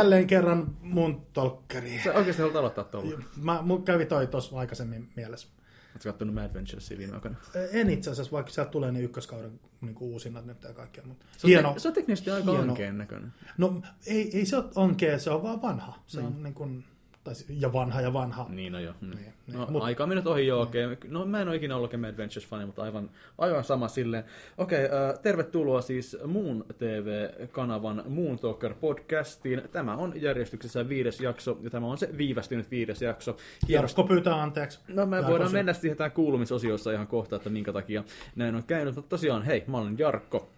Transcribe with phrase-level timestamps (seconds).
[0.00, 2.00] jälleen kerran mun tolkkari.
[2.04, 3.20] Sä oikeasti haluat aloittaa tuolla.
[3.42, 5.48] Mä, mun kävi toi tuossa aikaisemmin mielessä.
[5.94, 7.36] Oletko kattonut Mad Adventuresia viime aikoina?
[7.72, 11.04] En itse asiassa, vaikka sieltä tulee ne ykköskauden niin uusinnat nyt ja kaikkea.
[11.06, 11.72] Mutta Se on, hieno.
[11.72, 12.68] te- se on teknisesti aika hieno.
[12.70, 13.32] ankeen näköinen.
[13.58, 16.02] No ei, ei se ole onkea, se on vaan vanha.
[16.06, 16.84] Se on niin kuin,
[17.34, 18.46] tai, ja vanha ja vanha.
[18.48, 18.94] Niin, no joo.
[19.00, 19.10] Mm.
[19.10, 19.58] Niin, niin.
[19.58, 20.86] No, Mut- aika mennyt ohi joo, okei.
[21.08, 24.24] No mä en ole ikinä ollut Game Adventures-fani, mutta aivan, aivan sama silleen.
[24.58, 29.62] Okei, äh, tervetuloa siis Moon TV-kanavan Moon Talker podcastiin.
[29.72, 33.36] Tämä on järjestyksessä viides jakso, ja tämä on se viivästynyt viides jakso.
[33.68, 34.80] Jarkko pyytää anteeksi.
[34.88, 38.04] No me Jarkko voidaan se- mennä siihen tämän kuulumisosiossa ihan kohta, että minkä takia
[38.36, 38.94] näin on käynyt.
[38.96, 40.48] Mutta tosiaan, hei, mä olen Jarkko,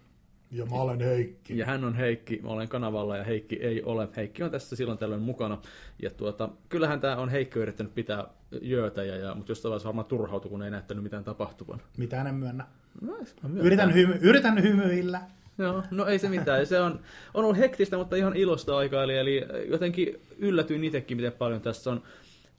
[0.53, 1.57] Ja mä olen Heikki.
[1.57, 4.07] ja hän on Heikki, mä olen kanavalla ja Heikki ei ole.
[4.15, 5.57] Heikki on tässä silloin tällöin mukana.
[6.01, 8.27] Ja tuota, kyllähän tämä on Heikki yrittänyt pitää
[8.61, 11.81] jöötä, ja, ja, mutta jostain vaiheessa varmaan turhautui, kun ei näyttänyt mitään tapahtuvan.
[11.97, 12.65] Mitään en myönnä.
[13.01, 13.17] No.
[13.55, 15.21] Yritän, hymy, yritän hymyillä.
[15.57, 16.65] Joo, no ei se mitään.
[16.65, 16.99] Se on,
[17.33, 19.03] on ollut hektistä, mutta ihan ilosta aikaa.
[19.03, 22.03] Eli, eli jotenkin yllätyin itsekin, miten paljon tässä on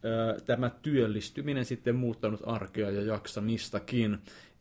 [0.05, 4.19] ö, tämä työllistyminen sitten muuttanut arkea ja jaksamistakin.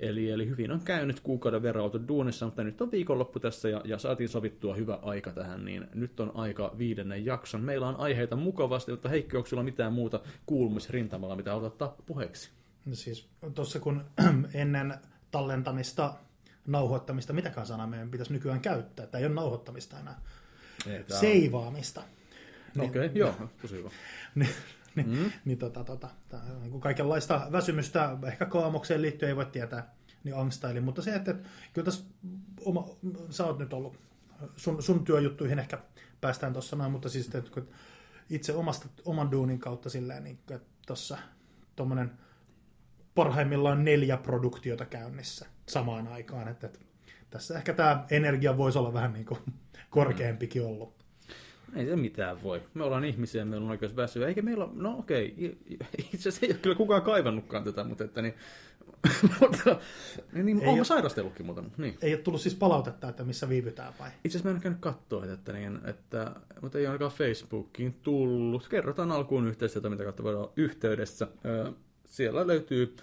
[0.08, 3.82] Eli, eli hyvin on käynyt kuukauden verran oltu duunissa, mutta nyt on viikonloppu tässä ja,
[3.86, 7.62] ja saatiin sovittua hyvä aika tähän, niin nyt on aika viidennen jakson.
[7.62, 12.50] Meillä on aiheita mukavasti, mutta Heikki, onko sulla mitään muuta kuulumisrintamalla, mitä haluat ottaa puheeksi?
[12.86, 14.04] No Siis tuossa kun
[14.54, 14.94] ennen
[15.31, 16.14] tallentamista,
[16.68, 19.08] nauhoittamista, mitäkään sanaa meidän pitäisi nykyään käyttää.
[19.08, 20.22] Tämä ei ole nauhoittamista enää.
[20.88, 22.03] Ei, Seivaamista.
[22.80, 23.90] Okei, okay, joo, tosi hyvä.
[24.96, 25.31] niin, mm.
[25.46, 26.09] niin tota, tota,
[26.62, 29.94] niin kaikenlaista väsymystä, ehkä kaamokseen liittyen ei voi tietää,
[30.24, 32.04] niin angstailin, mutta se, että, että kyllä tässä
[32.66, 32.90] oma,
[33.30, 34.00] sä oot nyt ollut,
[34.56, 35.80] sun, sun työjuttuihin ehkä
[36.22, 37.68] päästään tuossa noin, mutta siis että kun
[38.30, 41.18] itse omasta, oman duunin kautta silleen, niin että tuossa
[41.76, 42.12] tuommoinen
[43.16, 46.80] parhaimmillaan neljä produktiota käynnissä samaan aikaan, että, että
[47.30, 49.40] tässä ehkä tämä energia voisi olla vähän niin kuin
[49.90, 51.03] korkeampikin ollut.
[51.75, 52.61] Ei se mitään voi.
[52.73, 54.28] Me ollaan ihmisiä, meillä on oikeus väsyä.
[54.28, 55.57] Eikä meillä ole, no okei, i-
[56.13, 58.34] itse asiassa ei ole kyllä kukaan kaivannutkaan tätä, mutta että niin,
[59.41, 59.79] mutta,
[60.34, 61.72] niin, niin Ei olen sairastellutkin muuten.
[61.78, 61.97] Niin.
[62.01, 64.09] Ei ole tullut siis palautetta, että missä viivytään vai?
[64.23, 68.67] Itse asiassa mä en käynyt katsoa, että, niin, että, mutta ei ainakaan Facebookiin tullut.
[68.67, 71.28] Kerrotaan alkuun yhteistyötä, mitä kautta voidaan olla yhteydessä.
[72.05, 72.95] Siellä löytyy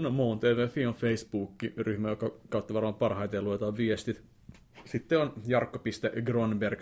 [0.00, 4.22] no, Moon TV Fion Facebook-ryhmä, joka kautta varmaan parhaiten luetaan viestit.
[4.84, 6.80] Sitten on jarkko.gronberg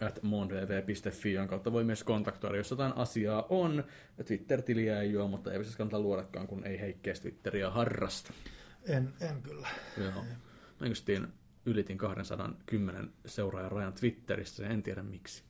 [0.00, 3.84] at moondv.fi, jonka kautta voi myös kontaktoida, jos jotain asiaa on.
[4.26, 8.32] Twitter-tiliä ei ole, mutta ei siis kannata luodakaan, kun ei heikkeä Twitteriä harrasta.
[8.84, 9.68] En, en kyllä.
[9.96, 10.24] Joo.
[10.80, 10.86] Mä
[11.66, 15.44] ylitin 210 seuraajan rajan Twitterissä, ja en tiedä miksi.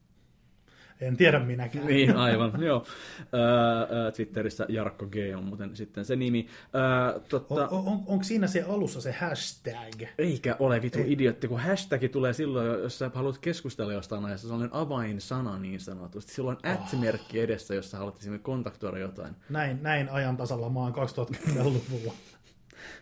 [1.03, 1.87] En tiedä minäkään.
[1.93, 2.87] Niin, aivan, joo.
[3.35, 6.47] Öö, Twitterissä Jarkko G on muuten sitten se nimi.
[6.75, 10.03] Öö, totta, On, on, on, onko siinä se alussa se hashtag?
[10.19, 14.55] Eikä ole vitu idiotti, kun hashtag tulee silloin, jos sä haluat keskustella jostain aiheesta, se
[14.55, 16.33] on avainsana niin sanotusti.
[16.33, 19.35] Silloin on at-merkki edessä, jos sä haluat esimerkiksi kontaktoida jotain.
[19.49, 22.13] Näin, näin ajan tasalla maan 2010-luvulla.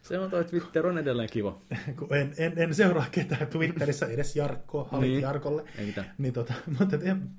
[0.03, 1.59] Se on toi Twitter on edelleen kiva.
[1.99, 5.23] Kun en, en, en seuraa ketään Twitterissä, edes Jarkkoa, halit Niin.
[5.23, 5.65] Jarkolle.
[5.79, 6.15] Ei mitään.
[6.19, 7.31] Niin, tota, mutta et, en,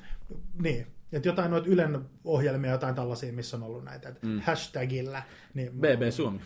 [0.62, 0.88] niin.
[1.12, 4.40] Et jotain noita Ylen ohjelmia, jotain tällaisia, missä on ollut näitä, mm.
[4.42, 5.24] hashtagillä.
[5.54, 6.40] Niin BB oon- Suomi.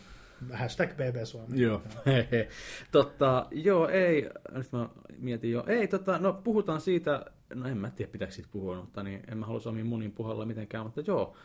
[0.54, 1.62] Hashtag BB Suomi.
[1.62, 1.82] Joo.
[2.92, 7.92] Totta, joo, ei, nyt mä mietin jo, ei, tota, no puhutaan siitä, no en mä
[7.92, 11.36] tiedä pitääkö siitä puhua, mutta niin, en mä halua omiin munin puhalla mitenkään, mutta joo,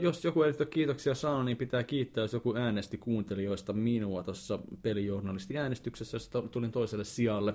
[0.00, 4.58] jos joku ei ole kiitoksia saanut, niin pitää kiittää, jos joku äänesti kuuntelijoista minua tuossa
[4.82, 7.54] pelijournalisti-äänestyksessä, jossa to- tulin toiselle sijalle.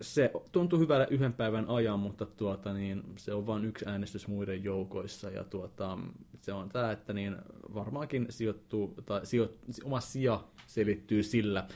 [0.00, 4.64] Se tuntui hyvälle yhden päivän ajan, mutta tuota, niin, se on vain yksi äänestys muiden
[4.64, 5.98] joukoissa, ja tuota,
[6.40, 7.36] se on tämä, että niin
[7.74, 9.52] varmaankin sijoittuu, tai sijo,
[9.84, 11.66] oma sija selittyy sillä,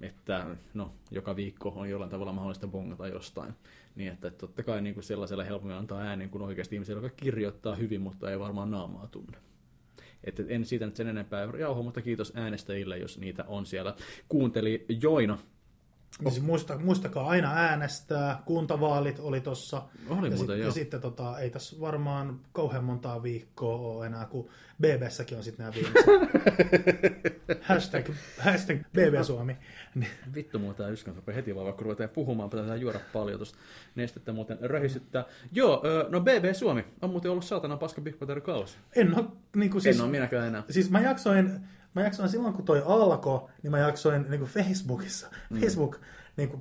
[0.00, 3.54] että no, joka viikko on jollain tavalla mahdollista bongata jostain.
[3.96, 7.74] Niin että totta kai niin kuin sellaiselle helpommin antaa äänen kuin oikeasti ihmiselle, joka kirjoittaa
[7.74, 9.38] hyvin, mutta ei varmaan naamaa tunne.
[10.24, 13.94] Että en siitä nyt sen enempää jauho, mutta kiitos äänestäjille, jos niitä on siellä.
[14.28, 15.38] Kuunteli Joina.
[16.20, 18.42] Niin siis muista, muistakaa aina äänestää.
[18.44, 19.82] Kuntavaalit oli tossa.
[20.08, 24.26] Oli ja, muuten, sit, ja sitten tota, ei tässä varmaan kauhean montaa viikkoa ole enää,
[24.26, 24.48] kun
[24.82, 26.06] BBssäkin on sitten nämä viimeiset.
[27.68, 28.06] hashtag,
[28.38, 29.56] hashtag BB Suomi.
[30.34, 33.58] Vittu muuta yskän rupeaa heti vaan, vaikka ruvetaan puhumaan, pitää juoda paljon tuosta
[33.94, 35.24] nestettä muuten röhisyttää.
[35.52, 38.76] Joo, no BB Suomi on muuten ollut saatana paska Big Brother kausi.
[38.96, 39.24] en ole,
[39.56, 40.62] niin kuin siis, En ole minäkään enää.
[40.70, 41.60] siis mä jaksoin,
[41.96, 45.60] mä jaksoin silloin, kun toi alkoi, niin mä jaksoin niin kuin Facebookissa, mm.
[45.60, 46.00] Facebook
[46.36, 46.60] niin kuin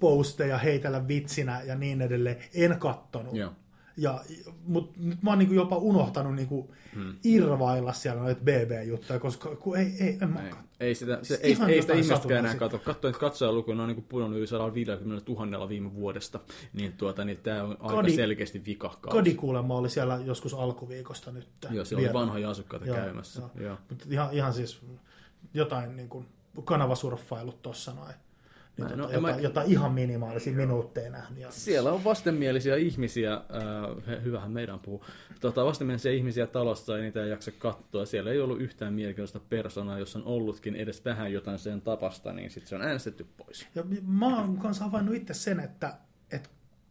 [0.00, 2.36] posteja heitellä vitsinä ja niin edelleen.
[2.54, 3.34] En kattonut.
[3.34, 3.52] Joo.
[3.96, 4.20] Ja,
[4.66, 7.14] mutta nyt mä oon niin kuin jopa unohtanut niin kuin hmm.
[7.24, 11.56] irvailla siellä noita BB-juttuja, koska kun ei, ei, en mä ei, ei sitä, se, ei,
[11.68, 12.78] ei sitä ihmistäkään enää katso.
[12.78, 16.40] Katsoin, että katsojalukuina on niin pudonnut yli 150 000 viime vuodesta,
[16.72, 19.12] niin, tuota, niin tämä on aika Kodi, selkeästi vikakkaus.
[19.12, 21.48] Kodi kuulemma oli siellä joskus alkuviikosta nyt.
[21.70, 23.40] Joo, siellä oli vanhoja asukkaita joo, käymässä.
[23.40, 23.50] Joo.
[23.66, 23.76] Joo.
[23.88, 24.80] Mutta ihan, ihan siis
[25.54, 26.26] jotain niin kuin
[26.64, 28.14] kanavasurffailut tuossa noin.
[28.76, 29.30] Niin tota, no, jota, mä...
[29.30, 31.40] jota ihan minimaalisia minuutteja nähnyt.
[31.40, 31.50] Ja...
[31.50, 35.04] Siellä on vastenmielisiä ihmisiä, äh, hyvähän meidän puhuu,
[35.40, 38.06] tota, vastenmielisiä ihmisiä talossa, ei niitä ei jaksa katsoa.
[38.06, 42.50] Siellä ei ollut yhtään mielenkiintoista persoonaa, jos on ollutkin edes vähän jotain sen tapasta, niin
[42.50, 43.66] sitten se on äänestetty pois.
[43.74, 45.94] Ja mä oon kanssa havainnut itse sen, että,
[46.30, 46.48] että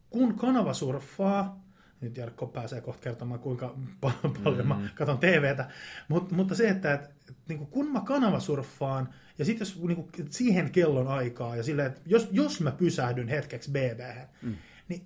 [0.10, 1.65] kun kanava surffaa,
[2.02, 4.68] nyt Jarkko pääsee kohta kertomaan, kuinka paljon mm-hmm.
[4.68, 5.70] mä katson TVtä,
[6.08, 10.28] Mut, mutta se, että, että, että niin kun mä kanavasurffaan, ja sitten jos niin kuin,
[10.30, 14.00] siihen kellon aikaa, ja silleen, että jos, jos mä pysähdyn hetkeksi bb
[14.42, 14.56] mm.
[14.88, 15.06] niin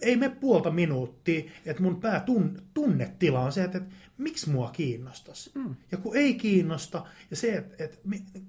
[0.00, 4.70] ei me puolta minuuttia, että mun pää tun, tunnetila on se, että, että miksi mua
[4.70, 5.50] kiinnostaisi.
[5.54, 5.74] Mm.
[5.92, 7.98] Ja kun ei kiinnosta, ja se, että, että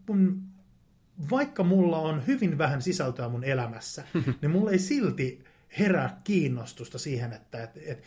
[0.06, 0.42] kun,
[1.32, 4.04] vaikka mulla on hyvin vähän sisältöä mun elämässä,
[4.42, 5.44] niin mulla ei silti
[5.80, 8.04] herää kiinnostusta siihen, että, että, että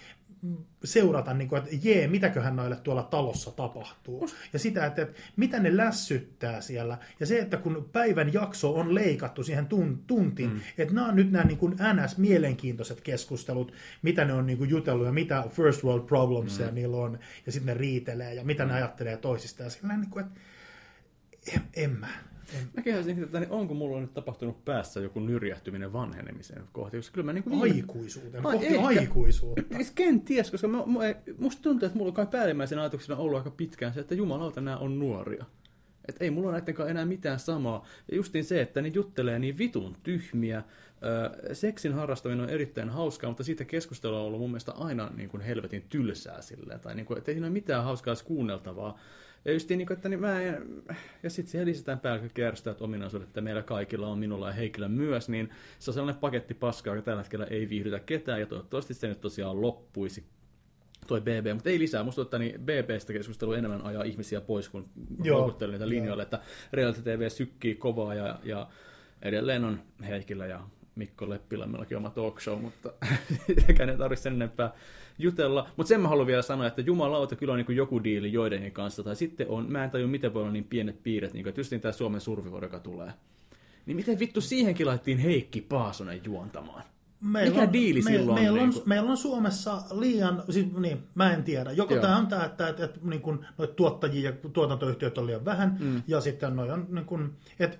[0.84, 4.28] seurata, niin kuin, että jee, mitäköhän noille tuolla talossa tapahtuu.
[4.52, 6.98] Ja sitä, että, että mitä ne lässyttää siellä.
[7.20, 10.60] Ja se, että kun päivän jakso on leikattu siihen tun, tuntiin, mm.
[10.78, 13.72] että nämä on nyt nämä niin kuin NS-mielenkiintoiset keskustelut,
[14.02, 16.74] mitä ne on niin kuin jutellut ja mitä first world problems mm.
[16.74, 18.68] niillä on, ja sitten ne riitelee ja mitä mm.
[18.68, 19.66] ne ajattelee toisistaan.
[19.66, 20.40] Ja sillä niin kuin, että
[21.54, 22.08] en, en mä.
[22.54, 22.68] En.
[22.76, 27.32] Mä kehoisin, että onko mulla nyt tapahtunut päässä joku nyrjähtyminen vanhenemisen kohti, koska kyllä mä
[27.32, 27.62] niin kuin...
[27.62, 29.62] Aikuisuuteen, kohti ehkä, aikuisuutta.
[29.76, 33.50] Siis kenties, koska mä, mä, musta tuntuu, että mulla on kai päällimmäisenä ajatuksena ollut aika
[33.50, 35.44] pitkään se, että jumalauta nämä on nuoria.
[36.08, 37.86] Että ei mulla näiden kanssa enää mitään samaa.
[38.10, 40.62] Ja justiin se, että ne juttelee niin vitun tyhmiä.
[41.48, 45.28] Ö, seksin harrastaminen on erittäin hauskaa, mutta siitä keskustelua on ollut mun mielestä aina niin
[45.28, 46.80] kuin helvetin tylsää silleen.
[46.80, 48.98] Tai niin kuin, että ei siinä ole mitään hauskaa kuunneltavaa.
[49.44, 50.82] Ja just niin, että niin mä en,
[51.22, 52.00] ja sitten siihen lisätään
[52.38, 56.54] järjestäjät ominaisuudet, että meillä kaikilla on minulla ja Heikillä myös, niin se on sellainen paketti
[56.54, 60.24] paskaa, joka tällä hetkellä ei viihdytä ketään, ja toivottavasti se nyt tosiaan loppuisi
[61.06, 62.02] toi BB, mutta ei lisää.
[62.02, 64.88] Musta että niin BBstä keskustelu enemmän ajaa ihmisiä pois, kun
[65.32, 66.40] houkuttelee niitä linjoille, että
[66.72, 68.68] Reality TV sykkii kovaa ja, ja
[69.22, 70.60] edelleen on Heikillä ja
[70.94, 72.92] Mikko Leppilämmälläkin oma talk show, mutta
[73.68, 74.72] eikä ne tarvitse sen enempää
[75.18, 75.68] jutella.
[75.76, 79.02] Mutta sen mä haluan vielä sanoa, että jumalauta kyllä on niin joku diili joidenkin kanssa.
[79.02, 81.60] Tai sitten on, mä en tajua miten voi olla niin pienet piirret, niin kuin, että
[81.60, 83.12] just niin tämä Suomen survivor, joka tulee.
[83.86, 86.82] Niin miten vittu siihenkin laitettiin Heikki Paasonen juontamaan?
[87.20, 88.88] Meillä Mikä on, diili me, silloin meillä, on, niin kuin...
[88.88, 91.72] meillä on Suomessa liian, siis, niin, mä en tiedä.
[91.72, 92.02] Joko Joo.
[92.02, 95.76] tämä on tämä, että, että, että niin kuin, noita tuottajia ja tuotantoyhtiöt on liian vähän,
[95.80, 96.02] mm.
[96.06, 97.78] ja sitten noi on, niin kuin, että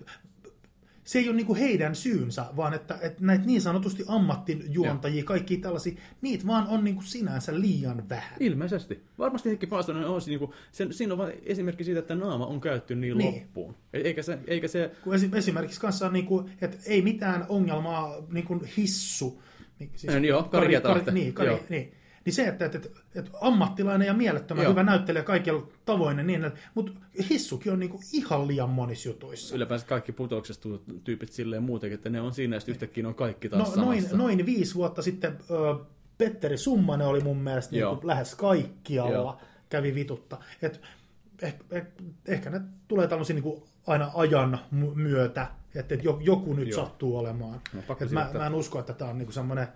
[1.08, 6.00] se ei ole niinku heidän syynsä, vaan että, että näitä niin sanotusti ammattijuontajia, kaikki tällaisia,
[6.20, 8.36] niitä vaan on niinku sinänsä liian vähän.
[8.40, 9.02] Ilmeisesti.
[9.18, 12.94] Varmasti Heikki Paastonen on niinku, sen, siinä on vain esimerkki siitä, että naama on käytetty
[12.94, 13.34] niin, niin.
[13.34, 13.74] loppuun.
[13.92, 14.38] E- eikä se...
[14.46, 14.90] Eikä se...
[15.04, 19.42] Kun esimerkiksi kanssa, niinku, että ei mitään ongelmaa niinku hissu.
[19.78, 21.60] Niin, siis, niin, joo, kari, kari, kari, niin, kari, joo.
[21.68, 21.92] niin
[22.28, 24.72] niin se, että, että, että, että ammattilainen ja mielettömän Joo.
[24.72, 26.92] hyvä näyttelijä kaikilla tavoin, niin, mutta
[27.30, 29.56] Hissukin on niinku ihan liian monissa jutuissa.
[29.56, 30.68] Ylipäänsä kaikki putouksesta
[31.04, 34.46] tyypit silleen muutenkin, että ne on siinä, että yhtäkkiä on kaikki taas no, noin, noin
[34.46, 35.84] viisi vuotta sitten ö,
[36.18, 39.40] Petteri Summanen oli mun mielestä niin kuin lähes kaikkialla Joo.
[39.68, 40.38] kävi vitutta.
[40.62, 40.80] Et,
[41.42, 41.86] eh, eh,
[42.26, 44.58] ehkä ne tulee tämmöisiä niin kuin aina ajan
[44.94, 46.84] myötä, että joku nyt Joo.
[46.84, 47.60] sattuu olemaan.
[47.72, 49.68] No, mä, mä en usko, että tämä on niinku semmoinen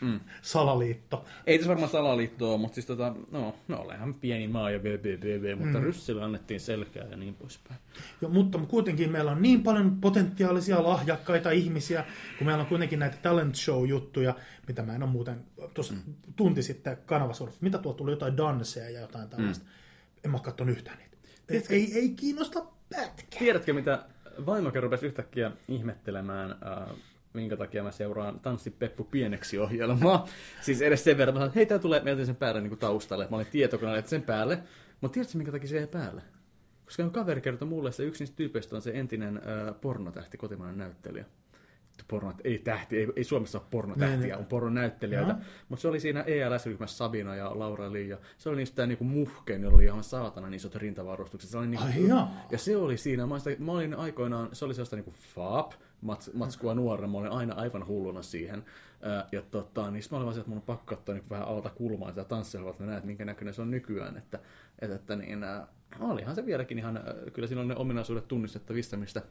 [0.00, 0.20] mm.
[0.42, 1.24] salaliitto.
[1.46, 5.78] Ei tässä varmaan salaliittoa, mutta siis tota, no, no olehan pieni maa ja BBBB, mutta
[5.78, 5.84] mm.
[5.84, 7.80] Ryssille annettiin selkää ja niin poispäin.
[8.20, 12.04] Jo, mutta kuitenkin meillä on niin paljon potentiaalisia lahjakkaita ihmisiä,
[12.38, 14.34] kun meillä on kuitenkin näitä talent show-juttuja,
[14.68, 16.14] mitä mä en ole muuten tuossa mm.
[16.36, 19.64] tunti sitten kanavasurf, mitä tuo tuli jotain danseja ja jotain tällaista.
[19.64, 19.70] Mm.
[20.24, 21.16] En mä katsonut yhtään niitä.
[21.48, 23.38] Ei, ei, ei kiinnosta pätkää.
[23.38, 24.04] Tiedätkö, mitä
[24.46, 26.96] vaimokin rupesi yhtäkkiä ihmettelemään äh,
[27.32, 30.26] minkä takia mä seuraan Tanssi Peppu pieneksi ohjelmaa.
[30.60, 33.26] siis edes sen verran, että hei, tää tulee meiltä sen päälle niin kuin taustalle.
[33.30, 34.58] Mä olin tietokoneella sen päälle.
[35.00, 36.22] Mutta tiedätkö, minkä takia se ei päälle?
[36.84, 41.24] Koska kaveri kertoi mulle, että yksi niistä tyypeistä on se entinen äh, pornotähti, kotimainen näyttelijä
[42.08, 44.38] porno, ei tähti, ei, ei Suomessa ole pornotähtiä, niin, niin.
[44.38, 45.38] on pornonäyttelijöitä, no.
[45.68, 49.62] mutta se oli siinä ELS-ryhmässä Sabina ja Laura Lee, ja se oli niistä niinku muhkeen,
[49.62, 51.50] jolla oli ihan saatana niin isot rintavarustukset.
[51.50, 52.08] Se oli niinku, Ai
[52.50, 56.30] ja se oli siinä, mä, sitä, mä olin aikoinaan, se oli sellaista niinku fab, mats,
[56.34, 58.64] matskua nuorena, mä olin aina aivan hulluna siihen.
[59.32, 62.10] Ja tota, niin mä olin vaan että mun on pakko katsoa niin vähän alta kulmaa
[62.10, 64.16] sitä tanssia, että mä näen, minkä näköinen se on nykyään.
[64.16, 64.38] Että,
[64.78, 65.44] että, että niin,
[66.00, 67.00] olihan se vieläkin ihan,
[67.32, 69.22] kyllä siinä on ne ominaisuudet tunnistettavissa, mistä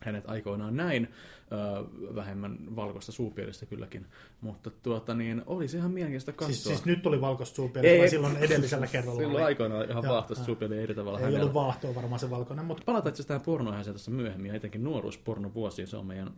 [0.00, 1.08] hänet aikoinaan näin,
[1.52, 1.58] öö,
[2.14, 4.06] vähemmän valkoista suupielistä kylläkin,
[4.40, 6.46] mutta tuota niin, oli se ihan mielenkiintoista katsoa.
[6.54, 9.44] Siis, siis nyt tuli valkoista suupielistä, vai silloin edellisellä kerralla Silloin oli?
[9.44, 10.46] aikoinaan ihan vaahtoista joo.
[10.46, 11.40] suupieliä eri tavalla Ei hänellä.
[11.42, 14.84] ollut vaahtoa varmaan se valkoinen, mutta Palataan itse asiassa tähän pornoaiheeseen tässä myöhemmin, ja etenkin
[14.84, 16.30] nuoruuspornovuosiin, se on meidän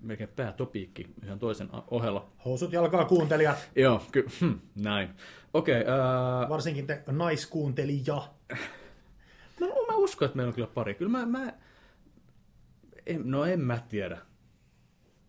[0.00, 2.28] melkein päätopiikki ihan toisen ohella.
[2.44, 5.08] housut jalkaa kuuntelijat, Joo, ky- hm, näin.
[5.54, 5.94] Okei, okay,
[6.44, 8.22] uh, varsinkin te naiskuuntelija.
[9.60, 10.94] mä, mä uskon, että meillä on kyllä pari.
[10.94, 11.52] Kyllä mä, mä
[13.06, 14.18] en, no en mä tiedä.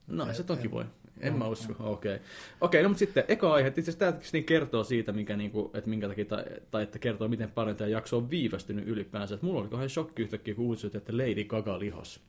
[0.07, 0.85] No, se toki voi.
[1.19, 2.15] En mä usko, okei.
[2.15, 2.25] Okay.
[2.61, 5.69] Okei, no mutta sitten eka aihe, itse asiassa tämä niin kertoo siitä, minkä, niin kuin,
[5.73, 9.35] että minkä takia, tai, tai, että kertoo, miten paljon tämä jakso on viivästynyt ylipäänsä.
[9.35, 12.19] Että mulla oli kauhean shokki yhtäkkiä, kun uutisoitiin, että Lady Gaga lihos.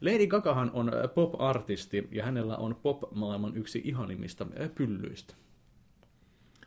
[0.00, 5.34] Lady Gagahan on äh, pop-artisti, ja hänellä on pop-maailman yksi ihanimmista äh, pyllyistä.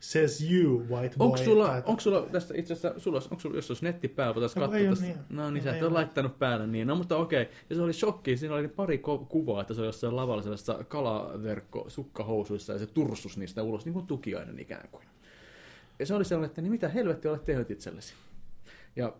[0.00, 1.24] Says you, white boy.
[1.26, 4.34] Onko sulla, Tai- onko sulla tästä itse asiassa, sulla, onko sulla, jos olisi netti päällä,
[4.34, 5.04] voitaisiin No, katsoa tästä.
[5.06, 5.16] niin.
[5.28, 6.86] No niin, sä et ole laittanut päälle niin.
[6.86, 7.48] No mutta okei.
[7.70, 8.98] Ja se oli shokki, siinä oli pari
[9.28, 13.92] kuvaa, että se oli jossain lavalla sellaisessa kalaverkko sukkahousuissa ja se tursus niistä ulos, niin
[13.92, 15.04] kuin tukiainen ikään kuin.
[15.98, 18.14] Ja se oli sellainen, että niin mitä helvettiä olet tehnyt itsellesi.
[18.96, 19.12] Ja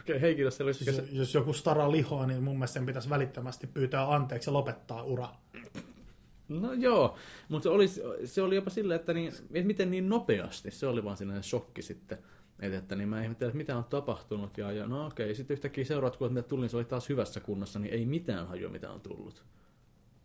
[0.00, 0.74] okei, Heikki tässä oli...
[0.74, 5.02] Siis, jos joku stara lihoa, niin mun mielestä sen pitäisi välittömästi pyytää anteeksi ja lopettaa
[5.02, 5.28] ura.
[6.50, 7.16] No joo,
[7.48, 7.88] mutta se oli,
[8.24, 11.82] se oli jopa silleen, että, niin, että miten niin nopeasti, se oli vaan sellainen shokki
[11.82, 12.18] sitten.
[12.62, 15.84] Että, että niin mä ihmettelin, että mitä on tapahtunut, ja, ja no okei, sitten yhtäkkiä
[15.84, 19.00] seuraat, kun tuli, niin se oli taas hyvässä kunnossa, niin ei mitään hajua, mitä on
[19.00, 19.44] tullut.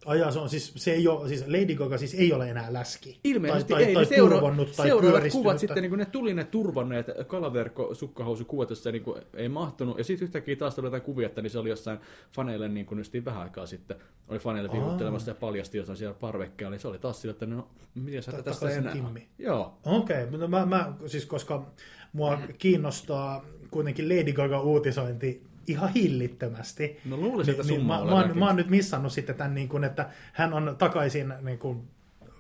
[0.05, 3.19] Ajaa, se on siis, se ei ole, siis Lady Gaga siis ei ole enää läski.
[3.23, 5.43] Ilmeisesti tai, tai, ei, tai ne seura- turvannut tai seuraavat pyöristynyt.
[5.43, 9.97] kuvat sitten, niin kun ne tuli ne turvanneet kalaverkko sukkahousukuvat, jossa niin kuin, ei mahtunut,
[9.97, 11.99] ja sitten yhtäkkiä taas tuli jotain kuvia, että niin se oli jossain
[12.31, 13.97] faneille niin kuin just vähän aikaa sitten,
[14.27, 17.67] oli faneille vivuttelemassa ja paljasti jossain siellä parvekkeella, niin se oli taas sillä, että no,
[17.95, 18.93] miten sä tässä enää?
[18.93, 19.27] Kimmi.
[19.39, 21.65] Joo, Okei, okay, mutta mä, mä, siis koska
[22.13, 26.99] mua kiinnostaa kuitenkin Lady Gaga uutisointi ihan hillittömästi.
[27.05, 29.55] No luulisin, että niin, summa mä, on mä, oon, mä oon nyt missannut sitten tämän,
[29.55, 31.87] niin kuin, että hän on takaisin niin kuin,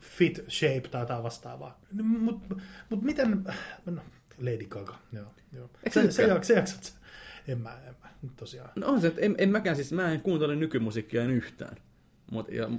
[0.01, 1.79] fit shape tai jotain vastaavaa.
[2.03, 2.55] Mutta
[2.89, 3.43] mut miten...
[3.85, 4.01] No,
[4.37, 5.25] Lady Gaga, joo.
[5.53, 5.69] joo.
[5.89, 6.99] Se, se se, jaksat,
[7.47, 8.69] en mä, en mä, tosiaan.
[8.75, 11.77] No on se, että en, en mäkään siis, mä en kuuntele nykymusiikkia en yhtään.
[12.31, 12.77] Mut, ja mä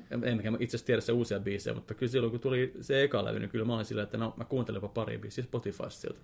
[0.60, 3.50] itse asiassa tiedä se uusia biisejä, mutta kyllä silloin kun tuli se eka levy, niin
[3.50, 6.20] kyllä mä olin silleen, että no mä kuuntelen jopa pari biisiä Spotifysta sieltä.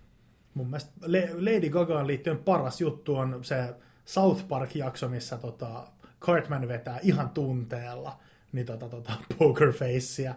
[0.53, 3.73] Mun mielestä Le- Lady Gagaan liittyen paras juttu on se
[4.05, 5.87] South Park-jakso, missä tota
[6.21, 8.19] Cartman vetää ihan tunteella
[8.51, 10.35] niin tota, tota, Poker Facea,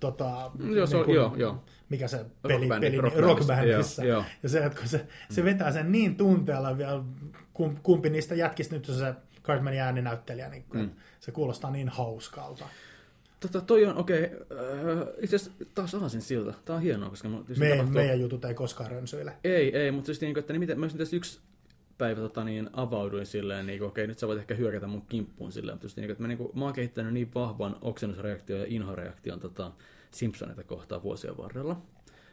[0.00, 1.64] tota, Mm, joo, se on- kuin- joo, joo.
[1.88, 4.24] mikä se peli, Rock peli Rock rock, joo, joo.
[4.42, 7.02] Ja se, että kun se, se vetää sen niin tunteella vielä,
[7.60, 10.90] kum- kumpi niistä jätkistä nyt se Cartmanin ääninäyttelijä, niin mm.
[11.20, 12.64] se kuulostaa niin hauskalta.
[13.40, 14.36] Tota, toi on, okei, okay,
[14.98, 16.54] äh, itse asiassa taas aasin siltä.
[16.64, 19.32] Tää on hienoa, koska Me, tapahtuu- meidän jutut ei koskaan rönsyile.
[19.44, 21.40] Ei, ei, mutta siis niin, että niin miten, olisin tässä yksi
[22.00, 25.74] päivä tota, niin, avauduin silleen, niin, okei, nyt sä voit ehkä hyökätä mun kimppuun silleen,
[25.74, 29.40] mutta just niin, että mä, niin kuin, mä oon kehittänyt niin vahvan oksennusreaktion ja inhoreaktion
[29.40, 29.72] tota,
[30.10, 31.76] Simpsoneita kohtaan vuosien varrella.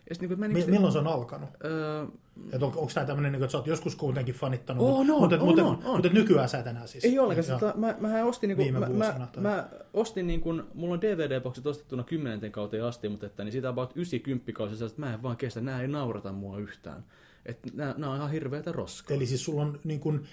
[0.09, 1.49] Ja sit, niin, kuin, mä, niin, milloin se on alkanut?
[1.65, 2.05] öö,
[2.51, 5.45] Et on, onko tämä tämmöinen, että sä oot joskus kuitenkin fanittanut, mutta, on, mutta, on,
[5.45, 5.93] mutta, on, on.
[5.93, 7.05] mutta nykyään sä et enää siis.
[7.05, 7.59] Ei ollenkaan.
[7.59, 11.01] Sitä, mä, mä ostin, niinku, Viime mä, vuosina mä, mä, ostin niin kuin, mulla on
[11.01, 15.23] DVD-boksit ostettuna kymmenenten kauteen asti, mutta että, niin siitä about 90 kausi, että mä en
[15.23, 17.03] vaan kestä, nämä ei naurata mua yhtään.
[17.47, 19.17] Että nämä, nämä on ihan hirveätä roskaa.
[19.17, 20.27] Eli siis sulla on niin kuin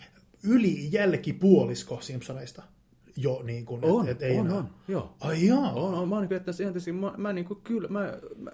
[0.45, 2.63] yli jälkipuolisko Simpsoneista
[3.17, 4.59] jo niin kuin, On, et, et ei on, enää.
[4.59, 5.15] on, joo.
[5.21, 5.73] Ai jaa.
[5.73, 8.51] On, on, mä oon niin ihan tietysti, mä, mä niin kuin, kyllä, mä, mä,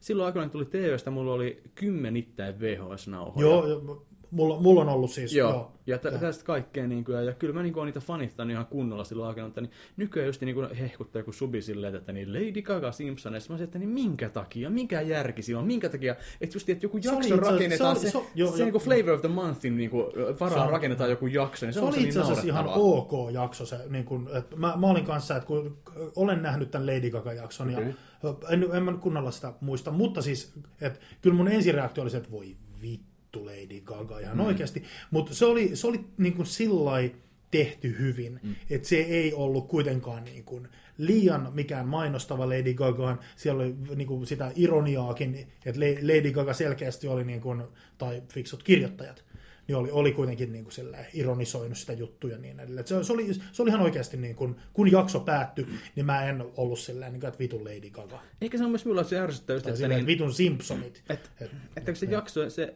[0.00, 3.40] silloin aikoinaan tuli TVstä, mulla oli kymmenittäin VHS-nauhoja.
[3.42, 5.72] Joo, jo, mulla, mulla on ollut siis, Joo, joo.
[5.86, 8.66] ja tä- tästä kaikkea, niin kuin, ja kyllä mä niin kuin, olen niitä fanittanut ihan
[8.66, 12.32] kunnolla silloin aikana, että niin nykyään just niin kuin hehkuttaa joku subi silleen, että niin
[12.32, 16.16] Lady Gaga Simpsonissa, mä sanoin, että niin minkä takia, mikä järki siinä on, minkä takia,
[16.40, 18.56] että just että joku Se jakso rakennetaan, se se, se, se joo.
[18.56, 20.06] niin kuin Flavor of the Monthin niin kuin,
[20.40, 22.46] varaan Se on- rakennetaan joku jakso, niin se, Se on oli se itse niin asiassa
[22.46, 22.98] ihan naurettavaa.
[23.26, 23.66] ok jakso.
[23.66, 25.76] Se, niin kun, että mä, mä olin kanssa, että kun
[26.16, 27.86] olen nähnyt tämän Lady Gaga-jakson Okei.
[28.22, 32.16] ja en, en mä kunnolla sitä muista, mutta siis, että kyllä mun ensireaktio oli se,
[32.16, 34.44] että voi vittu Lady Gaga ihan mm.
[34.44, 34.82] oikeasti.
[35.10, 37.14] Mutta se oli, se oli niin kuin sillai
[37.50, 38.54] tehty hyvin, mm.
[38.70, 40.68] että se ei ollut kuitenkaan niin kuin
[40.98, 43.18] liian mikään mainostava Lady Gagaan.
[43.36, 47.62] Siellä oli niin kuin sitä ironiaakin, että Lady Gaga selkeästi oli, niin kuin,
[47.98, 49.24] tai fiksut kirjoittajat,
[49.68, 50.74] niin oli, oli kuitenkin niin kuin
[51.14, 52.80] ironisoinut sitä juttuja ja niin edelleen.
[52.80, 56.24] Et Se, se, oli, se oli ihan oikeasti, niin kuin, kun jakso päättyi, niin mä
[56.24, 58.22] en ollut silleen, niin kuin, että vitun Lady Gaga.
[58.40, 61.02] Eikä se on myös minulla se Tai että, silleen, niin, että vitun Simpsonit.
[61.08, 62.74] Et, Et- että se jakso, se,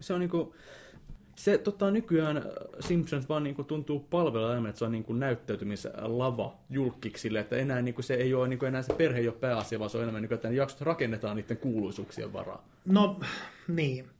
[0.00, 0.54] se on niinku,
[1.34, 2.42] se tota, nykyään
[2.80, 8.02] Simpsons vaan niinku tuntuu palvella enemmän, että se on niinku näyttäytymislava julkiksille, että enää niinku
[8.02, 10.34] se ei ole niinku enää se perhe ei ole pääasia, vaan se on enemmän niinku,
[10.34, 12.68] että ne jaksot rakennetaan niiden kuuluisuuksien varaa.
[12.84, 13.20] No,
[13.68, 14.10] niin.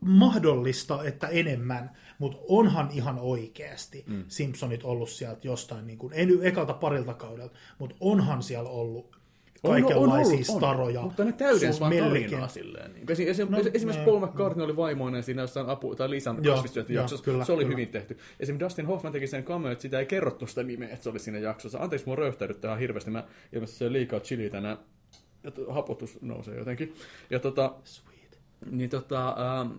[0.00, 1.90] Mahdollista, että enemmän.
[2.18, 4.24] mutta onhan ihan oikeasti mm.
[4.28, 9.17] Simpsonit ollut sieltä jostain, niin kuin, ei nyt ekalta parilta kaudelta, mutta onhan siellä ollut
[9.62, 11.02] kaikenlaisia on, on, on, staroja.
[11.02, 12.92] Mutta ne täydensä vaan tarinaa silleen.
[12.92, 13.10] Niin.
[13.10, 17.24] Esim, esim, no, esimerkiksi Paul McCartney oli vaimoinen siinä jossain apu, tai Lisan kasvisyöntijaksossa.
[17.24, 17.76] Kyllä, se oli kyllä.
[17.76, 18.18] hyvin tehty.
[18.40, 18.60] Esim.
[18.60, 21.38] Dustin Hoffman teki sen cameo, että sitä ei kerrottu sitä nimeä, että se oli siinä
[21.38, 21.78] jaksossa.
[21.78, 23.10] Anteeksi, mua röyhtäydyt tähän hirveästi.
[23.10, 24.78] Mä ilmeisesti se liikaa chili tänään.
[25.44, 26.94] Ja hapotus nousee jotenkin.
[27.30, 28.40] Ja tota, Sweet.
[28.70, 29.70] Niin tota, ähm,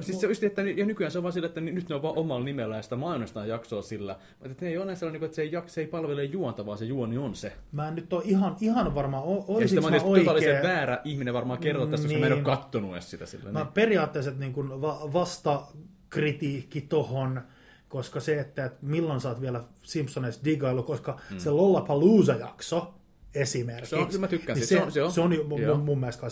[0.00, 2.18] Siis se just, että ja nykyään se on vaan sillä, että nyt ne on vaan
[2.18, 4.16] omalla nimellä ja sitä mainostaa jaksoa sillä.
[4.42, 7.18] Että ne ei ole sellainen, että se ei, se ei palvele juonta, vaan se juoni
[7.18, 7.52] on se.
[7.72, 11.34] Mä en nyt ole ihan, ihan varma, olisin Ja sitten mä olen totaalisen väärä ihminen
[11.34, 12.20] varmaan kertoa tästä, niin.
[12.20, 12.44] koska mä en ole niin.
[12.44, 13.52] kattonut edes sitä sillä.
[13.52, 13.72] Mä niin.
[13.72, 14.68] periaatteessa niin kuin
[15.12, 15.62] vasta
[16.10, 17.40] kritiikki tohon,
[17.88, 21.38] koska se, että milloin sä oot vielä Simpsoneissa digailu, koska hmm.
[21.38, 22.94] se Lollapalooza-jakso,
[23.34, 23.90] esimerkiksi.
[23.90, 26.26] Se on, mä tykkään niin se, se, se, on, se on mun, mun mielestä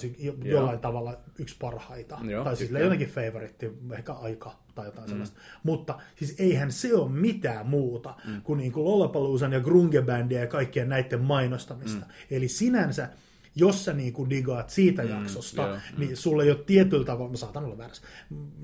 [0.44, 0.76] jollain Joo.
[0.76, 2.18] tavalla yksi parhaita.
[2.22, 5.10] Joo, tai siis jotenkin favoritti, ehkä aika tai jotain mm.
[5.10, 5.40] sellaista.
[5.62, 8.42] Mutta siis eihän se ole mitään muuta mm.
[8.42, 12.06] kuin, niin kuin Lollapaloozan ja Grunge-bändiä ja kaikkien näiden mainostamista.
[12.06, 12.12] Mm.
[12.30, 13.08] Eli sinänsä
[13.54, 16.16] jos sä niin kuin digaat siitä mm, jaksosta, joo, niin mm.
[16.16, 18.02] sulle ei ole tietyllä tavalla, mä saatan olla väärässä,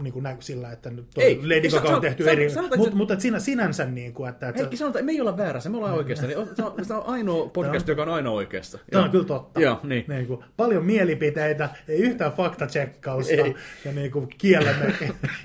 [0.03, 3.39] niin kuin näin sillä, että nyt ei, Lady Gaga on tehty eri, mutta mut, sinä,
[3.39, 4.49] sinänsä niin kuin, että...
[4.49, 5.99] että Heikki, sanotaan, me ei olla väärässä, me ollaan mm.
[5.99, 6.27] oikeassa.
[6.27, 8.79] Niin, se, on, se on ainoa podcast, joka on aina oikeassa.
[8.91, 9.61] Tämä on kyllä totta.
[9.61, 10.05] Joo, niin.
[10.09, 13.55] niin kuin, paljon mielipiteitä, ei yhtään faktatsekkausta, ei.
[13.85, 14.95] ja niin kuin kiellämme,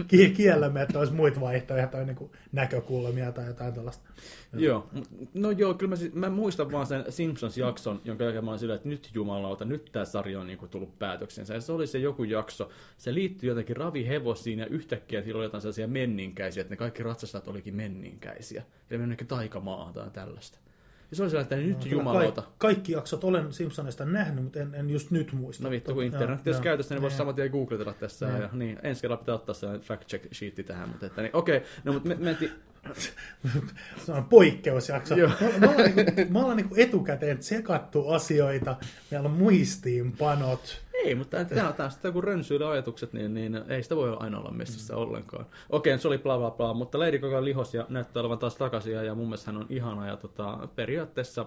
[0.37, 4.09] kiellämme, että olisi muita vaihtoehtoja, niin kuin näkökulmia tai jotain tällaista.
[4.53, 4.89] Joo,
[5.33, 8.75] no joo, kyllä mä, siis, mä muistan vaan sen Simpsons-jakson, jonka jälkeen mä olin sillä,
[8.75, 11.53] että nyt jumalauta, nyt tämä sarja on niinku tullut päätöksensä.
[11.53, 15.61] Ja se oli se joku jakso, se liittyi jotenkin ravihevosiin ja yhtäkkiä sillä oli jotain
[15.61, 18.63] sellaisia menninkäisiä, että ne kaikki ratsastajat olikin menninkäisiä.
[18.89, 20.59] Ja ne taikamaan tai tällaista.
[21.11, 22.41] Ja se oli sellainen, että nyt no, jumalauta.
[22.41, 25.63] Kaikki, kaikki jaksot olen Simpsonista nähnyt, mutta en, en just nyt muista.
[25.63, 28.25] No vittu, kun internet jos käytössä, niin voisi saman tien googletella tässä.
[28.25, 30.89] Ja, niin, ensi kerralla pitää ottaa se fact check sheetti tähän.
[30.89, 32.51] Mutta että, niin, okei, okay, no mutta me, mentiin,
[34.05, 35.15] se on poikkeusjakso.
[35.15, 35.31] Joo.
[35.41, 38.75] Me, me ollaan, niinku, me ollaan niinku etukäteen tsekattu asioita,
[39.11, 40.81] meillä on muistiinpanot.
[40.93, 44.51] Ei, mutta tämä on taas kun rönsyillä ajatukset, niin, niin ei sitä voi aina olla
[44.51, 44.99] messissä mm.
[44.99, 45.45] ollenkaan.
[45.69, 48.93] Okei, se oli bla bla bla, mutta Lady Gaga lihos ja näyttää olevan taas takaisin
[48.93, 51.45] ja mun mielestä hän on ihana ja tota, periaatteessa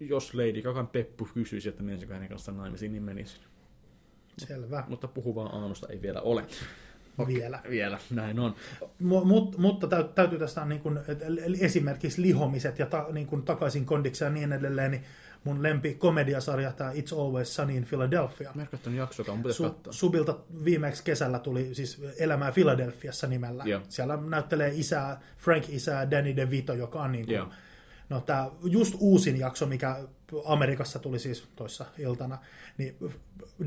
[0.00, 3.40] jos Lady Gagan Peppu kysyisi, että menisikö hänen kanssaan naimisiin, niin menisin.
[4.38, 4.84] Selvä.
[4.88, 6.46] Mutta puhuvaa Aanusta ei vielä ole.
[7.18, 7.60] Okay, vielä.
[7.70, 8.54] Vielä, näin on.
[9.00, 10.98] Mut, mutta täytyy tästä niin kuin,
[11.60, 15.04] esimerkiksi lihomiset ja ta, niin kuin takaisin kondiksi ja niin edelleen, niin
[15.44, 18.50] mun lempi komediasarja, tämä It's Always Sunny in Philadelphia.
[18.54, 23.64] Mä en jaksoa, mutta Su- Subilta viimeksi kesällä tuli siis Elämää Philadelphiassa nimellä.
[23.66, 23.80] Joo.
[23.88, 27.52] Siellä näyttelee isää, Frank isää Danny DeVito, joka on niin kuin,
[28.08, 29.96] no tämä just uusin jakso, mikä
[30.44, 32.38] Amerikassa tuli siis toissa iltana,
[32.78, 32.96] niin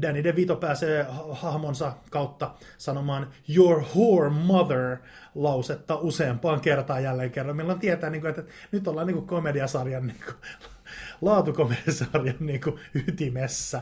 [0.01, 4.97] Danny DeVito pääsee hahmonsa kautta sanomaan Your whore mother
[5.35, 10.07] lausetta useampaan kertaan jälleen kerran, milloin tietää, niin kuin, että nyt ollaan niin kuin komediasarjan
[10.07, 10.35] niin kuin,
[11.21, 13.81] laatukomediasarjan niin kuin, ytimessä,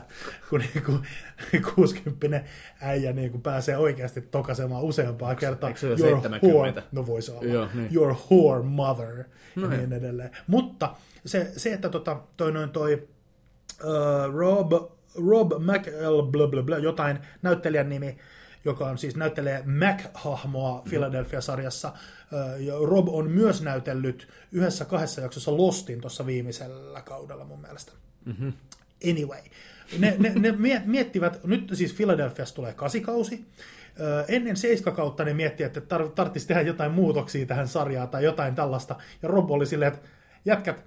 [0.50, 1.02] kun niin kuin,
[1.74, 2.48] 60
[2.80, 5.68] äijä niin kuin, pääsee oikeasti tokasemaan useampaa kertaa.
[5.68, 6.46] Eikö se Your 70?
[6.46, 7.44] Whore, no voisi olla.
[7.44, 7.94] Joo, niin.
[7.94, 9.24] Your whore mother
[9.56, 10.30] no ja niin edelleen.
[10.46, 10.94] Mutta
[11.26, 13.08] se, se että tota, toi noin toi
[13.84, 14.72] uh, Rob,
[15.30, 18.18] Rob McL, blah, blah, blah, jotain näyttelijän nimi,
[18.64, 21.92] joka on siis näyttelee Mac-hahmoa Philadelphia-sarjassa.
[22.58, 27.92] Ja Rob on myös näytellyt yhdessä kahdessa jaksossa Lostin tuossa viimeisellä kaudella mun mielestä.
[28.24, 28.52] Mm-hmm.
[29.10, 29.40] Anyway,
[29.98, 33.44] ne, ne, ne miettivät, nyt siis Philadelphiassa tulee kasikausi,
[34.28, 38.96] ennen seiskakautta ne miettii, että tar- tarvitsisi tehdä jotain muutoksia tähän sarjaan tai jotain tällaista.
[39.22, 40.08] Ja Rob oli silleen, että
[40.44, 40.84] jätkät,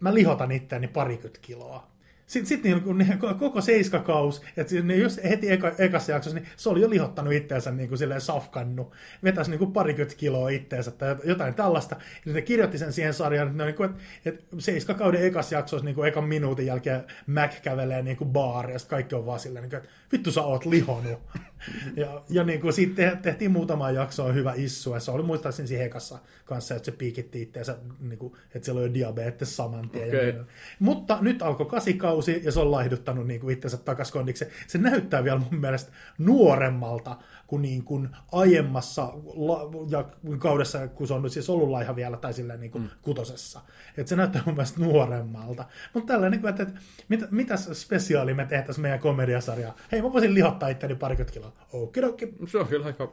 [0.00, 1.91] mä lihotan itseäni parikymmentä kiloa.
[2.32, 6.68] Sitten sit niin, niin, koko seiskakaus, että niin jos heti eka, ekassa jaksossa, niin se
[6.68, 8.94] oli jo lihottanut itseänsä niin kuin silleen safkannu.
[9.24, 11.96] Vetäisi niin kuin parikymmentä kiloa itteensä tai jotain tällaista.
[12.26, 16.08] Ja ne kirjoitti sen siihen sarjaan, että, niin että, että seiskakauden ekassa jaksossa niin kuin
[16.08, 19.78] ekan minuutin jälkeen Mac kävelee niin kuin baari, ja kaikki on vaan silleen, niin kuin,
[19.78, 21.18] että vittu sä oot lihonut.
[21.96, 25.82] ja, ja niin kuin siitä tehtiin muutama jaksoa hyvä issu, ja se oli muistaakseni siinä
[25.82, 30.08] hekassa kanssa, että se piikitti itseensä, niin kuin, että siellä oli diabetes saman tien.
[30.08, 30.44] Okay.
[30.78, 34.46] Mutta nyt alkoi kasikausi, ja se on laihduttanut niin kuin itsensä takas kondiksi.
[34.66, 37.16] Se näyttää vielä mun mielestä nuoremmalta
[37.52, 40.04] kuin, niin kuin aiemmassa la- ja
[40.38, 42.90] kaudessa, kun se on nyt siis ollut laiha vielä, tai silleen niin kuin mm.
[43.02, 43.60] kutosessa.
[43.96, 45.64] Että se näyttää mun mielestä nuoremmalta.
[45.94, 49.76] Mutta tällä niin että, että mit, mitäs spesiaali me tehtäisiin meidän komediasarjaa?
[49.92, 51.52] Hei, mä voisin lihottaa itteni parikymmentä kiloa.
[51.72, 52.34] Okidoki.
[52.46, 53.12] Se on kyllä aika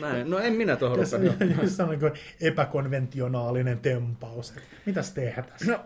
[0.00, 0.30] Näin.
[0.30, 1.56] No en minä tuohon rupea.
[1.62, 2.00] jos on niin
[2.40, 4.54] epäkonventionaalinen tempaus.
[4.86, 5.72] Mitäs tehdä tässä?
[5.72, 5.78] No,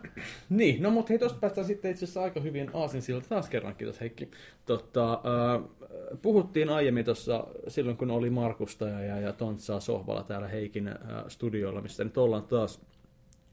[0.49, 4.01] niin, no mutta hei, tuosta päästään sitten itse asiassa aika hyvin aasinsilta taas kerran, kiitos
[4.01, 4.31] Heikki.
[4.67, 5.63] Totta, äh,
[6.23, 10.97] puhuttiin aiemmin tuossa silloin, kun oli Markusta ja, ja Tontsaa sohvalla täällä Heikin äh,
[11.29, 12.81] studioilla, missä nyt ollaan taas,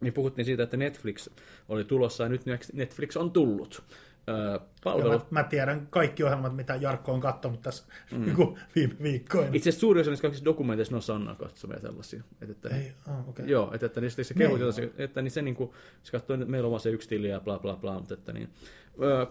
[0.01, 1.29] niin puhuttiin siitä, että Netflix
[1.69, 2.41] oli tulossa ja nyt
[2.73, 3.83] Netflix on tullut.
[4.27, 8.25] Ja palvelu, mä, mä, tiedän kaikki ohjelmat, mitä Jarkko on katsonut tässä mm.
[8.25, 9.47] niin viime viikkoina.
[9.53, 12.23] itse asiassa suurin osa niistä kaikista dokumenteista ne on Sanna katsomia sellaisia.
[12.41, 13.45] Että, että, Ei, ah, okay.
[13.45, 14.57] Joo, että, että niistä se Niin.
[14.57, 17.29] kehut, että, että niin se niinku, se katsoo, että meillä on vaan se yksi tili
[17.29, 18.49] ja bla bla bla, mutta että niin,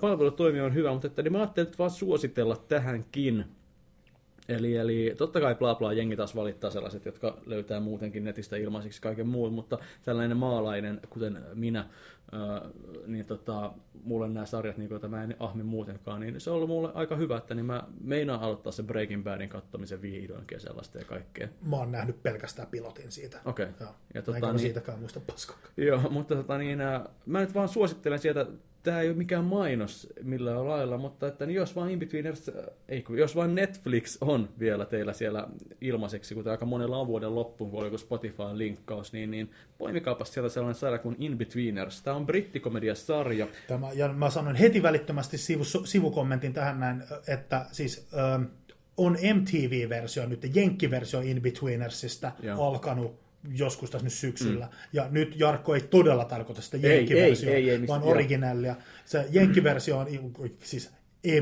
[0.01, 3.45] palvelutoimi on hyvä, mutta että niin mä ajattelin nyt vaan suositella tähänkin.
[4.49, 9.03] Eli, eli totta kai bla bla jengi taas valittaa sellaiset, jotka löytää muutenkin netistä ilmaiseksi
[9.03, 11.87] kaiken muun, mutta tällainen maalainen, kuten minä,
[12.33, 12.63] ää,
[13.07, 16.69] niin tota, mulle nämä sarjat, niin joita mä en ahmi muutenkaan, niin se on ollut
[16.69, 20.99] mulle aika hyvä, että niin mä meinaan aloittaa sen Breaking Badin kattomisen vihdoinkin ja sellaista
[20.99, 21.49] ja kaikkea.
[21.63, 23.41] Mä oon nähnyt pelkästään pilotin siitä.
[23.45, 23.67] Okei.
[23.81, 23.95] Joo.
[24.15, 25.57] Ja Tota, tota, mä niin, siitäkään muista paskoa.
[25.77, 28.47] Joo, mutta tota, niin, ää, mä nyt vaan suosittelen sieltä,
[28.87, 32.55] tämä ei ole mikään mainos millään lailla, mutta että niin jos vain Inbetweeners, äh,
[32.89, 35.49] ei kun, jos vain Netflix on vielä teillä siellä
[35.81, 40.35] ilmaiseksi, kuten aika monella on vuoden loppuun, kun oli joku Spotifyn linkkaus, niin, niin poimikaapas
[40.35, 42.03] sieltä sellainen sarja kuin Inbetweeners.
[42.03, 43.49] Tämä on brittikomediasarja.
[43.69, 48.47] Tämä, ja mä sanon heti välittömästi sivu, sivukommentin tähän näin, että siis ö,
[48.97, 54.65] on MTV-versio nyt, Jenkki-versio In-Betweenersista alkanut joskus tässä nyt syksyllä.
[54.67, 54.73] Mm.
[54.93, 58.77] Ja nyt Jarkko ei todella tarkoita sitä Ei, Jenkki-versiota, ei, ei, ei, mistä- vaan originellia.
[59.05, 60.07] Se Jenkki-versio on
[60.63, 60.91] siis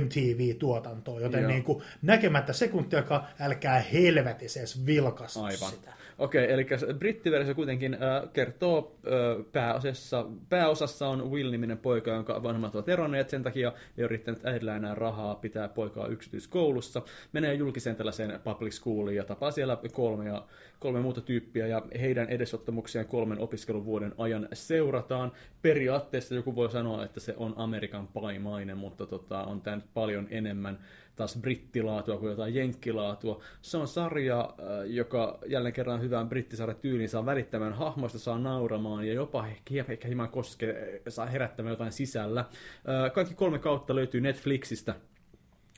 [0.01, 1.51] MTV-tuotantoa, joten Joo.
[1.51, 5.93] niin kuin, näkemättä sekuntiakaan älkää helvetissä edes vilkasta sitä.
[6.19, 6.67] Okei, eli
[6.99, 13.43] brittiversio kuitenkin äh, kertoo äh, pääosassa, pääosassa on Will-niminen poika, jonka vanhemmat ovat eronneet, sen
[13.43, 17.03] takia ei ole riittänyt äidillä enää rahaa pitää poikaa yksityiskoulussa.
[17.33, 20.45] Menee julkiseen tällaiseen public schooliin ja tapaa siellä kolme, ja,
[20.79, 25.33] kolme muuta tyyppiä ja heidän edesottamuksiaan kolmen opiskeluvuoden ajan seurataan.
[25.63, 30.27] Periaatteessa joku voi sanoa, että se on Amerikan paimainen, mutta tota, on tämä nyt paljon
[30.31, 30.79] enemmän
[31.17, 33.43] taas brittilaatua kuin jotain jenkkilaatua.
[33.63, 39.07] Se on sarja, äh, joka jälleen kerran hyvään brittisarjan tyyliin saa välittämään hahmoista, saa nauramaan
[39.07, 42.41] ja jopa ehkä, hieman koske, saa herättämään jotain sisällä.
[42.41, 44.95] Äh, Kaikki kolme kautta löytyy Netflixistä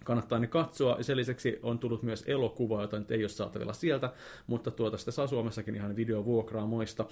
[0.07, 1.03] kannattaa ne katsoa.
[1.03, 4.13] Sen lisäksi on tullut myös elokuva, jota nyt ei ole saatavilla sieltä,
[4.47, 7.07] mutta tuota sitä saa Suomessakin ihan videovuokraamoista.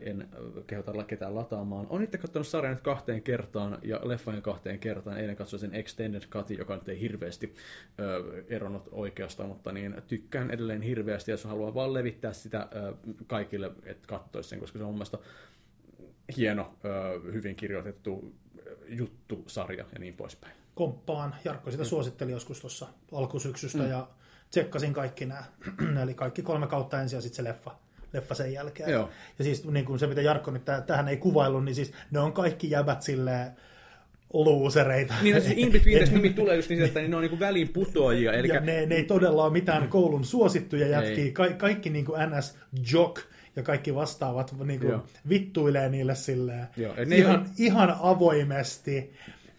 [0.00, 0.28] En
[0.66, 1.86] kehota ketään lataamaan.
[1.90, 5.18] Olen itse katsonut sarjan nyt kahteen kertaan ja leffojen kahteen kertaan.
[5.18, 7.54] Eilen katsoin sen Extended Cutin, joka nyt ei hirveästi
[8.48, 12.68] eronnut oikeasta, mutta niin tykkään edelleen hirveästi, jos haluaa vaan levittää sitä
[13.26, 15.18] kaikille, että katsoisi sen, koska se on mun mielestä
[16.36, 16.74] hieno,
[17.32, 18.34] hyvin kirjoitettu
[18.88, 20.65] juttu, sarja ja niin poispäin.
[20.76, 21.34] Komppaan.
[21.44, 21.72] Jarkko Mm.
[21.72, 24.08] sitä suositteli joskus tuossa alkusyksystä ja
[24.50, 25.44] tsekkasin kaikki nämä.
[26.02, 27.70] Eli kaikki kolme kautta ensin ja sitten se leffa,
[28.12, 28.90] leffa sen jälkeen.
[28.90, 29.10] Joo.
[29.38, 32.18] Ja siis niin kuin se, mitä Jarkko nyt täh- tähän ei kuvaillut, niin siis ne
[32.18, 33.50] on kaikki jäbät silleen
[34.32, 35.14] luusereita.
[35.22, 38.32] Niin, no se in-between nimi tulee just niin, että ne on niinku väliin putoajia.
[38.32, 41.32] Eli ja ne, ne ei todella ole mitään koulun suosittuja jätkiä.
[41.32, 42.58] Ka- kaikki niin kuin NS
[42.92, 43.22] Jock
[43.56, 49.12] ja kaikki vastaavat niin kuin vittuilee niille silleen Joo, ihan, ihan avoimesti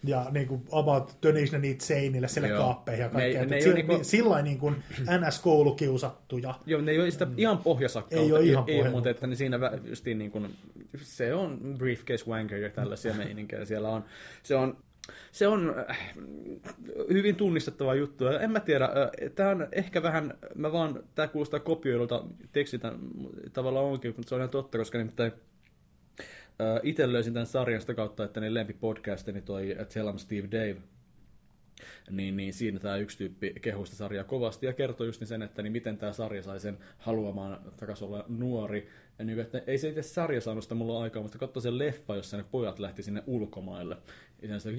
[0.04, 2.58] ja niin kuin about donation need seinille sille Joo.
[2.64, 3.44] kaappeihin ja Ne kaikkea.
[3.44, 6.54] ne ei Si- ole niinku- niin, Sillä niin kuin NS-koulukiusattuja.
[6.66, 8.26] Joo, ne ei ole sitä ihan pohjasakkautta.
[8.26, 10.54] Ei ole ihan ei, pohja- mutta että ne siinä justiin niin kuin,
[11.02, 13.64] se on briefcase wanker ja tällaisia meininkejä.
[13.64, 14.04] Siellä on,
[14.42, 14.76] se on,
[15.32, 15.98] se on äh,
[17.12, 18.26] hyvin tunnistettava juttu.
[18.26, 18.88] En mä tiedä,
[19.34, 22.92] tämä on ehkä vähän, mä vaan, tämä kuulostaa kopioilta tekstitä
[23.52, 25.32] tavallaan onkin, mutta se on ihan totta, koska nimittäin
[26.82, 30.76] itse löysin tämän sarjan sitä kautta, että ne lempipodcastini toi Tell Steve Dave,
[32.10, 35.72] niin, niin siinä tämä yksi tyyppi kehuista sarjaa kovasti ja kertoi just sen, että niin
[35.72, 38.88] miten tämä sarja sai sen haluamaan takaisin olla nuori.
[39.18, 42.16] Ja niin, että ei se itse sarja saanut sitä mulla aikaa, mutta katsoi sen leffa,
[42.16, 43.96] jossa ne pojat lähti sinne ulkomaille.
[44.42, 44.70] Ja se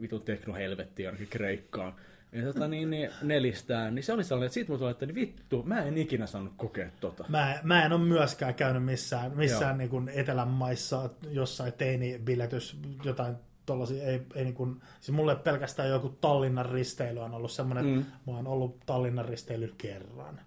[0.00, 1.94] vitun teknohelvettiä ainakin Kreikkaan.
[2.32, 5.62] Ja tota, niin, niin, nelistään, niin se oli sellainen, että siitä mulla että niin vittu,
[5.62, 7.24] mä en ikinä saanut kokea tota.
[7.28, 13.36] Mä, mä en ole myöskään käynyt missään, missään niin kuin etelän maissa jossain teinibiletys, jotain
[13.66, 18.04] tollasia, ei, ei niin kuin, siis mulle pelkästään joku Tallinnan risteily on ollut semmoinen, mm.
[18.26, 20.40] mä oon ollut Tallinnan risteily kerran.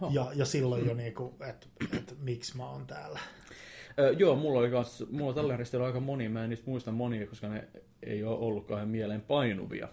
[0.00, 0.12] Oho.
[0.14, 3.20] Ja, ja silloin jo niin kuin, että et, miksi mä oon täällä.
[3.98, 7.26] Ö, joo, mulla oli kans, mulla tällä hetkellä aika moni, mä en niistä muista monia,
[7.26, 7.68] koska ne
[8.02, 9.88] ei ole ollut kauhean mieleen painuvia.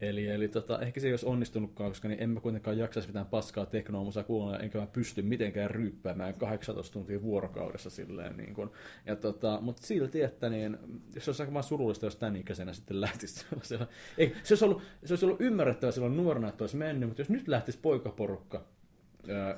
[0.00, 3.26] Eli, eli tota, ehkä se ei olisi onnistunutkaan, koska niin en mä kuitenkaan jaksaisi mitään
[3.26, 8.36] paskaa teknoa musa kuunnella, enkä mä pysty mitenkään ryyppäämään 18 tuntia vuorokaudessa silleen.
[8.36, 8.72] Niin kun.
[9.06, 10.78] Ja tota, mutta silti, että niin,
[11.18, 13.86] se olisi aika vaan surullista, jos tämän ikäisenä sitten lähtisi sellaisella.
[14.18, 17.30] Ei, se, olisi ollut, se olisi ollut ymmärrettävä silloin nuorena, että olisi mennyt, mutta jos
[17.30, 18.64] nyt lähtisi poikaporukka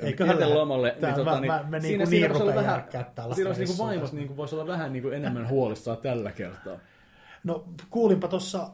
[0.00, 0.54] Eiköhän lähde.
[0.54, 2.84] lomalle, Tää niin, mä- tota, niin, mä- mä siinä, niin siinä olla rupean vähän,
[3.34, 4.16] siinä olisi vaimos tässä.
[4.16, 6.78] niinku, voisi olla vähän niinku enemmän huolissaan tällä kertaa.
[7.44, 8.70] No kuulinpa tuossa,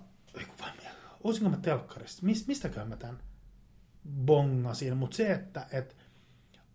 [1.25, 3.19] olisinko mä telkkarista, Mis, mistäköhän mä tämän
[4.25, 5.97] bongasin, mutta se, että et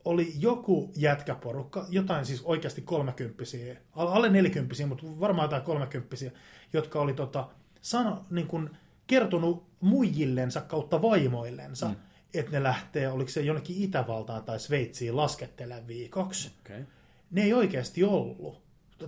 [0.06, 6.32] oli joku jätkäporukka, jotain siis oikeasti kolmekymppisiä, alle nelikymppisiä, mutta varmaan jotain kolmekymppisiä,
[6.74, 7.48] jotka oli tota,
[7.82, 8.70] sano, niin kun,
[9.08, 11.96] kertonut muijillensa kautta vaimoillensa, mm.
[12.34, 16.52] että ne lähtee, oliko se jonnekin Itävaltaan tai Sveitsiin laskettelemaan viikoksi.
[16.66, 16.84] Okay.
[17.32, 18.62] Ne ei oikeasti ollut.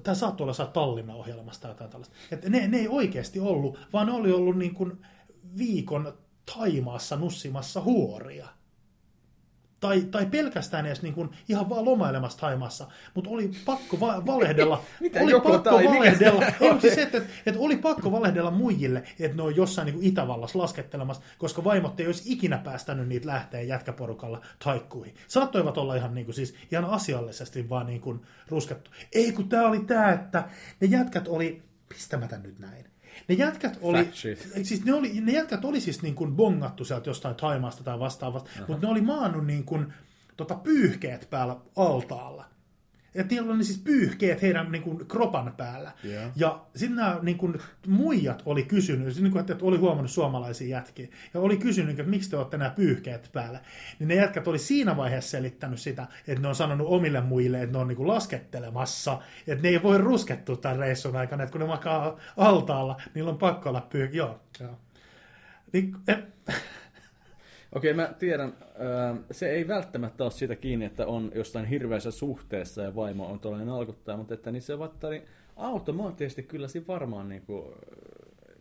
[0.03, 2.15] Tämä saattoi olla jossain Tallinna-ohjelmasta tai jotain tällaista.
[2.31, 5.05] Että ne, ne ei oikeasti ollut, vaan ne oli ollut niin kuin
[5.57, 6.13] viikon
[6.55, 8.47] Taimaassa nussimassa huoria.
[9.79, 14.83] Tai, tai pelkästään edes niin kuin ihan vaan lomailemassa Taimaassa, mutta oli pakko va- valehdella.
[14.99, 16.45] Mitä oli joko pakko tai, valehdella.
[16.45, 19.95] Ei, mutta siis se, että, että oli pakko valehdella muijille, että ne on jossain niin
[19.95, 25.15] kuin Itävallassa laskettelemassa, koska vaimot ei olisi ikinä päästänyt niitä lähteen jätkäporukalla taikkuihin.
[25.27, 28.91] Saattoivat olla ihan, niin kuin, siis, ihan asiallisesti vaan niin kuin ruskettu.
[29.11, 32.92] Ei kun tämä oli tämä, että ne jätkät oli, mistä mä tän nyt näin?
[33.27, 34.09] Ne jätkät oli,
[34.63, 38.49] siis ne, oli, ne jätkät oli siis niin kuin bongattu sieltä jostain Taimaasta tai vastaavasta,
[38.67, 39.93] mutta ne oli maannut niin kuin,
[40.37, 42.45] tota, pyyhkeet päällä altaalla.
[43.15, 45.91] Että niillä oli siis pyyhkeet heidän niin kuin, kropan päällä.
[46.03, 46.23] Joo.
[46.35, 50.67] Ja sitten nämä niin kuin, muijat oli kysynyt, siis, niin kuin, että oli huomannut suomalaisia
[50.67, 53.59] jätkiä, ja oli kysynyt, että miksi te olette nämä pyyhkeet päällä.
[53.99, 57.73] Niin ne jätkät oli siinä vaiheessa selittänyt sitä, että ne on sanonut omille muille, että
[57.73, 61.61] ne on niin kuin, laskettelemassa, että ne ei voi ruskettua tämän reissun aikana, että kun
[61.61, 64.17] ne makaa altaalla, niillä on pakko olla pyyhkeet.
[64.17, 64.79] Joo, joo.
[65.73, 66.17] Niin, eh,
[67.75, 72.81] Okei, mä tiedän, ää, se ei välttämättä ole siitä kiinni, että on jostain hirveässä suhteessa
[72.81, 77.29] ja vaimo on tuollainen alkuttaja, mutta että niin se vaikka niin automaattisesti kyllä siinä varmaan
[77.29, 77.75] niinku,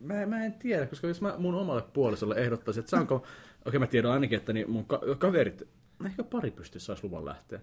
[0.01, 3.22] mä, mä en tiedä, koska jos mä mun omalle puolisolle ehdottaisin, että saanko,
[3.66, 5.68] okei mä tiedän ainakin, että niin mun ka- kaverit,
[6.07, 7.61] ehkä pari pystyisi saisi luvan lähteä.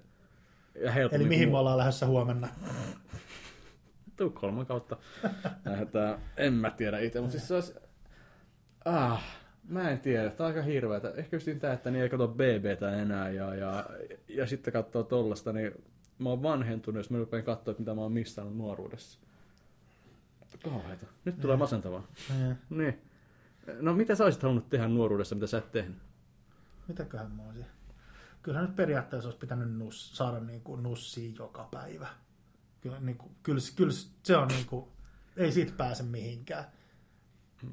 [0.76, 2.48] Ja eli mihin kuin me ollaan lähdössä huomenna?
[4.18, 4.98] Tukholman kautta
[5.66, 7.74] lähdetään, en mä tiedä itse, mutta siis se olisi,
[8.86, 9.39] ah,
[9.70, 11.14] mä en tiedä, tämä on aika hirveätä.
[11.16, 13.86] Ehkä just tämä, että niin ei katso BBtä enää ja, ja,
[14.28, 15.72] ja sitten katsoo tollasta, niin
[16.20, 19.20] mä oon vanhentunut, jos mä rupean katsoa, mitä mä oon missannut nuoruudessa.
[20.64, 21.06] Kauheeta.
[21.26, 22.08] Nyt tulee masentavaa.
[22.30, 23.02] Eh, Niin.
[23.80, 25.98] No mitä sä olisit halunnut tehdä nuoruudessa, mitä sä et tehnyt?
[26.88, 27.66] Mitäköhän mä olisin?
[28.42, 32.08] Kyllähän nyt periaatteessa olisi pitänyt nus, saada niin kuin nussia joka päivä.
[32.82, 34.86] Kyllä, niin kuin, kyllä, kyllä se on niin kuin,
[35.38, 36.66] ei siitä pääse mihinkään.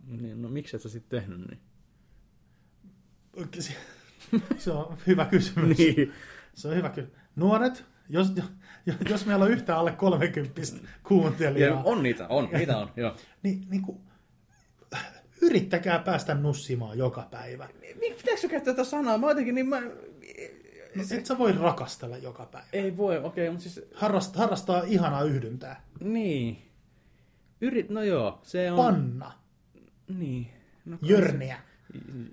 [0.07, 1.61] Niin, no miksi et sä sitten tehnyt niin?
[4.59, 5.79] Se, on hyvä kysymys.
[5.79, 6.13] Niin.
[6.55, 7.17] Se on hyvä kysymys.
[7.37, 8.33] Nuoret, jos,
[9.11, 10.61] jos meillä on yhtä alle 30
[11.03, 13.17] kuuntelijaa, Ja on niitä, on, niitä on, joo.
[13.43, 14.01] niin, niin kuin,
[15.43, 17.69] yrittäkää päästä nussimaan joka päivä.
[18.43, 19.19] Sä käyttää tätä sanaa?
[19.19, 19.81] Mä jotenkin niin mä...
[20.95, 22.67] No, et sä voi rakastella joka päivä.
[22.73, 23.81] Ei voi, okei, mutta siis...
[23.95, 25.83] Harrastaa, harrastaa ihanaa yhdyntää.
[26.01, 26.63] Niin.
[27.61, 28.77] Yrit, no joo, se on...
[28.77, 29.33] Panna,
[30.09, 30.47] Niin.
[30.85, 31.63] No, jörniä, se-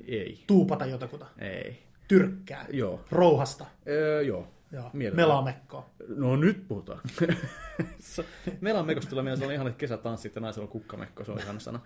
[0.07, 0.43] Ei.
[0.47, 1.83] tuupata jotakuta, Ei.
[2.07, 3.01] tyrkkää, Joo.
[3.11, 4.47] rouhasta, Öö, joo.
[4.71, 5.89] joo, melamekkoa.
[6.07, 6.99] No nyt puhutaan.
[8.61, 11.39] Meillä on mekosta tulee mieleen, se on ihan kesätanssi, että naisella on kukkamekko, se on
[11.39, 11.79] ihana sana.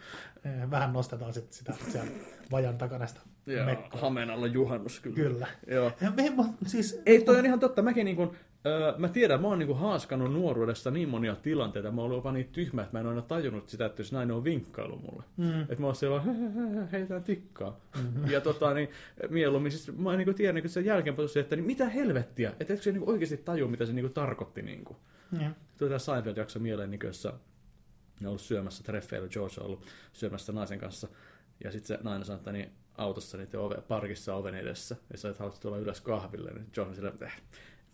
[0.72, 2.12] Vähän nostetaan sitten sitä sieltä
[2.52, 3.20] vajan takana sitä
[3.66, 4.02] mekkoa.
[4.02, 5.16] hameen alla juhannus kyllä.
[5.16, 5.48] Kyllä.
[5.68, 5.92] Joo.
[6.02, 6.24] Ja me,
[6.66, 7.82] siis, Ei, toi on ihan totta.
[7.82, 8.30] Mäkin niin kuin,
[8.68, 11.92] öö, mä tiedän, mä oon niin kuin haaskannut nuoruudessa niin monia tilanteita.
[11.92, 14.36] Mä oon ollut jopa niin tyhmä, että mä en aina tajunnut sitä, että jos nainen
[14.36, 15.24] on vinkkailu mulle.
[15.38, 15.62] Mm.
[15.62, 17.80] Että mä oon siellä vaan, heitään tikkaa.
[17.96, 18.32] Mm.
[18.32, 18.90] Ja tota, niin,
[19.30, 22.74] mieluummin, siis mä niin kuin tiedän niin sen jälkeen tosiaan, että niin mitä helvettiä, että
[22.74, 24.62] etkö se niin kuin oikeasti tajua, mitä se niin kuin tarkoitti.
[24.62, 24.98] Niin kuin.
[25.32, 27.34] niin, Tuli tämä Seinfeld-jakso mieleen, niin jossa
[28.20, 31.08] ne on ollut syömässä treffeillä, George on ollut syömässä naisen kanssa.
[31.64, 34.96] Ja sitten se nainen sanoo, että niin autossa niiden ove, parkissa oven edessä.
[35.12, 36.52] Ja sä et halua tulla ylös kahville.
[36.54, 37.42] Niin on sillä, eh,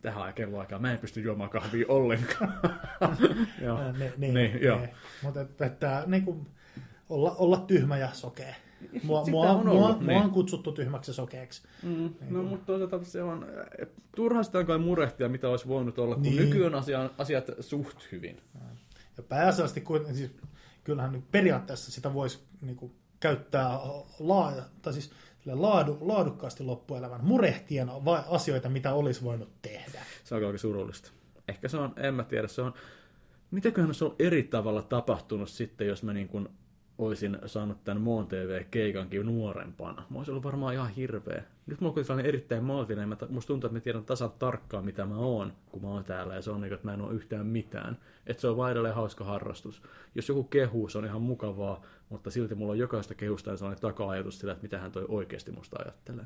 [0.03, 2.53] tähän kelloaikaan, mä en pysty juomaan kahvia ollenkaan.
[3.65, 3.77] joo.
[3.77, 4.87] Ää, ne, niin, Niin, joo.
[5.23, 6.47] Mutta että, että niin kuin,
[7.09, 8.55] olla, olla tyhmä ja sokea.
[9.03, 10.23] Mua, mua, on mua, ollut, mua niin.
[10.23, 11.63] on kutsuttu tyhmäksi ja sokeaksi.
[11.83, 13.45] Mm, no, mutta toisaalta se on,
[13.79, 16.35] eh, turha sitä on kai murehtia, mitä olisi voinut olla, kun Niin.
[16.35, 16.49] niin.
[16.49, 18.41] nykyään asia, asiat suht hyvin.
[19.17, 20.31] Ja pääasiallisesti, kun, siis,
[20.83, 23.69] kyllähän nyt periaatteessa sitä voisi niin kuin, käyttää
[24.19, 25.11] laaja, tai siis
[25.45, 27.89] laadu, laadukkaasti loppuelämän murehtien
[28.29, 29.99] asioita, mitä olisi voinut tehdä.
[30.23, 31.11] Se on aika surullista.
[31.47, 32.73] Ehkä se on, en mä tiedä, se on,
[33.51, 36.49] mitäköhän se on eri tavalla tapahtunut sitten, jos mä niin kuin
[36.97, 40.05] olisin saanut tämän Moon TV-keikankin nuorempana.
[40.09, 41.43] Mä olisin ollut varmaan ihan hirveä.
[41.65, 45.05] Nyt mulla on sellainen erittäin maltinen, mä, musta tuntuu, että mä tiedän tasan tarkkaan, mitä
[45.05, 47.45] mä oon, kun mä oon täällä, ja se on niin, että mä en ole yhtään
[47.45, 47.97] mitään.
[48.27, 49.81] Että se on vaan edelleen hauska harrastus.
[50.15, 54.39] Jos joku kehuu, se on ihan mukavaa, mutta silti mulla on jokaista kehusta sellainen taka-ajatus
[54.39, 56.25] sillä, että mitä hän toi oikeasti musta ajattelee.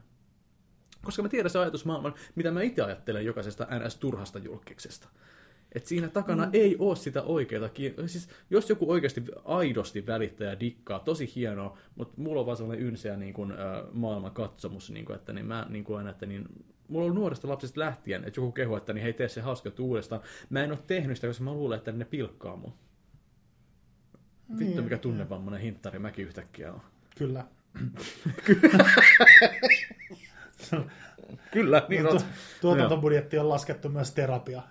[1.05, 5.09] Koska mä tiedän se ajatusmaailman, mitä mä itse ajattelen jokaisesta NS-turhasta julkiksesta.
[5.77, 6.49] Et siinä takana mm.
[6.53, 7.69] ei ole sitä oikeaa
[8.05, 12.87] Siis jos joku oikeasti aidosti välittää ja dikkaa, tosi hienoa, mutta mulla on vaan sellainen
[12.87, 13.57] ynseä niin kuin, äh,
[13.93, 16.45] maailman katsomus, niin kuin, että niin mä niin kuin aina, että niin,
[16.87, 20.21] mulla on nuoresta lapsesta lähtien, että joku kehu, että niin hei tee se hauska uudestaan.
[20.49, 22.73] Mä en ole tehnyt sitä, koska mä luulen, että ne pilkkaa mun.
[24.59, 26.81] Vittu, Niin, mikä tunnevammainen hinttari mäkin yhtäkkiä on.
[27.17, 27.45] Kyllä.
[28.45, 28.85] Kyllä,
[31.89, 32.21] niin Tu- on.
[32.61, 34.61] tuotantobudjetti on laskettu myös terapia.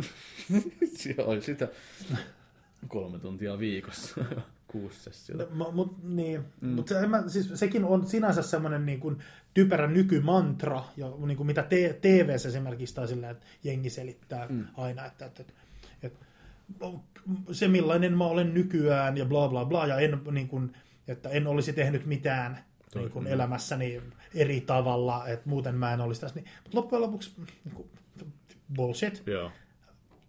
[1.19, 1.69] Joo, sitä
[2.88, 4.25] kolme tuntia viikossa,
[4.73, 5.47] kuusi sessiota.
[5.55, 6.45] No, mut, niin.
[6.61, 6.69] mm.
[6.69, 9.19] Mut se, mä, siis, sekin on sinänsä semmoinen niin kuin,
[9.55, 14.66] typerä nykymantra, ja, niin kuin mitä te, TVssä esimerkiksi tai silleen, että jengi selittää mm.
[14.77, 15.53] aina, että, että, että,
[16.03, 16.27] että
[17.53, 20.73] se millainen mä olen nykyään ja bla bla bla, ja en, niin kuin,
[21.09, 22.59] että en olisi tehnyt mitään
[22.95, 24.03] niin kuin elämässäni
[24.37, 26.40] eri tavalla, että muuten mä en olisi tässä.
[26.40, 27.33] Niin, mutta loppujen lopuksi
[27.64, 27.88] niin kuin,
[28.77, 29.22] bullshit.
[29.27, 29.51] Joo.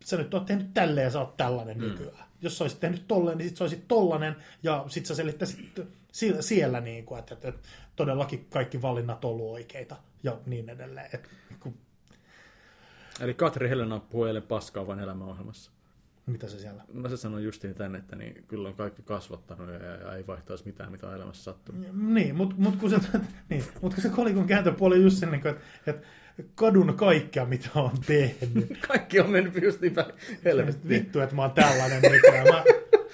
[0.06, 1.84] Sä nyt oot tehnyt tälleen ja sä oot tällainen mm.
[1.84, 2.28] nykyään.
[2.41, 5.80] Jos sä olisit tehnyt tolleen, niin sit sä olisit tollanen ja sit sä selittäisit
[6.12, 10.70] siellä, siellä niin kuin, että, että, että todellakin kaikki valinnat on ollut oikeita ja niin
[10.70, 11.10] edelleen.
[11.13, 11.78] Et, kun,
[13.20, 15.72] Eli Katri Helena puhuu eilen paskaa vain elämäohjelmassa.
[16.28, 16.84] Mitä se siellä?
[16.94, 20.66] No se sanoi justiin tänne, että niin, kyllä on kaikki kasvattanut ja, ja ei vaihtaisi
[20.66, 21.96] mitään, mitä on elämässä sattunut.
[21.96, 22.98] Niin, mutta mut kun, se,
[23.50, 26.08] niin, mut kun se kolikon kääntöpuoli on just sen, niin että, että
[26.56, 28.78] kadun kaikkea, mitä on tehnyt.
[28.88, 30.13] Kaikki on mennyt just niin päin
[30.46, 30.90] helvettiin.
[30.90, 32.48] Vittu, että mä oon tällainen nykyään.
[32.48, 32.63] Mä,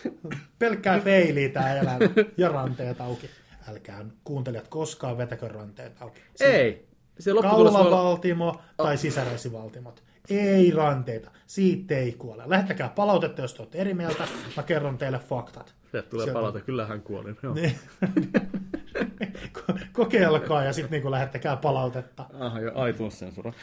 [0.60, 1.99] pelkkää feiliä tää elämä
[2.38, 3.30] ja ranteet auki.
[3.69, 6.21] Älkää kuuntelijat koskaan vetäkö ranteet auki.
[6.39, 6.88] Ei!
[7.19, 7.49] Se voi olla...
[7.49, 10.04] Kaulavaltimo tai sisäreisivaltimot.
[10.29, 11.31] Ei ranteita.
[11.47, 12.43] Siitä ei kuole.
[12.45, 14.27] Lähettäkää palautetta, jos te olette eri mieltä.
[14.57, 15.75] Mä kerron teille faktat.
[15.91, 17.36] Sieltä tulee Sieltä- palaute, kyllä hän kuoli.
[17.43, 17.53] Joo.
[17.53, 17.79] Niin.
[19.57, 22.25] Ko- Kokeilkaa ja sitten niinku lähettäkää palautetta.
[22.39, 23.53] Aha, jo iTunes-sensura.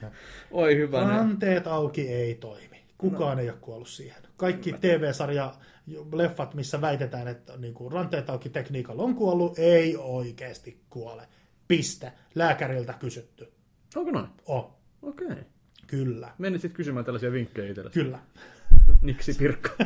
[0.50, 1.04] Oi hyvä.
[1.04, 1.08] ne.
[1.12, 2.80] Ranteet auki ei toimi.
[2.98, 3.42] Kukaan no.
[3.42, 4.22] ei ole kuollut siihen.
[4.36, 5.54] Kaikki TV-sarja
[6.12, 11.28] leffat, missä väitetään, että niin kuin ranteet auki tekniikalla on kuollut, ei oikeasti kuole.
[11.68, 12.12] Piste.
[12.34, 13.52] Lääkäriltä kysytty.
[13.96, 14.26] Onko noin?
[14.46, 15.26] Oh, Okei.
[15.26, 15.44] Okay.
[15.90, 16.30] Kyllä.
[16.38, 18.00] Menit sitten kysymään tällaisia vinkkejä itsellesi.
[18.00, 18.18] Kyllä.
[19.02, 19.70] Niksi Pirkka.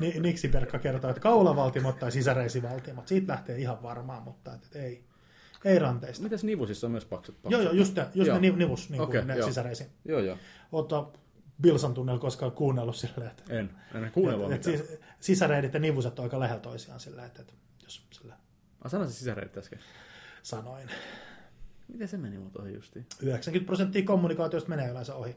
[0.00, 3.08] Ni- Niksi Perkka kertoo, että kaulavaltimot tai sisäreisivaltimot.
[3.08, 5.04] Siitä lähtee ihan varmaan, mutta et, et ei,
[5.64, 6.22] ei ranteista.
[6.22, 7.34] Mitäs nivusissa on myös paksut?
[7.42, 7.52] paksut?
[7.52, 8.38] Joo, joo, just, ne, just Joo.
[8.38, 9.48] ne niv- nivus, niin Okei, ne joo.
[9.48, 9.86] sisäreisin.
[10.04, 10.38] Joo, joo.
[10.72, 11.06] Oota
[11.62, 13.70] Bilsan tunnella koskaan kuunnellut silleen, että En.
[13.94, 14.98] En kuunnella et, et mitään.
[15.20, 17.52] sisäreidit ja nivuset on aika lähellä toisiaan sillä, että, että
[17.84, 18.34] jos sillä
[18.84, 19.78] Mä sanoin se sisäreitit äsken.
[20.42, 20.88] sanoin.
[21.92, 23.06] Miten se meni mut ohi justiin?
[23.22, 25.36] 90 prosenttia kommunikaatiosta menee yleensä ohi.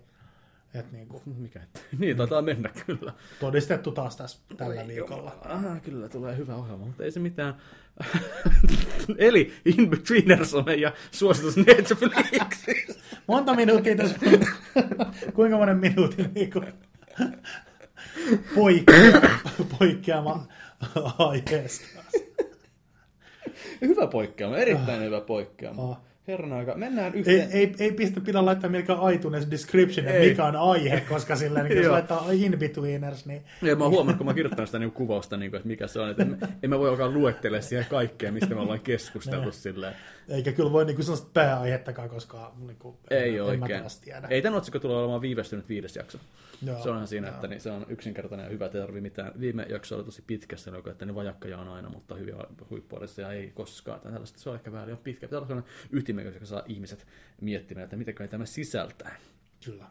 [0.73, 1.83] Et niin kuin, Mikä ettei.
[1.99, 3.13] Niin, taitaa mennä kyllä.
[3.39, 5.35] todistettu taas tässä tällä Oi viikolla.
[5.45, 7.55] Aha, kyllä tulee hyvä ohjelma, mutta ei se mitään.
[9.17, 12.93] Eli Inbetweeners on ja suositus Netflixistä.
[13.27, 14.17] Monta minuuttia tässä.
[15.33, 16.73] Kuinka monen minuutin niin kuin,
[18.55, 19.21] poikkea,
[19.79, 20.47] poikkeama
[21.17, 21.85] aiheesta.
[23.81, 25.91] Hyvä poikkeama, erittäin hyvä poikkeama.
[25.91, 26.01] Ah.
[26.27, 27.51] Herran aika, mennään Ei, yhteen.
[27.51, 30.29] ei, ei pistä pidä laittaa mikä iTunes description, Ei.
[30.29, 34.25] mikä on aihe, koska sillä niin, jos laittaa in-betweeners, niin Ja mä oon huomannut, kun
[34.25, 36.89] mä kirjoittanut sitä niinku kuvausta, niinku, että mikä se on, että en, en mä voi
[36.89, 39.93] alkaa luettele siihen kaikkea, mistä me ollaan keskusteltu silleen.
[40.29, 43.71] Eikä kyllä voi niin kuin sellaista pääaihettakaan, koska niin kuin, Ei en, oikein.
[43.71, 44.27] En tiedä.
[44.27, 46.17] Ei tämän otsikko tule olemaan viivästynyt viides jakso.
[46.61, 47.35] Joo, se onhan siinä, joo.
[47.35, 49.31] että niin, se on yksinkertainen ja hyvä, ei tarvitse mitään.
[49.39, 52.35] Viime jakso oli tosi pitkä, se oli, että ne vajakkaja on aina, mutta hyviä
[52.69, 53.99] huippuudessa ei koskaan.
[53.99, 55.27] Tai tällaista, se on ehkä vähän liian pitkä.
[55.27, 57.07] Pitää olla sellainen ytimekäs, joka saa ihmiset
[57.41, 59.15] miettimään, että mitä kai tämä sisältää.
[59.65, 59.85] Kyllä.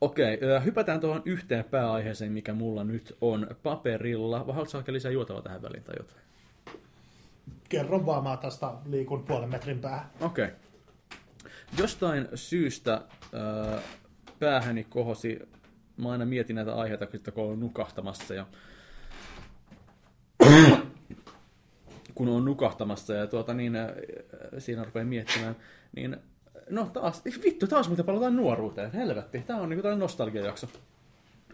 [0.00, 4.46] Okei, hypätään tuohon yhteen pääaiheeseen, mikä mulla nyt on paperilla.
[4.46, 6.27] Vai haluatko lisää juotavaa tähän väliin tai jotain?
[7.68, 10.10] Kerron vaan, mä tästä liikun puolen metrin päähän.
[10.20, 10.48] Okei.
[11.78, 13.02] Jostain syystä
[13.34, 13.80] ö,
[14.38, 15.38] päähäni kohosi,
[15.96, 18.46] mä aina mietin näitä aiheita, kun olen nukahtamassa ja
[22.14, 23.94] kun on nukahtamassa ja tuota niin, ö,
[24.58, 25.56] siinä rupeaa miettimään,
[25.96, 26.16] niin
[26.70, 30.68] no taas, vittu, taas mitä palataan nuoruuteen, helvetti, tää on niinku tällainen nostalgiajakso.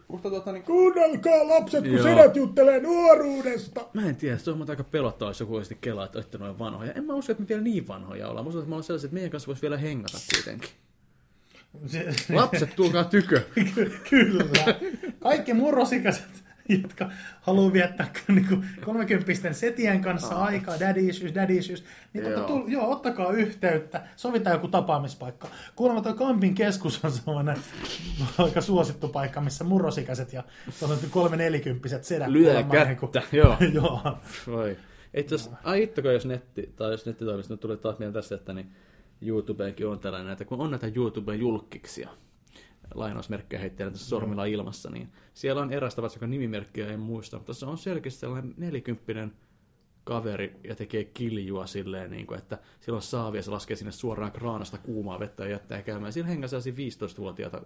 [0.07, 2.03] Mutta tuota niin, Kuunnelkaa lapset, kun Joo.
[2.03, 3.87] sedät juttelee nuoruudesta.
[3.93, 6.91] Mä en tiedä, se on aika pelottavaa, jos joku olisi kelaa, että olette noin vanhoja.
[6.91, 8.45] En mä usko, että me vielä niin vanhoja ollaan.
[8.45, 10.69] Musta, että me ollaan sellaisia, että meidän kanssa voisi vielä hengata kuitenkin.
[11.85, 13.41] Se, Lapset, tulkaa tykö.
[14.09, 14.45] Kyllä.
[15.19, 16.44] Kaikki murrosikäiset,
[16.81, 17.09] jotka
[17.41, 22.33] haluaa viettää niin 30 setien kanssa aikaa, daddy issues, daddy issues, niin Joo.
[22.33, 22.47] joo.
[22.47, 25.47] Tul, joo, ottakaa yhteyttä, sovitaan joku tapaamispaikka.
[25.75, 27.57] Kuulemma tuo Kampin keskus on sellainen
[28.37, 30.43] aika suosittu paikka, missä murrosikäiset ja
[31.09, 33.57] kolme nelikymppiset sedät Lyö kättä, niinku- joo.
[33.73, 34.17] joo.
[34.47, 34.77] Voi.
[35.13, 38.71] Et jos, ai ittoko, jos netti, tai jos nettitoimisto tuli taas mieleen tässä, että niin
[39.21, 42.09] YouTubeenkin on tällainen, että kun on näitä YouTuben julkkiksia,
[42.93, 47.53] lainausmerkkejä heittää tässä sormilla ilmassa, niin siellä on eräs tapaus, joka nimimerkkiä en muista, mutta
[47.53, 49.33] se on selkeästi sellainen nelikymppinen
[50.03, 54.77] kaveri ja tekee kiljua silleen, niin kuin, että silloin saavia se laskee sinne suoraan kraanasta
[54.77, 56.13] kuumaa vettä ja jättää käymään.
[56.13, 57.61] Siinä hengää sellaisia 15-vuotiaita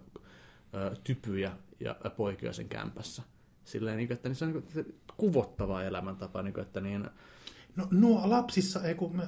[0.74, 3.22] ö, typyjä ja poikia sen kämpässä.
[3.64, 7.10] Silleen, niin kuin, että niin se on niin kuin, kuvottava elämäntapa, niin kuin, että niin,
[7.76, 9.22] No nuo lapsissa, ei kun,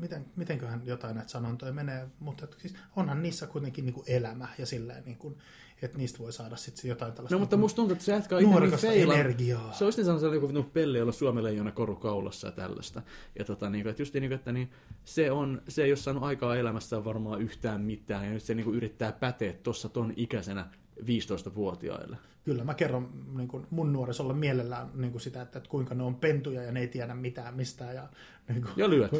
[0.00, 4.66] miten, mitenköhän jotain näitä sanontoja menee, mutta siis onhan niissä kuitenkin niin kuin elämä ja
[4.66, 5.38] silleen, niin kuin,
[5.82, 8.36] että niistä voi saada sitten jotain tällaista No mutta niin musta tuntuu, että se jätkä
[8.36, 9.14] on ihan niin feila.
[9.14, 9.72] energiaa.
[9.72, 13.02] Se olisi niin sellainen joku no, pelle, jolla Suomen leijona koru kaulassa ja tällaista.
[13.38, 14.70] Ja tota, niin kuin, että just niin kuin, että niin,
[15.04, 18.64] se, on, se ei ole saanut aikaa elämässään varmaan yhtään mitään, ja nyt se niin
[18.64, 20.66] kuin, yrittää päteä tuossa ton ikäisenä
[21.00, 22.16] 15-vuotiaille.
[22.44, 26.02] Kyllä mä kerron niin kuin mun nuorisolle mielellään niin kuin sitä, että, että kuinka ne
[26.02, 27.94] on pentuja ja ne ei tiedä mitään mistään.
[27.94, 28.08] Ja,
[28.48, 29.10] niin kuin, Ja lyöt.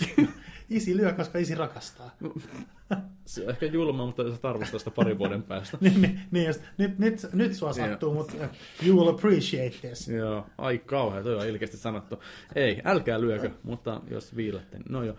[0.70, 2.10] isi lyö, koska isi rakastaa.
[3.24, 5.78] Se on ehkä julma, mutta sä arvostaa sitä parin vuoden päästä.
[5.80, 10.08] niin, niin, niin, nyt, nyt, nyt sua sattuu, mutta uh, you will appreciate this.
[10.08, 12.22] Joo, ai kauhea, toi on ilkeästi sanottu.
[12.54, 15.16] Ei, älkää lyökö, mutta jos viilette, niin no joo.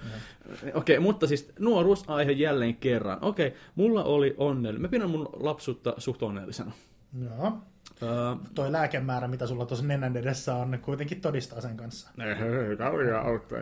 [0.51, 3.17] Okei, okay, mutta siis nuoruusaihe jälleen kerran.
[3.21, 4.81] Okei, okay, mulla oli onnellinen.
[4.81, 5.29] Mä pidän mun
[5.71, 6.71] lapsuutta suht onnellisena.
[7.23, 7.57] Joo.
[8.03, 12.09] Öö, Toi lääkemäärä, mitä sulla tuossa nenän edessä on, kuitenkin todistaa sen kanssa.
[12.77, 13.59] Kauria auttaa.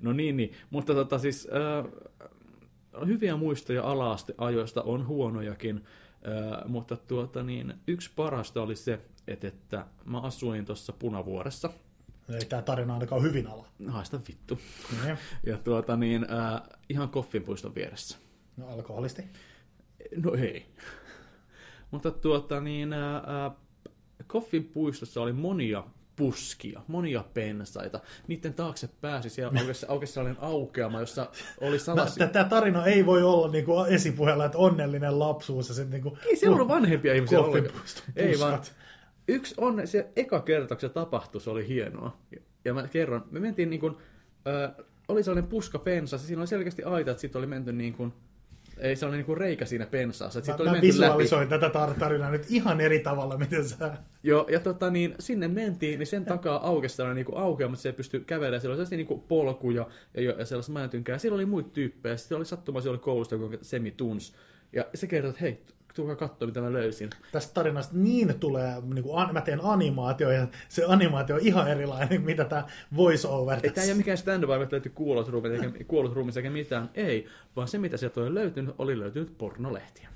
[0.00, 0.52] No niin, niin.
[0.70, 8.62] mutta tota siis äh, hyviä muistoja ala-asteajoista on huonojakin, äh, mutta tuota niin, yksi parasta
[8.62, 11.70] oli se, että, että mä asuin tuossa Punavuoressa.
[12.28, 13.66] Ei tämä tarina ainakaan hyvin ala.
[13.88, 14.58] Haista vittu.
[15.04, 15.18] Niin.
[15.46, 18.18] Ja tuota niin, äh, ihan Koffinpuiston vieressä.
[18.56, 19.24] No alkoholisti.
[20.16, 20.66] No ei.
[21.90, 23.50] Mutta tuota niin, ää,
[24.26, 25.84] Koffin puistossa oli monia
[26.16, 28.00] puskia, monia pensaita.
[28.28, 31.30] Niiden taakse pääsi, siellä aukesi, aukesi sellainen aukeama, jossa
[31.60, 32.28] oli salaisia...
[32.28, 36.18] Tämä tarina ei voi olla niinku esipuheella, että onnellinen lapsuus ja sitten niinku...
[36.26, 37.38] Ei se ollut vanhempia ihmisiä
[38.16, 38.60] Ei vaan,
[39.28, 42.16] yksi on, se eka kerta, kun se tapahtui, se oli hienoa.
[42.64, 43.96] Ja mä kerron, me mentiin niin kuin,
[44.48, 48.12] äh, oli sellainen puska pensa, siinä oli selkeästi aita, että sitten oli menty niin kuin,
[48.78, 51.02] ei sellainen niin kuin reikä siinä pensaassa, että Mä, oli mä menty läpi.
[51.02, 53.96] visualisoin tätä tar- tarinaa nyt ihan eri tavalla, miten sä...
[54.22, 57.92] Joo, ja tota, niin, sinne mentiin, niin sen takaa aukesi sellainen niin aukeama, että se
[57.92, 58.60] pystyi kävelemään.
[58.60, 61.14] Siellä oli sellaisia niin polkuja ja, ja, sellaista mäentynkää.
[61.14, 62.16] Ja siellä oli muita tyyppejä.
[62.16, 64.32] Sitten oli sattumaisia oli koulusta, kun Semi tunsi.
[64.72, 65.62] Ja se kertoi, että hei,
[65.96, 67.10] tulkaa katsoa, mitä mä löysin.
[67.32, 71.68] Tästä tarinasta niin tulee, niin kuin an, mä teen animaatio ja se animaatio on ihan
[71.68, 72.64] erilainen, mitä tämä
[72.96, 76.36] voice over Ei tämä ei ole mikään stand-up, että löytyy kuollut ruumis eikä, kuollut ruumis
[76.36, 76.90] eikä mitään.
[76.94, 77.26] Ei,
[77.56, 80.08] vaan se, mitä sieltä oli löytynyt, oli löytynyt pornolehtiä.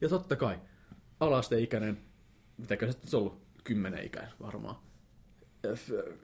[0.00, 0.58] Ja totta kai,
[1.20, 1.98] alasteikäinen,
[2.56, 4.76] mitäkö se sitten ollut, kymmenen ikäinen varmaan.
[5.66, 6.14] F-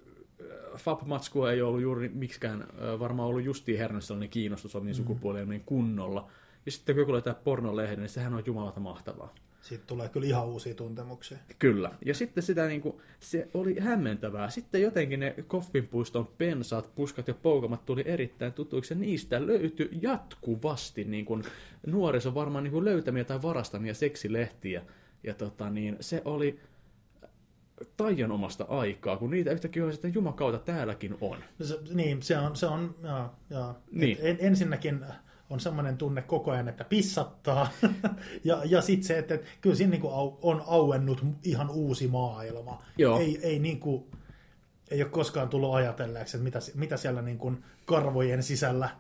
[0.77, 5.65] Fab-matskua ei ollut juuri miksikään ö, varmaan ollut justiin herännyt sellainen kiinnostus omiin sukupuoliin niin
[5.67, 6.31] kunnolla.
[6.67, 9.35] Ja sitten kun joku löytää pornolehden, niin sehän on jumalata mahtavaa.
[9.63, 11.39] Siitä tulee kyllä ihan uusia tuntemuksia.
[11.59, 11.91] Kyllä.
[12.05, 14.51] Ja sitten sitä niin kuin, se oli hämmentävää.
[14.51, 18.95] Sitten jotenkin ne Koffinpuiston pensaat, puskat ja poukamat tuli erittäin tutuiksi.
[18.95, 21.45] Ja niistä löytyi jatkuvasti niin kuin,
[21.87, 24.83] nuorison varmaan niin kuin löytämiä tai varastamia seksilehtiä.
[25.23, 26.61] Ja tota, niin, se oli
[27.97, 31.39] taianomasta aikaa, kun niitä yhtäkkiä oli sitten jumakauta täälläkin on.
[31.63, 33.83] Se, niin, se on, se on jaa, jaa.
[33.91, 34.19] Niin.
[34.21, 35.05] En, ensinnäkin
[35.51, 37.69] on semmoinen tunne koko ajan, että pissattaa.
[38.45, 42.83] ja ja sitten se, että, että kyllä siinä niinku au, on auennut ihan uusi maailma.
[42.99, 43.19] Joo.
[43.19, 44.09] Ei, ei, niinku,
[44.91, 47.53] ei ole koskaan tullut ajatelleeksi, että mitä, mitä siellä niinku
[47.85, 48.91] karvojen sisällä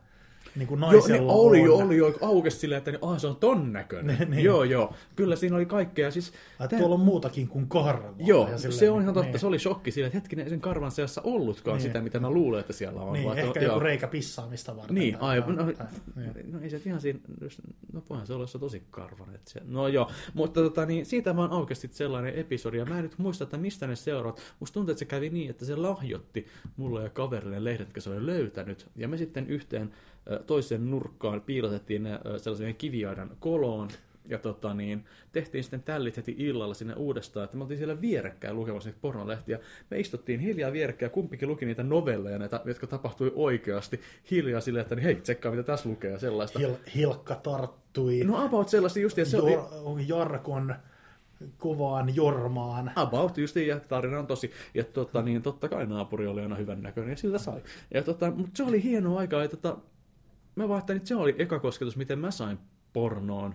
[0.57, 1.82] niinku Joo, naisella ne oli, on.
[1.82, 4.16] oli jo aukesi silleen, että ah, se on ton näköinen.
[4.18, 4.44] Niin, niin.
[4.44, 4.94] Joo, joo.
[5.16, 6.11] Kyllä siinä oli kaikkea.
[6.11, 8.14] Siis, Ai, Tuolla on muutakin kuin karvaa.
[8.18, 9.30] Joo, ja se on ihan totta.
[9.30, 11.86] Niin, Se oli shokki sillä, että hetkinen, sen karvan seassa ollutkaan Niin.
[11.86, 13.12] sitä, mitä mä luulen, että siellä on.
[13.12, 13.78] niin vaan, ehkä joku joo.
[13.78, 14.94] reikä pissaamista varten.
[14.94, 15.57] Niin, aivan.
[15.57, 16.53] No, niin.
[16.53, 17.18] no ei se ihan siinä,
[17.92, 19.34] no voihan se olla se tosi karvan.
[19.34, 23.03] Että se, no joo, mutta tota, niin, siitä vaan aukesi sellainen episodi, ja mä en
[23.03, 24.40] nyt muista, että mistä ne seuraat.
[24.61, 28.11] Musta tuntuu, että se kävi niin, että se lahjoitti mulle ja kaverille lehdet, jotka se
[28.11, 29.92] oli löytänyt, ja me sitten yhteen
[30.47, 33.89] toiseen nurkkaan piilotettiin ne sellaisen kiviaidan koloon,
[34.29, 38.57] ja tota, niin, tehtiin sitten tällit heti illalla sinne uudestaan, että me oltiin siellä vierekkäin
[38.57, 39.59] lukemassa niitä pornolehtiä.
[39.91, 44.01] Me istuttiin hiljaa vierekkäin, kumpikin luki niitä novelleja, näitä, jotka tapahtui oikeasti,
[44.31, 46.59] hiljaa silleen, että niin, hei, tsekkaa mitä tässä lukee ja sellaista.
[46.59, 50.74] Hil- hilkka tarttui No about sellaista just, ja se oli, Jor- Jarkon
[51.59, 52.93] kuvaan Jormaan.
[52.97, 54.51] About justiin, ja tarina on tosi.
[54.74, 57.62] Ja tota, niin, totta kai naapuri oli aina hyvän näköinen, ja siltä sai.
[57.95, 59.77] Ja tota, mutta se oli hieno aika, ja tota,
[60.57, 62.59] mä vaihtan, että se oli eka kosketus, miten mä sain
[62.92, 63.54] pornoon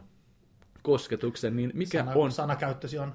[0.82, 2.32] kosketuksen, niin mikä Sana, on...
[2.32, 3.14] Sanakäyttösi on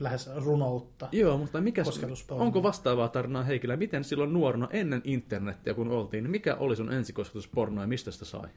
[0.00, 1.08] lähes runoutta.
[1.12, 1.82] Joo, mutta mikä,
[2.30, 3.76] onko vastaavaa tarinaa Heikillä?
[3.76, 8.24] Miten silloin nuorena ennen internettiä kun oltiin, niin mikä oli sun ensikosketusporno ja mistä sitä
[8.24, 8.48] sai?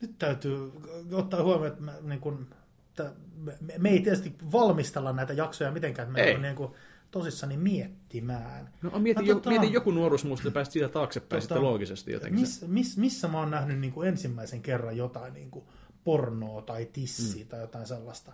[0.00, 0.72] Nyt täytyy
[1.12, 2.46] ottaa huomioon, että me, niin kun,
[2.88, 6.34] että me, me ei tietysti valmistella näitä jaksoja mitenkään, että me Ei.
[6.34, 6.72] on niin kuin,
[7.14, 8.70] tosissani miettimään.
[8.82, 12.12] No mieti, No, jo, tota- mieti joku nuoruusmuisto ja pääsit siitä taaksepäin Tota, sitten loogisesti
[12.12, 12.40] jotenkin.
[12.40, 15.64] Miss, miss, missä mä oon nähnyt niin kuin ensimmäisen kerran jotain niin kuin
[16.04, 17.48] pornoa tai tissiä mm.
[17.48, 18.32] tai jotain sellaista?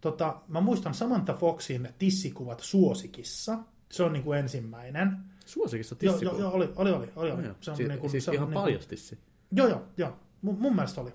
[0.00, 3.58] Tota, mä muistan Samantha Foxin tissikuvat Suosikissa.
[3.92, 5.16] Se on niin kuin ensimmäinen.
[5.46, 6.40] Suosikissa Joo, tissikuva.
[6.40, 7.08] joo, joo, oli, oli, oli.
[7.16, 7.42] oli, oli.
[7.42, 7.54] No joo.
[7.60, 9.16] Se on Si- niin kuin, siis se ihan niin kuin, paljasti se.
[9.52, 10.16] Joo, joo, joo.
[10.42, 11.12] Mun, mun mielestä oli.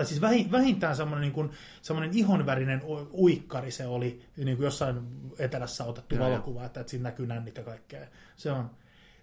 [0.00, 1.50] Tai siis vähin- vähintään semmoinen, niin kuin,
[1.82, 2.82] semmoinen ihonvärinen
[3.12, 5.00] uikkari se oli, niin kuin jossain
[5.38, 8.06] etelässä otettu Joo, valokuva, että, että siinä näkyy nännit ja kaikkea.
[8.36, 8.70] Se on,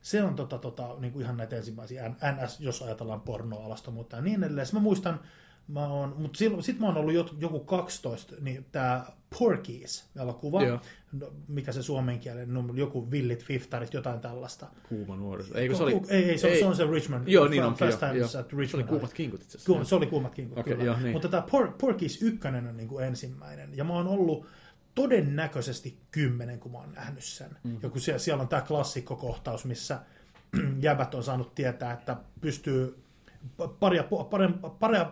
[0.01, 4.43] se on tota, tota, niin kuin ihan näitä ensimmäisiä NS, jos ajatellaan pornoalastomuutta ja niin
[4.43, 4.67] edelleen.
[4.73, 5.19] Mä muistan,
[5.67, 9.05] mä oon, mutta sitten mä oon ollut jot- joku 12, niin tämä
[9.39, 10.79] Porkies-elokuva, Joo.
[11.11, 14.67] no, mikä se suomenkielinen, no, joku Villit Fiftarit, jotain tällaista.
[14.89, 15.51] Kuuma nuoruus.
[15.51, 16.01] Eikö se oli...
[16.09, 16.59] Ei, ei, se, ei.
[16.59, 17.27] se on se Richmond.
[17.27, 18.41] Joo, niin onkin, Fast joo, Times joo.
[18.41, 18.89] at Se Richmond oli High.
[18.89, 19.73] kuumat kinkut itse asiassa.
[19.73, 20.85] Kyllä, se oli kuumat kinkut, Okei, kyllä.
[20.85, 21.11] joo, niin.
[21.11, 23.77] Mutta tämä Por- Porky's ykkönen on niin kuin ensimmäinen.
[23.77, 24.45] Ja mä oon ollut
[24.95, 27.57] todennäköisesti kymmenen, kun mä oon nähnyt sen.
[27.63, 27.79] Mm.
[27.83, 29.99] Ja kun siellä, siellä on tämä klassikkokohtaus, missä
[30.79, 33.03] jäbät on saanut tietää, että pystyy
[33.79, 34.49] paria, paria,
[34.79, 35.11] paria,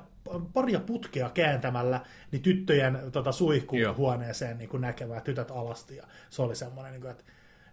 [0.53, 2.01] paria putkea kääntämällä
[2.31, 5.95] niin tyttöjen tota, suihkuhuoneeseen niin kuin näkevää tytöt alasti.
[5.95, 7.23] Ja se oli semmoinen, niin kuin, että,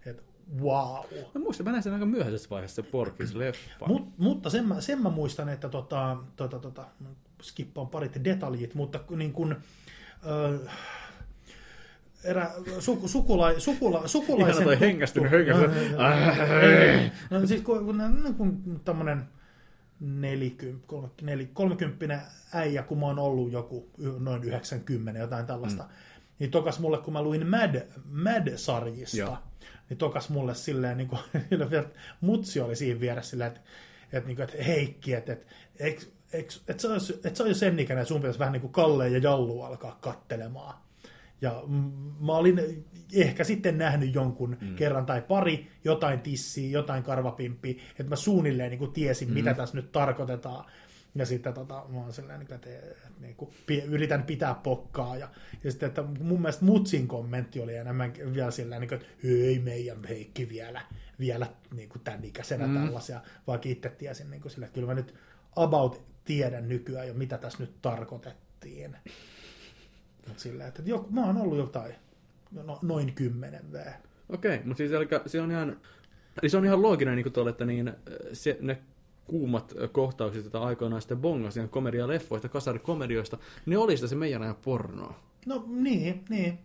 [0.06, 0.22] että
[0.60, 1.04] wow.
[1.34, 3.86] Mä muistan, mä näin sen aika myöhäisessä vaiheessa se Porkis leffa.
[3.86, 6.86] Mut, mutta sen mä, sen mä muistan, että tota, tota, tota,
[7.42, 9.56] skippaan parit detaljit, mutta niin kun,
[10.26, 10.58] ö,
[12.24, 14.54] erä, suku, sukula, sukula, sukulaisen...
[14.54, 15.96] Ihana toi tuttu- hengästynyt hengästynyt.
[17.30, 18.80] No, siis kun, kun, niin kun
[20.02, 20.86] tämmönen 40,
[21.52, 22.20] 30
[22.52, 25.88] äijä, kun mä oon ollut joku noin 90, jotain tällaista, mm.
[26.38, 29.38] niin tokas mulle, kun mä luin Mad, Mad-sarjista, Joo.
[29.88, 31.20] niin tokas mulle silleen, niin kuin,
[32.20, 33.60] mutsi oli siinä vieressä silleen, että,
[34.12, 36.06] että, niin kuin, että Heikki, että, että
[36.68, 38.72] et sä, ois- et sä ole jo sen ikäinen, että sun pitäisi vähän niin kuin
[38.72, 40.74] Kalle ja Jallu alkaa kattelemaan.
[41.42, 41.62] Ja
[42.20, 44.76] mä olin ehkä sitten nähnyt jonkun mm.
[44.76, 49.34] kerran tai pari, jotain tissiä, jotain karvapimpiä, että mä suunnilleen niin kuin tiesin, mm.
[49.34, 50.64] mitä tässä nyt tarkoitetaan.
[51.14, 53.50] Ja sitten tota, mä oon silleen, niin kuin, että, että niin kuin,
[53.88, 55.16] yritän pitää pokkaa.
[55.16, 55.28] Ja,
[55.64, 60.04] ja sitten, että mun mielestä Mutsin kommentti oli enemmän vielä silleen, niin että ei meidän
[60.08, 60.80] Heikki vielä,
[61.18, 62.74] vielä niin kuin tämän ikäisenä mm.
[62.74, 65.14] tällaisia, vaikka itse tiesin niin kuin sille, että kyllä mä nyt
[65.56, 68.96] about tiedän nykyään jo, mitä tässä nyt tarkoitettiin.
[70.28, 71.94] Mutta silleen, että joku, mä oon ollut jotain,
[72.50, 73.76] no, noin kymmenen V.
[74.28, 75.76] Okei, mutta siis eli se on ihan,
[76.42, 77.92] eli se on ihan looginen, niin kuin tuolle, että niin,
[78.32, 78.82] se, ne
[79.24, 85.20] kuumat kohtaukset, joita aikoinaan sitten bongasin komedia-leffoista, kasarikomedioista, ne oli sitä se meidän ajan pornoa.
[85.46, 86.58] No niin, niin.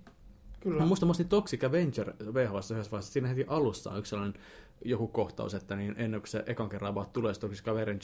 [0.60, 0.80] Kyllä.
[0.80, 3.14] Mä muistan, ostin Toxic Avenger VHS yhdessä vaiheessa.
[3.14, 4.42] Siinä heti alussa on yksi sellainen
[4.86, 7.96] joku kohtaus, että niin ennen kuin se ekan kerran about tulee se Toxic Avenger,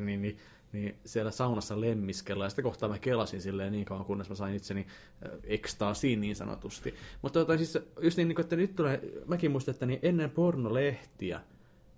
[0.00, 0.36] niin,
[0.76, 2.46] niin, niin siellä saunassa lemmiskellaan.
[2.46, 4.86] Ja sitä kohtaa mä kelasin silleen niin kauan, kunnes mä sain itseni
[5.26, 6.94] äh, ekstaasiin niin sanotusti.
[7.22, 11.40] Mutta tota, siis just niin, että nyt tulee, mäkin muistan, että niin ennen pornolehtiä,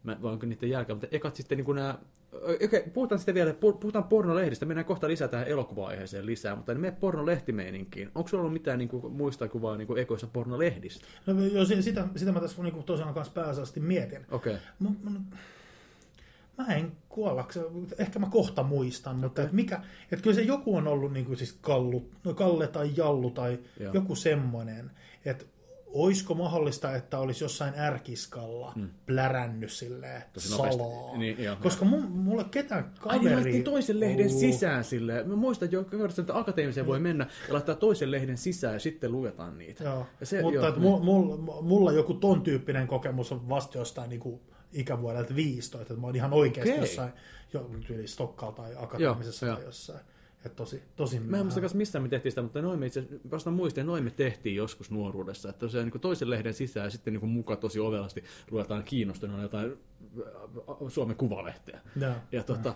[0.03, 1.99] mä, vai onko niiden jälkeen, mutta ekat sitten niin nämä
[2.33, 6.75] Okei, okay, puhutaan sitten vielä, pu- puhutaan pornolehdistä, mennään kohta lisää tähän elokuva-aiheeseen lisää, mutta
[6.75, 8.11] niin mene pornolehtimeininkiin.
[8.15, 11.07] Onko sulla ollut mitään niin kuin, muistaa kuvaa niin kuin ekoista pornolehdistä?
[11.27, 14.27] No, jo, si- sitä, sitä mä tässä niin tosiaan kanssa pääasiallisesti mietin.
[14.31, 14.55] Okei.
[14.55, 14.91] Okay.
[16.59, 17.67] Mä en kuollakseni,
[17.99, 19.23] ehkä mä kohta muistan, okay.
[19.23, 19.81] mutta et mikä,
[20.13, 23.53] että kyllä se joku on ollut niin kuin siis kallu, no Kalle tai Jallu tai
[23.53, 23.61] Joo.
[23.81, 23.95] Joo.
[23.95, 24.91] joku semmoinen,
[25.25, 25.45] että
[25.87, 28.89] olisiko mahdollista, että olisi jossain ärkiskalla hmm.
[29.07, 31.17] plärännyt silleen Tosi salaa.
[31.17, 31.57] Niin, joo.
[31.57, 33.25] Koska mun, mulle ketään Ai kaveri...
[33.25, 35.29] niin laitettiin toisen lehden sisään silleen.
[35.29, 39.13] Mä muistan, että joka että akateemiseen voi mennä ja laittaa toisen lehden sisään ja sitten
[39.13, 39.85] luetaan niitä.
[39.85, 40.07] Joo.
[40.21, 40.91] Ja se, Mutta joo, että niin.
[40.91, 44.41] mulla, mulla, mulla joku ton tyyppinen kokemus on vasta jostain niin kuin
[44.73, 46.83] ikävuodelta 15, että mä oon ihan oikeasti Okei.
[46.83, 47.13] jossain
[47.53, 50.01] jo, yli Stockalla tai akateemisessa tai jossain.
[50.45, 53.51] Että tosi, tosi Mä en muista missään me tehtiin sitä, mutta noin me itse vasta
[53.51, 57.29] muistin, noin me tehtiin joskus nuoruudessa, että tosiaan niin toisen lehden sisään ja sitten niin
[57.29, 59.73] mukaan tosi ovelasti luetaan kiinnostuneena jotain
[60.21, 61.81] äh, Suomen kuvalehteä.
[62.01, 62.15] Joo.
[62.33, 62.75] Ja tota,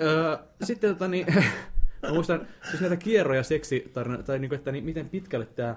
[0.00, 1.26] ö, sitten tota, niin,
[2.02, 5.76] mä muistan siis näitä kierroja seksitarina, tai niin kuin, että niin, miten pitkälle tämä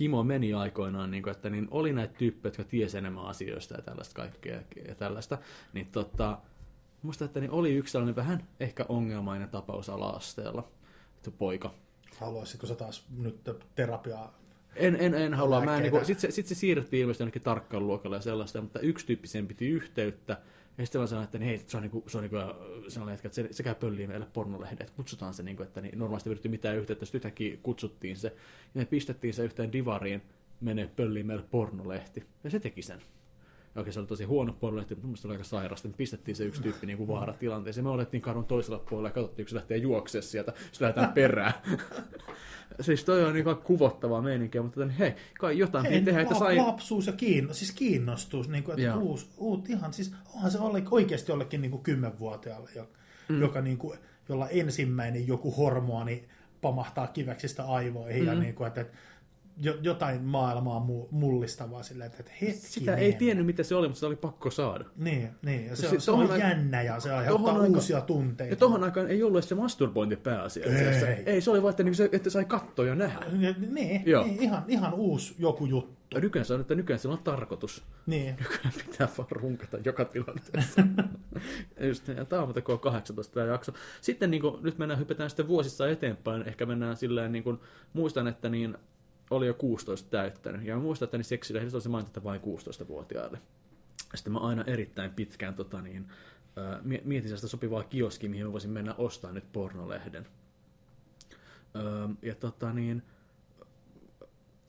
[0.00, 3.82] himo meni aikoinaan, niin kuin, että niin oli näitä tyyppejä, jotka tiesi enemmän asioista ja
[3.82, 5.38] tällaista kaikkea ja tällaista,
[5.72, 6.38] niin tota,
[7.02, 10.68] muista, että niin oli yksi sellainen vähän ehkä ongelmainen tapaus ala-asteella,
[11.16, 11.74] että poika.
[12.20, 14.38] Haluaisitko sä taas nyt terapiaa?
[14.76, 15.64] En, en, en halua.
[15.64, 19.06] Mä en, niin sitten se, sit se siirrettiin ilmeisesti jonnekin tarkkailuluokalle ja sellaista, mutta yksi
[19.06, 20.40] tyyppi sen piti yhteyttä
[20.78, 22.36] Ja sitten vaan sanoi, että niin, hei, se on, niinku, se on niinku,
[22.88, 24.90] sellainen jätkä, että se, se käy pöllii meille pornolehdet.
[24.90, 28.28] Kutsutaan se, niinku, että niin, normaalisti yritetty mitään yhteyttä, sitten yhtäkkiä kutsuttiin se.
[28.74, 30.22] Ja me pistettiin se yhteen divariin,
[30.60, 32.24] menee pölliin meille pornolehti.
[32.44, 33.02] Ja se teki sen.
[33.78, 35.88] Ja oikein se oli tosi huono pornolehti, mutta mun mielestä oli aika sairasta.
[35.88, 37.84] Me pistettiin se yksi tyyppi niin kuin vaaratilanteeseen.
[37.84, 40.52] Me olettiin kadun toisella puolella ja katsottiin, kun se lähtee juoksemaan sieltä.
[40.72, 41.52] Sitten lähdetään perään.
[42.80, 46.56] siis toi on niin kuvottavaa meininkiä, mutta niin, hei, kai jotain Hei, tehdä, että sai...
[46.56, 48.98] Lapsuus ja kiinno, siis kiinnostus, niin kuin, että Joo.
[48.98, 50.58] uus, uut, ihan, siis onhan se
[50.90, 52.88] oikeasti jollekin niin kuin kymmenvuotiaalle, jo-
[53.28, 53.40] Mm.
[53.40, 53.98] joka niin kuin,
[54.28, 56.28] jolla ensimmäinen joku hormoni
[56.60, 58.40] pamahtaa kiveksistä aivoihin ja Mm.
[58.40, 58.96] niin kuin, että, että
[59.82, 62.62] jotain maailmaa mu- mullistavaa silleen, että, hetkinen.
[62.62, 64.84] Sitä ei tiennyt, mitä se oli, mutta se oli pakko saada.
[64.96, 65.66] Niin, niin.
[65.66, 68.52] Ja se, on, se on jännä ja se aiheuttaa aika- uusia tunteita.
[68.52, 70.66] Ja tohon aikaan ei ollut se masturbointi pääasia.
[70.66, 71.22] Ei.
[71.26, 73.26] ei, se oli vaan, että, se, että sai katsoa ja nähdä.
[73.70, 74.24] Niin, Joo.
[74.24, 75.98] niin ihan, ihan uusi joku juttu.
[76.14, 77.84] Ja nykyään se on, että nykyään sillä on tarkoitus.
[78.06, 78.36] Niin.
[78.36, 80.82] Nykyään pitää vaan runkata joka tilanteessa.
[81.88, 83.72] Just, ja tämä on muuten K18 tämä jakso.
[84.00, 86.42] Sitten niin kuin, nyt mennään, hypätään sitten vuosissa eteenpäin.
[86.42, 87.58] Ehkä mennään silleen, niin kuin,
[87.92, 88.76] muistan, että niin,
[89.30, 90.66] oli jo 16 täyttänyt.
[90.66, 93.38] Ja mä muistan, että niin seksilehdessä oli se mainita, että vain 16-vuotiaille.
[94.14, 96.08] Sitten mä aina erittäin pitkään tota, niin,
[96.56, 100.26] ää, mietin sellaista sopivaa kioskia, mihin mä voisin mennä ostamaan nyt pornolehden.
[101.76, 103.02] Öö, ja tota niin,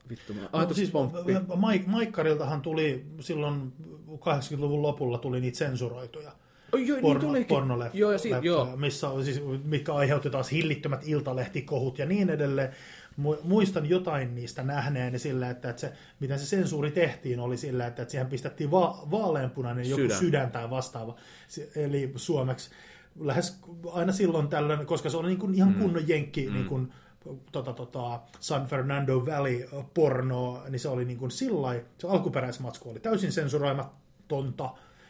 [0.10, 1.20] vittu mä, No, siis, pomppi.
[1.56, 3.74] Maik- Maikkariltahan tuli silloin
[4.12, 6.32] 80-luvun lopulla tuli niitä sensuroituja
[6.74, 7.48] Oh, joo, niin porno, tulikin.
[7.48, 8.76] pornoleffoja, Joo, ja si- joo.
[8.78, 12.74] missä siis, mitkä aiheutti taas hillittömät iltalehtikohut ja niin edelleen.
[13.20, 17.88] Mu- Muistan jotain niistä nähneeni sillä, että, että se, miten se sensuuri tehtiin, oli sillä,
[17.88, 20.18] että, että siihen pistettiin va- vaaleanpunainen joku Sydän.
[20.18, 20.52] sydän.
[20.52, 21.16] tai vastaava.
[21.76, 22.70] Eli suomeksi
[23.20, 23.60] lähes
[23.92, 26.54] aina silloin tällöin, koska se oli niin kuin ihan kunnon jenkki, mm.
[26.54, 26.94] niin kuin,
[27.52, 33.00] tota, tota, San Fernando Valley porno, niin se oli niin kuin sillai, se alkuperäismatsku oli
[33.00, 34.70] täysin sensuroimatonta,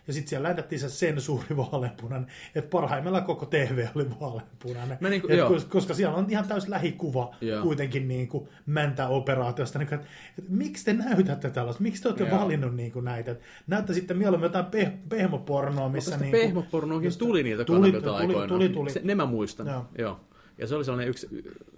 [0.10, 4.98] ja sitten siellä lähdettiin se sensuuri vaaleanpunainen, että parhaimmillaan koko TV oli vaaleanpunainen.
[5.02, 7.64] Mä niinku- Et koska siellä on ihan täys lähikuva Joo.
[7.64, 9.80] kuitenkin niin kuin mäntäoperaatiosta.
[9.80, 11.84] Niin kuin, että, että miksi te näytätte tällaista?
[11.84, 12.40] Miksi te olette Joo.
[12.40, 13.32] valinnut niin kuin näitä?
[13.32, 16.12] Että Näyttä sitten mieluummin jotain pe- pehmopornoa, missä...
[16.12, 18.48] Mutta niin niin pehmopornoakin tuli niitä tuli, tuli, aikoinaan.
[18.48, 18.90] tuli, tuli.
[18.90, 19.68] Se, ne mä muistan.
[19.68, 19.86] Joo.
[19.98, 20.20] Joo.
[20.60, 21.28] Ja se oli sellainen yksi,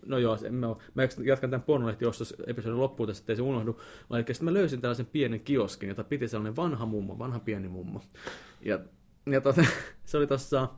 [0.05, 2.05] no joo, en mä, mä jatkan tämän pornolehti
[2.47, 3.81] episodin loppuun tässä, ettei se unohdu.
[4.13, 8.01] Eli sitten mä löysin tällaisen pienen kioskin, jota piti sellainen vanha mummo, vanha pieni mummo.
[8.61, 8.79] Ja,
[9.25, 9.65] ja tota,
[10.05, 10.69] se oli tossa,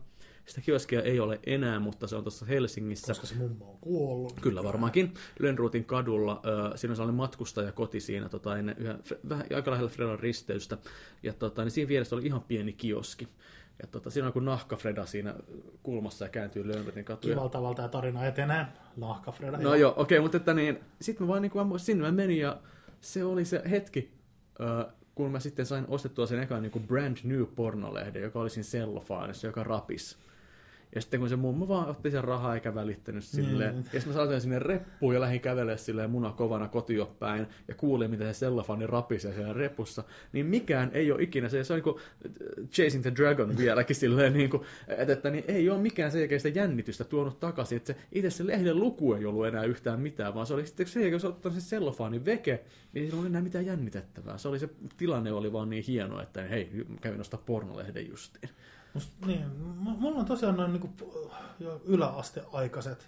[0.45, 3.07] sitä kioskia ei ole enää, mutta se on tuossa Helsingissä.
[3.07, 4.39] koska se mummo on kuollut.
[4.41, 5.13] Kyllä varmaankin.
[5.39, 6.41] Lönnruutin kadulla.
[6.75, 8.99] Siinä on sellainen matkustajakoti siinä tota, ennen yhä,
[9.29, 10.77] vähän aika lähellä Fredan risteystä.
[11.23, 13.27] Ja tota, niin siinä vieressä oli ihan pieni kioski.
[13.81, 15.35] Ja tota, siinä on joku nahkafreda siinä
[15.83, 17.27] kulmassa ja kääntyy Lönnruutin katu.
[17.27, 18.65] Ja- Kivalla tavalla tämä tarina etenee.
[18.97, 19.57] Nahkafreda.
[19.57, 22.57] No joo, okei, mutta että niin, sitten mä vaan niin kuin, sinne mä menin ja
[23.01, 24.11] se oli se hetki,
[25.15, 28.63] kun mä sitten sain ostettua sen ekan niin kuin brand new pornolehden, joka oli siinä
[28.63, 30.17] sellofaanissa, joka rapis.
[30.95, 33.75] Ja sitten kun se mummo vaan otti sen rahaa eikä välittänyt silleen.
[33.75, 33.77] Mm.
[33.77, 38.11] Ja sitten mä saatoin sinne reppuun ja lähdin kävelemään silleen muna kovana kotiopäin ja kuulin,
[38.11, 40.03] miten se sellofani rapisee siellä repussa.
[40.33, 41.97] Niin mikään ei ole ikinä se, se on niin kuin
[42.71, 46.41] Chasing the Dragon vieläkin silleen, niin kuin, että, että niin ei ole mikään sen jälkeen
[46.41, 47.75] sitä jännitystä tuonut takaisin.
[47.75, 50.85] Että se, itse se lehden luku ei ollut enää yhtään mitään, vaan se oli sitten
[50.95, 52.63] jälkeen, kun se ottanut sen sellofaanin veke,
[52.93, 54.37] niin ei ollut enää mitään jännitettävää.
[54.37, 58.49] Se oli se tilanne oli vaan niin hieno, että hei, kävin ostaa pornolehden justiin.
[58.93, 60.93] Musta, niin, mulla on tosiaan noin niin
[61.59, 63.07] jo yläasteaikaiset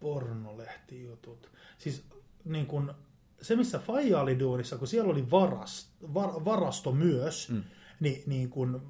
[0.00, 1.50] pornolehtijutut.
[1.78, 2.04] Siis
[2.44, 2.90] niin kuin,
[3.42, 7.62] se, missä Faija oli duunissa, kun siellä oli varast, var, varasto myös, mm.
[8.00, 8.80] niin, niin kuin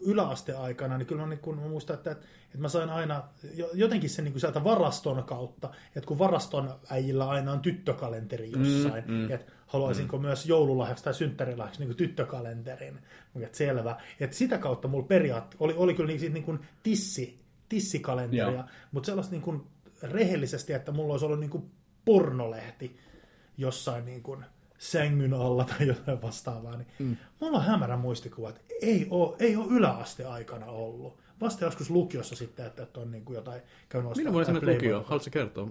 [0.00, 3.22] yläasteaikana, niin kyllä mä, niin kuin, mä muistan, että, että mä sain aina
[3.54, 8.50] jo- jotenkin sen niin kuin sieltä varaston kautta, että kun varaston äijillä aina on tyttökalenteri
[8.50, 9.30] jossain, mm, mm.
[9.30, 10.22] että haluaisinko mm.
[10.22, 12.98] myös joululahjaksi tai synttärilahjaksi niin tyttökalenterin.
[13.42, 13.96] Että selvä.
[14.20, 18.64] Että sitä kautta mulla periaat oli, oli kyllä niin, niin kuin tissi, tissikalenteria, Joo.
[18.92, 19.62] mutta sellaista niin kuin
[20.02, 21.70] rehellisesti, että mulla olisi ollut niin kuin
[22.04, 23.00] pornolehti
[23.56, 24.44] jossain niin kuin
[24.78, 27.16] sängyn alla tai jotain vastaavaa, niin mm.
[27.40, 31.18] mulla on hämärä muistikuva, että ei ole, ei ole yläasteaikana ollut.
[31.40, 34.74] Vasta joskus lukiossa sitten, että, että on niin kuin jotain käynyt Minä vuonna jotain sinne
[34.74, 35.02] lukio?
[35.02, 35.68] Haluatko kertoa?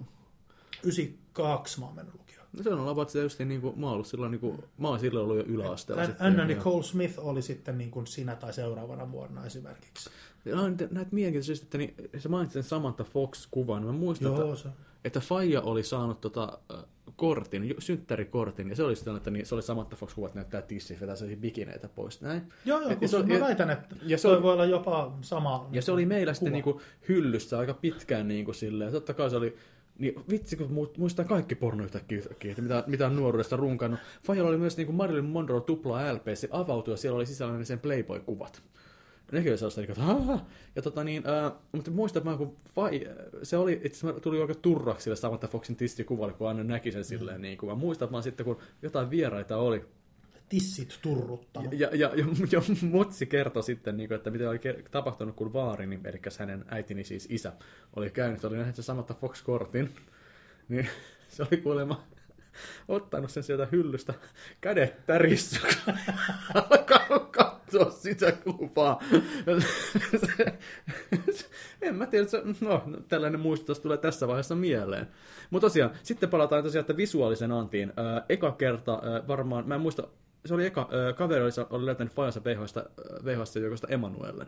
[0.84, 2.16] 92 mä oon mennyt
[2.64, 5.24] se on about se just niin kuin, mä ollut silloin, niin kuin, mä oon silloin
[5.24, 6.02] ollut jo yläasteella.
[6.04, 10.10] Anna sitten, ja- Nicole Smith oli sitten niin kuin sinä tai seuraavana vuonna esimerkiksi.
[10.46, 13.84] Ja on näitä mielenkiintoisia, että niin, se mainitsi sen Samantha Fox-kuvan.
[13.86, 14.70] Mä muistan, Joo, että, se.
[15.06, 16.84] että Faija oli saanut tota, äh,
[17.16, 21.16] kortin, synttärikortin, ja se oli sitten, että niin, se oli Samantha Fox-kuvat näyttää tissit, vetää
[21.16, 22.22] sellaisia bikineitä pois.
[22.22, 22.42] Näin.
[22.66, 25.18] Joo, joo, Ja kun se mä ja- väitän, että ja se on- voi olla jopa
[25.22, 26.56] sama Ja se oli meillä sitten kuva.
[26.56, 28.92] niinku hyllyssä aika pitkään niinku silleen.
[28.92, 29.56] Totta kai se oli,
[30.00, 34.00] niin vitsi kun mu- muistaa kaikki porno yhtäkkiä, yhtäkkiä että mitä, mitä on nuoruudesta runkannut.
[34.24, 37.66] Fajalla oli myös niinku Marilyn Monroe tupla LP, se avautui ja siellä oli sisällä ne
[37.66, 38.64] sen Playboy-kuvat.
[39.32, 40.46] nekin oli sellaista, niin kuin, että Haha!
[40.76, 43.08] ja tota niin, ää, mutta muistan, että mä kun vai,
[43.44, 47.04] se oli, itse asiassa tuli aika turraksi sille Samantha Foxin tistikuvalle, kun aina näki sen
[47.04, 49.86] silleen, niin kuin, mä muistan, että mä sitten, kun jotain vieraita oli,
[50.50, 51.74] Tissit turruttanut.
[51.74, 54.60] ja, ja, ja, ja Mutsi kertoi sitten, niin että mitä oli
[54.92, 57.54] tapahtunut, kun Vaarini, eli hänen äitini siis isä,
[57.96, 59.96] oli käynyt, oli nähnyt se Samantha Fox-kortin,
[60.70, 60.88] niin
[61.28, 62.08] se oli kuulemma
[62.88, 64.14] ottanut sen sieltä hyllystä
[64.62, 65.80] kädet tärissyksi.
[66.54, 69.02] Alkanut katsoa sitä kuvaa.
[71.82, 75.08] en mä tiedä, se, no tällainen muistutus tulee tässä vaiheessa mieleen.
[75.50, 77.94] Mutta tosiaan, sitten palataan tosiaan että visuaalisen antiin.
[78.30, 80.08] Eka kerta varmaan, mä en muista,
[80.46, 82.42] se oli eka, kaveri oli, oli löytänyt fajansa
[83.26, 84.48] VHsta, jokosta Emanuellen.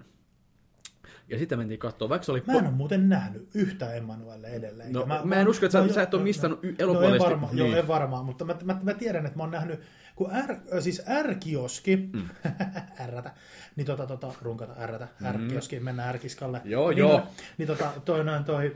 [1.29, 2.43] Ja sitten mentiin katsoa, vaikka se oli...
[2.47, 4.93] Mä en ole muuten nähnyt yhtä Emmanuelle edelleen.
[4.93, 7.19] No, mä en usko, että sä- no, sä et ole no, y- no, elokuvallisesti- en
[7.19, 7.57] varma, niin.
[7.57, 9.81] Joo, en varmaan, mutta mä, mä, mä, tiedän, että mä oon nähnyt,
[10.15, 12.29] kun R, siis R-kioski, mm.
[13.17, 13.31] Rtä,
[13.75, 16.61] niin tota, tota, runkata Rtä, R-kioski, mennään R-kiskalle.
[16.63, 16.71] Mm.
[16.71, 17.27] Joo, niin, joo.
[17.57, 18.75] Niin tota, toi noin toi,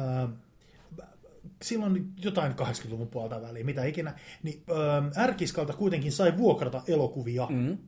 [0.00, 0.30] äh,
[1.64, 4.62] silloin jotain 80-luvun puolta väliin, mitä ikinä, niin
[5.16, 7.78] äh, R-kiskalta kuitenkin sai vuokrata elokuvia, mm.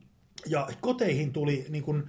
[0.45, 2.03] ja koteihin tuli niin kuin,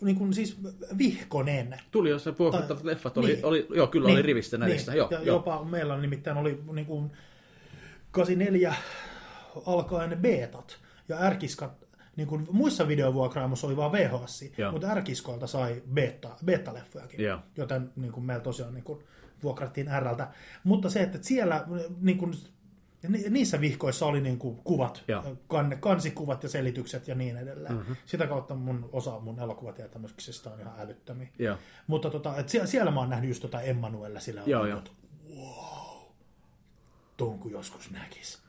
[0.00, 0.58] niin kuin siis
[0.98, 1.78] vihkonen.
[1.90, 3.44] Tuli jossain vuokrattavat Tai- leffat, oli, niin.
[3.44, 4.92] oli, joo, kyllä oli rivissä näissä.
[4.92, 4.98] Niin.
[4.98, 5.36] Joo, ja joo.
[5.36, 7.10] jopa meillä nimittäin oli niin kuin
[8.10, 8.74] 84
[9.66, 11.84] alkaen beetat ja ärkiskat,
[12.16, 14.72] niin kuin muissa videovuokraamoissa oli vaan VHS, Joo.
[14.72, 17.38] mutta ärkiskoilta sai beta, beta-leffojakin, Joo.
[17.56, 19.04] joten niin kuin meillä tosiaan niin kuin
[19.44, 20.28] vuokrattiin Rltä.
[20.64, 21.64] Mutta se, että siellä
[22.00, 22.34] niin kuin,
[23.08, 25.04] ni- niissä vihkoissa oli niin kuin kuvat,
[25.48, 27.74] kan, kansikuvat ja selitykset ja niin edelleen.
[27.74, 27.96] Mm-hmm.
[28.06, 31.28] Sitä kautta mun osa mun elokuvatietämyksistä on ihan älyttömiä.
[31.38, 31.56] Joo.
[31.86, 34.90] Mutta tota, et siellä, siellä mä oon nähnyt just jotain Emmanuella sillä on niin että
[35.36, 36.02] wow,
[37.16, 38.43] tuon kun joskus näkis.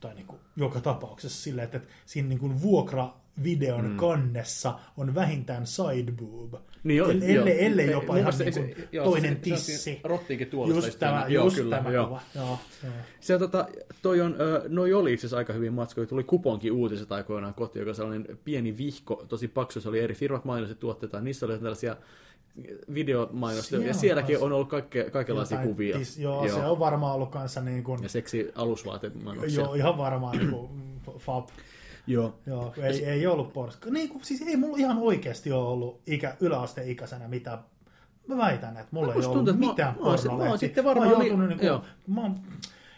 [0.00, 3.96] Tai niin kuin, joka tapauksessa silleen, että, että siinä niin kuin vuokravideon mm.
[3.96, 6.54] kannessa on vähintään sideboob.
[6.84, 7.46] Niin El- ellei, joo.
[7.46, 10.00] ellei Ei, jopa ihan mielestä niin se- kuin joo, toinen se- se tissi.
[10.04, 11.24] rottiinkin tuolista Just tämä.
[11.28, 12.06] Joo, just kyllä, tämä joo.
[12.06, 12.20] kuva.
[12.34, 12.92] Joo, joo.
[13.20, 13.68] Se tota,
[14.02, 14.36] toi on,
[14.68, 16.06] noi oli itse asiassa aika hyvin matskoja.
[16.06, 20.44] Tuli kuponkin uutiset aikoinaan kotiin, joka sellainen pieni vihko, tosi paksu, se oli eri firmat
[20.44, 21.96] mainosti tuotteita, niissä oli tällaisia
[22.94, 25.98] videomainostia, Siellä ja sielläkin on ollut kaikke, kaikenlaisia Jotain kuvia.
[25.98, 29.60] Tis, joo, joo, se on varmaan ollut kanssa niin kuin, Ja seksi alusvaatemainoksia.
[29.60, 30.70] joo, ihan varmaan niin kuin,
[31.18, 31.48] fab.
[32.06, 32.38] joo.
[32.46, 33.90] Joo, ei, ei ollut porska.
[33.90, 37.58] Niin kuin, siis ei mulla ihan oikeasti ole ollut ikä, yläasteikäisenä mitään.
[38.26, 40.58] Mä väitän, että mulla ei ollut tuntuu, että mä- mitään mä sit- mä pornolehtiä.
[40.58, 42.40] sitten Mä oon varmaan joutunut, niin kuin, mä oon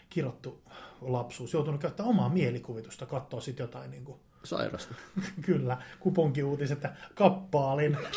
[0.09, 0.61] kirottu
[1.01, 4.95] lapsuus, joutunut käyttämään omaa mielikuvitusta, katsoa sitten jotain, niin kuin, Sairasta.
[5.45, 7.97] kyllä, kuponkiuutiset ja kappaalin.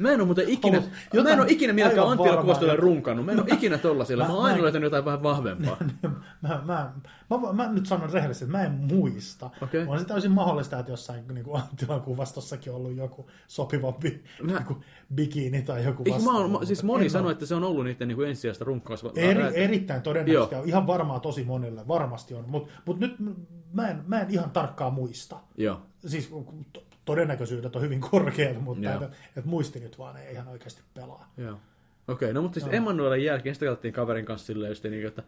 [0.00, 2.44] Mä en ole muuten ikinä, Ollut mä en ole ikinä mielekään aivan Antti varmaa.
[2.44, 3.26] Kuostolle runkannut.
[3.26, 4.24] Mä en ole ikinä tollasilla.
[4.24, 5.76] Mä Mä- oon aina löytänyt jotain vähän vahvempaa.
[6.02, 6.10] mä,
[6.42, 6.92] mä, mä,
[7.30, 9.50] mä, mä, nyt sanon rehellisesti, että mä en muista.
[9.62, 9.84] Okei.
[9.86, 14.64] On se täysin mahdollista, että jossain niin kuin Anttilan kuvastossakin ollut joku sopivampi Mä- niin
[14.64, 14.80] kuin
[15.14, 17.32] bikini tai joku Eikö mä oon, vastaava, mä, siis moni sanoi, oo.
[17.32, 19.04] että se on ollut niiden niin ensisijaista runkkaus.
[19.16, 20.64] Eri, erittäin todennäköisesti, Joo.
[20.64, 23.16] ihan varmaa tosi monille, varmasti on, mutta mut nyt
[23.72, 25.36] mä en, mä en ihan tarkkaan muista.
[25.56, 25.80] Joo.
[26.06, 26.30] Siis
[27.10, 31.32] todennäköisyydet on hyvin korkeat, mutta että, että muisti nyt vaan ei ihan oikeasti pelaa.
[31.36, 31.58] Joo.
[32.08, 35.22] Okei, no mutta siis Emmanuelin jälkeen sitten katsottiin kaverin kanssa silleen just niin, että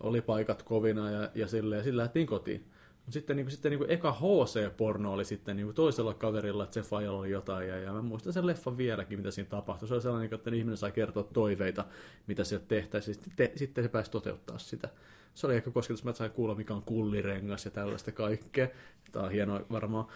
[0.00, 2.71] oli paikat kovina ja, ja silleen, ja sillä lähdettiin kotiin.
[3.04, 6.64] Mutta sitten, niin kuin, sitten niin kuin eka HC-porno oli sitten niin kuin toisella kaverilla,
[6.64, 9.88] että se fajalla oli jotain, ja, ja mä muistan sen leffan vieläkin, mitä siinä tapahtui.
[9.88, 11.84] Se oli sellainen, niin että ihminen sai kertoa toiveita,
[12.26, 14.88] mitä sieltä tehtäisiin, sitten, te, sitten se pääsi toteuttaa sitä.
[15.34, 18.68] Se oli ehkä kosketus, mä sain kuulla, mikä on kullirengas ja tällaista kaikkea.
[19.12, 20.06] Tämä on hienoa varmaan.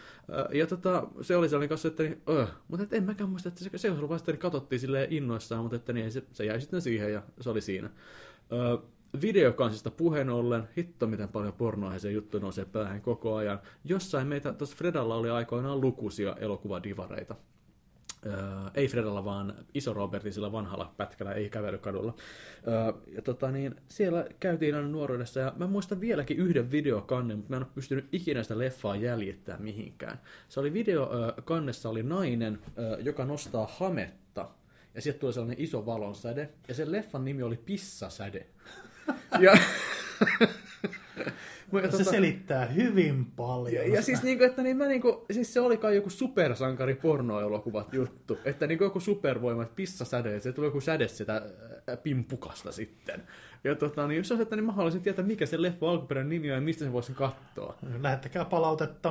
[0.52, 3.64] Ja tota, se oli sellainen kanssa, että niin, öh, mutta et en mäkään muista, että
[3.64, 7.12] se, se vasta, että katsottiin silleen innoissaan, mutta että niin, se, se jäi sitten siihen
[7.12, 7.90] ja se oli siinä.
[8.52, 8.78] Ö,
[9.20, 13.58] videokansista puheen ollen, hitto miten paljon pornoa se juttu nousee päähän koko ajan.
[13.84, 17.36] Jossain meitä, tuossa Fredalla oli aikoinaan lukuisia elokuvadivareita.
[18.26, 18.34] Öö,
[18.74, 22.14] ei Fredalla, vaan Iso Robertin sillä vanhalla pätkällä, ei kävelykadulla.
[22.68, 27.50] Öö, ja tota niin, siellä käytiin aina nuoruudessa, ja mä muistan vieläkin yhden videokannen, mutta
[27.50, 30.20] mä en ole pystynyt ikinä sitä leffaa jäljittämään mihinkään.
[30.48, 34.48] Se oli videokannessa oli nainen, öö, joka nostaa hametta,
[34.94, 38.46] ja sieltä tuli sellainen iso valonsäde, ja sen leffan nimi oli Pissasäde.
[39.40, 39.52] Ja,
[41.70, 43.74] Mutta Se tota- selittää hyvin paljon.
[43.74, 47.92] ja, ja siis, niinku, että niin mä niinku, siis se oli kai joku supersankari pornoelokuvat
[47.92, 48.38] juttu.
[48.44, 51.42] Että niinku joku supervoima, että pissasäde, että se tuli joku säde sitä
[51.86, 53.22] ää, pimpukasta sitten.
[53.64, 56.50] Ja tota, niin jos on, että niin mä haluaisin tietää, mikä se leffa alkuperäinen nimi
[56.50, 57.76] on ja mistä sen voisin katsoa.
[58.02, 59.10] Lähettäkää palautetta.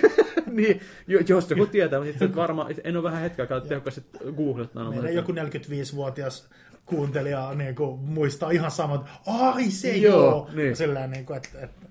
[0.50, 4.02] niin, jo, jos joku tietää, mutta varmaan, en ole vähän hetkeä aikaa tehokkaasti
[4.36, 4.94] googlettanut.
[4.94, 6.48] Meidän joku 45-vuotias
[6.88, 10.50] kuuntelija niin kuin, muistaa ihan samat, ai se Joo, joo.
[10.54, 10.76] niin.
[10.76, 11.88] Sillä niin kuin, että, että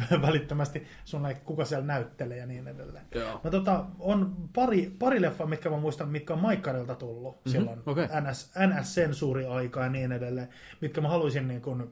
[0.26, 3.04] välittömästi sun kuka siellä näyttelee ja niin edelleen.
[3.14, 3.40] Joo.
[3.44, 7.52] No, tota, on pari, pari leffaa, mitkä mä muistan, mitkä on Maikkarilta tullut mm-hmm.
[7.52, 8.06] silloin okei.
[8.06, 10.48] NS, NS-sensuuri-aikaa ja niin edelleen,
[10.80, 11.90] mitkä mä haluaisin niin kuin,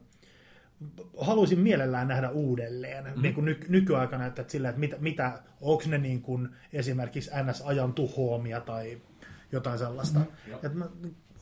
[1.17, 3.21] haluaisin mielellään nähdä uudelleen mm-hmm.
[3.21, 7.31] niin kuin ny, nykyaikana, että, että sillä, että mitä, mitä onko ne niin kuin esimerkiksi
[7.43, 9.01] NS-ajan tuhoamia tai
[9.51, 10.19] jotain sellaista.
[10.19, 10.65] Mm-hmm.
[10.65, 10.89] Et mä,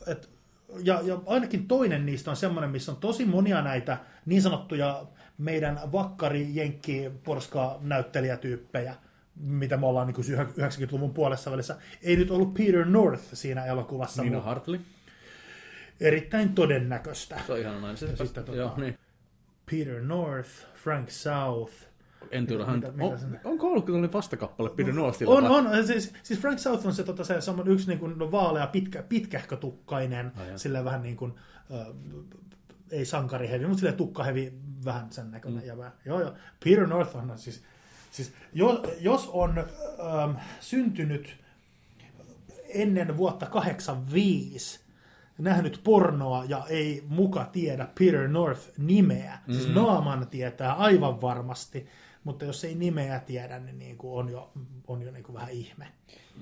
[0.06, 0.33] et,
[0.82, 5.06] ja, ja ainakin toinen niistä on semmoinen, missä on tosi monia näitä niin sanottuja
[5.38, 8.94] meidän vakkari jenkki porska näyttelijätyyppejä,
[9.36, 11.76] mitä me ollaan niin 90-luvun puolessa välissä.
[12.02, 14.80] Ei nyt ollut Peter North siinä elokuvassa, Nina mutta Hartley.
[16.00, 17.40] erittäin todennäköistä.
[17.46, 17.96] Se on ihan nainen.
[17.96, 18.98] Sitten tota- Joo, niin.
[19.70, 21.72] Peter North, Frank South.
[22.30, 22.76] Enduro Hunt.
[22.76, 25.34] Mitä- mitä On, onko ollut tällainen vastakappale Peter Northilla?
[25.34, 25.86] On, on.
[25.86, 29.02] Siis, siis Frank South on se, tota, se semmoinen yksi niin kuin, no, vaalea, pitkä,
[29.02, 30.58] pitkähkötukkainen, Ai jaa.
[30.58, 31.34] silleen vähän niin kuin,
[31.74, 31.86] äh,
[32.90, 34.52] ei sankarihevi, mutta silleen tukkahevi,
[34.84, 35.62] vähän sen näköinen.
[35.62, 35.66] Mm.
[35.68, 36.32] Ja vähän, joo, joo.
[36.64, 37.62] Peter North on siis,
[38.10, 41.36] siis jos, jos on ähm, syntynyt
[42.68, 44.80] ennen vuotta 85,
[45.38, 49.54] nähnyt pornoa ja ei muka tiedä Peter North-nimeä, mm.
[49.54, 51.86] siis naaman tietää aivan varmasti,
[52.24, 54.50] mutta jos ei nimeä tiedä, niin, niin kuin on jo,
[54.86, 55.86] on jo niin kuin vähän ihme.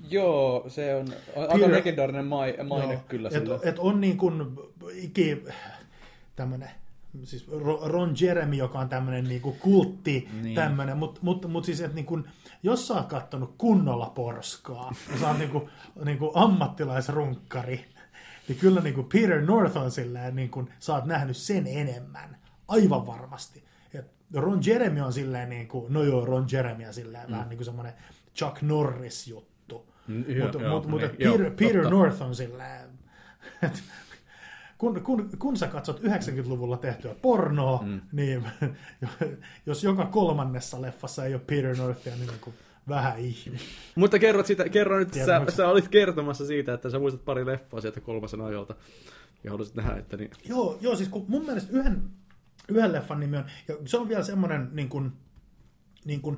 [0.09, 3.59] Joo, se on aika Peter- legendaarinen mai, maine Joo, kyllä et, sillä.
[3.63, 4.57] et on niin kuin
[4.93, 5.43] iki,
[6.35, 6.69] tämmönen,
[7.23, 10.55] siis Ro- Ron Jeremy, joka on tämmöinen niin kuin kultti, Niin.
[10.55, 12.23] tämmöinen, mutta mut, mut siis, että niin kuin,
[12.63, 15.69] jos sä oot kattonut kunnolla porskaa, ja sä oot niin kuin,
[16.05, 17.85] niin kuin ammattilaisrunkkari,
[18.47, 22.37] niin kyllä niin kuin Peter North on silleen, niin kuin, sä oot nähnyt sen enemmän,
[22.67, 23.63] aivan varmasti.
[24.33, 27.31] Ron Jeremy on silleen, niin kuin, no joo, Ron Jeremy on silleen mm.
[27.31, 27.93] vähän niin kuin semmoinen
[28.35, 29.85] Chuck Norris-juttu.
[30.07, 31.89] Mm, joo, Mutta mut, mut, niin, et joo, Peter, Peter totta.
[31.89, 32.89] North on silleen,
[33.63, 33.79] että
[34.77, 38.01] kun, kun, kun sä katsot 90-luvulla tehtyä pornoa, mm.
[38.11, 38.43] niin
[39.65, 42.55] jos joka kolmannessa leffassa ei ole Peter Northia, niin, niin kuin
[42.89, 43.57] vähän ihme.
[43.95, 47.45] Mutta kerrot sitä, kerro nyt, Tiedän, sä, sä, olit kertomassa siitä, että sä muistat pari
[47.45, 48.75] leffaa sieltä kolmasen ajalta.
[49.43, 50.31] Ja haluaisit nähdä, että niin...
[50.45, 52.01] Joo, joo, siis kun mun mielestä yhden,
[52.69, 55.11] yhden leffan nimi on, ja se on vielä semmoinen niin kuin,
[56.05, 56.37] niin kuin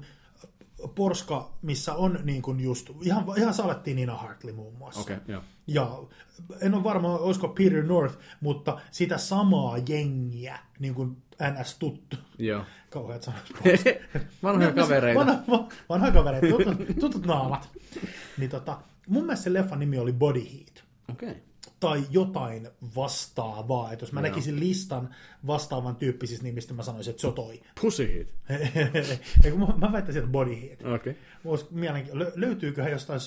[0.95, 5.01] porska, missä on niin kuin just, ihan, ihan salettiin Nina Hartley muun muassa.
[5.01, 5.41] Okay, joo.
[5.67, 5.99] Ja
[6.61, 11.17] en ole varma, olisiko Peter North, mutta sitä samaa jengiä, niin kuin
[11.51, 12.17] NS tuttu.
[12.37, 12.63] Joo.
[12.89, 13.43] Kauheat sanat.
[14.43, 15.19] Vanhoja kavereita.
[15.19, 17.69] Vanha, va- vanhoja kavereita, tutut, tutut naamat.
[18.37, 20.83] Niin tota, mun mielestä se leffan nimi oli Body Heat.
[21.11, 21.29] Okei.
[21.29, 21.41] Okay.
[21.85, 23.91] Tai jotain vastaavaa.
[23.91, 24.29] Että jos mä Joo.
[24.29, 25.15] näkisin listan
[25.47, 27.61] vastaavan tyyppisistä nimistä, mä sanoisin, että se on toi.
[27.81, 28.27] Pussy
[29.51, 30.51] kun mä, mä väittäisin, että Body.
[30.95, 31.15] Okei.
[31.45, 31.65] Okay.
[31.71, 33.19] Mielenki- lö- löytyyköhän jostain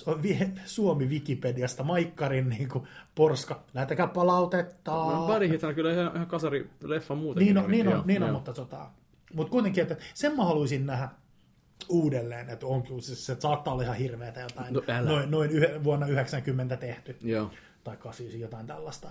[0.66, 2.84] Suomi-Wikipediasta Maikkarin niin kuin,
[3.14, 3.64] porska.
[3.74, 4.90] Lähetäkää palautetta.
[4.92, 7.54] No, Body Heat on kyllä ihan, ihan kasari leffa muutenkin.
[7.54, 8.36] Niin on, niin on, Joo, niin on joo.
[8.36, 8.90] mutta tota,
[9.34, 11.08] mutta kuitenkin, että sen mä haluaisin nähdä
[11.88, 15.10] uudelleen, että on siis se saattaa olla ihan hirveätä jotain, No, älä.
[15.10, 17.50] noin, noin yhe, vuonna 90 tehty, Joo.
[17.84, 19.10] Tai 89, jotain tällaista.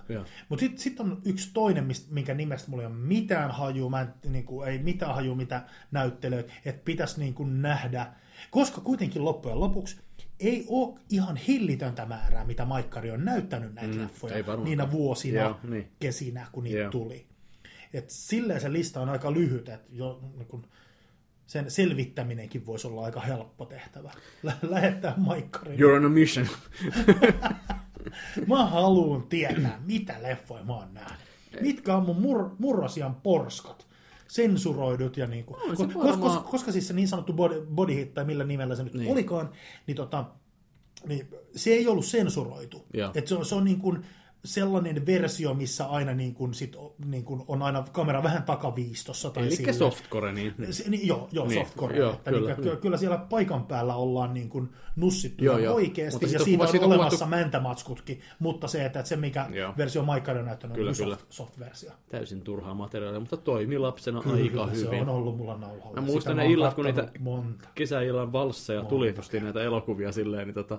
[0.50, 4.14] Mutta sitten sit on yksi toinen, minkä nimestä mulla ei ole mitään hajua, mä en,
[4.32, 5.62] niin kuin, ei mitään hajua, mitä
[5.92, 8.08] näyttelyt, että pitäisi niin kuin nähdä,
[8.52, 9.98] koska kuitenkin loppujen lopuksi
[10.40, 15.60] ei ole ihan hillitöntä määrää, mitä Maikkari on näyttänyt näitä Mm, leffoja niinä vuosina, Joo,
[15.64, 15.92] niin.
[16.00, 16.92] kesinä, kun niitä Joo.
[16.92, 17.26] tuli.
[17.94, 20.68] Et silleen se lista on aika lyhyt, että jo, niin kun
[21.48, 24.12] sen selvittäminenkin voisi olla aika helppo tehtävä.
[24.44, 25.86] Lä- Lähettää Maikkarille.
[25.86, 26.48] You're on a mission.
[28.48, 31.20] Mä haluan tietää, mitä leffoja mä oon nähnyt.
[31.62, 33.88] Mitkä on mun mur- murrosian porskat.
[34.28, 37.96] Sensuroidut ja niin kuin, se koska, varmaan- koska, koska siis se niin sanottu body, body
[37.96, 39.12] hit, tai millä nimellä se nyt Niin.
[39.12, 39.50] olikaan,
[39.88, 40.26] niin, tota,
[41.08, 42.86] niin se ei ollut sensuroitu.
[43.16, 44.06] Et se on, se on niin kuin
[44.46, 46.76] sellainen versio, missä aina niin kuin sit,
[47.06, 49.30] niin kuin on aina kamera vähän takaviistossa.
[49.30, 50.54] Tai Eli softcore, niin.
[50.72, 51.98] Se, niin, joo, joo Niin, softcore.
[51.98, 52.82] joo, että kyllä, kyllä, niin.
[52.82, 56.70] kyllä siellä paikan päällä ollaan niin kuin nussittu Joo, joo, oikeasti, Mutta ja siitä on
[56.70, 59.74] siitä on olemassa kuvattu- mäntämatskutkin, mutta se, että se mikä Joo.
[59.78, 61.16] versio Maikkari on näyttänyt, Kyllä, on kyllä.
[61.16, 61.92] soft, soft-versio.
[62.10, 65.02] Täysin turhaa materiaalia, mutta toimi lapsena aika Kyllä, se hyvin.
[65.02, 66.02] on ollut mulla nauhalla.
[66.02, 67.70] Mä muistan ne illat, kun niitä- Monta.
[67.76, 70.78] kesäillan valsseja Monta tuli näitä elokuvia silleen, niin tota,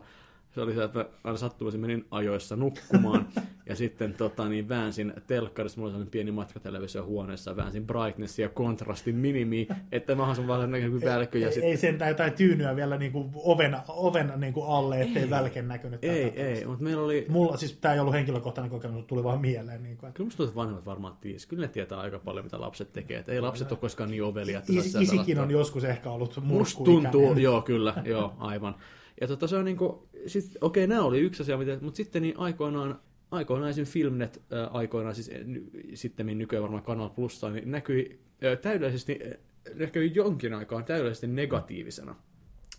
[0.59, 3.29] se oli se, että mä aina sattumoisin menin ajoissa nukkumaan
[3.69, 8.49] ja sitten tota, niin väänsin telkkarissa, mulla oli sellainen pieni matkatelevisio huoneessa, väänsin brightnessia ja
[8.49, 11.71] kontrastin minimiin, että mahdollisimman vähän näkyy välkky ja Ei, sitten...
[11.71, 15.31] ei sentään jotain tyynyä vielä niinku oven, oven niinku alle, ettei Ei.
[15.31, 16.05] välken näkynyt.
[16.05, 17.27] Ei, ei, mutta meillä oli...
[17.29, 19.83] Mulla, siis tämä ei ollut henkilökohtainen kokemus, tuli vaan mieleen.
[19.83, 21.47] Niin kuin, että Kyllä musta tuntuu, että vanhemmat varmaan ties.
[21.47, 23.19] Kyllä ne tietää aika paljon, mitä lapset tekee.
[23.19, 26.41] Et ei lapset ole koskaan niin ovelia, että Is, isikin on joskus ehkä ollut Musta
[26.41, 27.13] murskuikäinen.
[27.13, 28.75] tuntuu, joo kyllä, joo aivan.
[29.21, 32.39] Ja tota, se on niinku, sit, okei, nämä oli yksi asia, mitä, mutta sitten niin
[32.39, 33.01] aikoinaan,
[33.31, 33.85] aikoinaan esim.
[33.85, 35.31] Filmnet, aikoinaan siis
[35.95, 38.21] sitten nykyään varmaan Kanal Plussa, niin näkyi
[38.63, 39.21] täydellisesti
[39.75, 42.15] näkyi jonkin aikaa täydellisesti negatiivisena.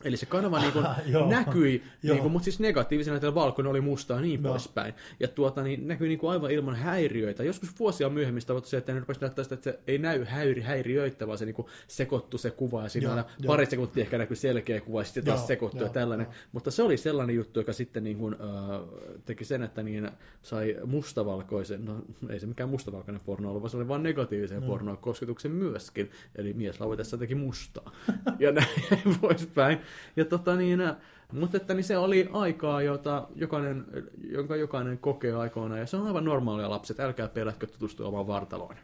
[0.03, 1.29] Eli se kanava niin kuin Joo.
[1.29, 2.13] näkyi, Joo.
[2.13, 4.51] niin kuin, mutta siis negatiivisena, että valkoinen oli mustaa niin Joo.
[4.51, 4.93] poispäin.
[5.19, 7.43] Ja tuota, niin näkyi niin kuin aivan ilman häiriöitä.
[7.43, 10.61] Joskus vuosia myöhemmin sitä se, että ne rupesi näyttää sitä, että se ei näy häiri,
[10.61, 13.47] häiriöitä, vaan se niin kuin sekoittu se kuva ja siinä Joo, aina joo.
[13.47, 16.25] pari sekuntia ehkä näkyy selkeä kuva ja sitten taas Joo, sekoittuu ja tällainen.
[16.25, 16.33] joo.
[16.51, 18.81] Mutta se oli sellainen juttu, joka sitten niin kuin, äh,
[19.25, 21.95] teki sen, että niin sai mustavalkoisen, no
[22.29, 24.67] ei se mikään mustavalkoinen porno ollut, vaan se oli vain negatiivisen no.
[24.67, 26.11] pornoa kosketuksen myöskin.
[26.35, 27.91] Eli mies lauetessa teki mustaa.
[28.39, 28.67] ja näin
[29.21, 29.79] poispäin.
[30.15, 30.95] Ja tota niin, äh,
[31.33, 33.85] mutta että niin se oli aikaa, jota jokainen,
[34.29, 38.75] jonka jokainen kokee aikoinaan, ja se on aivan normaalia lapset, älkää pelätkö tutustua omaan vartaloon.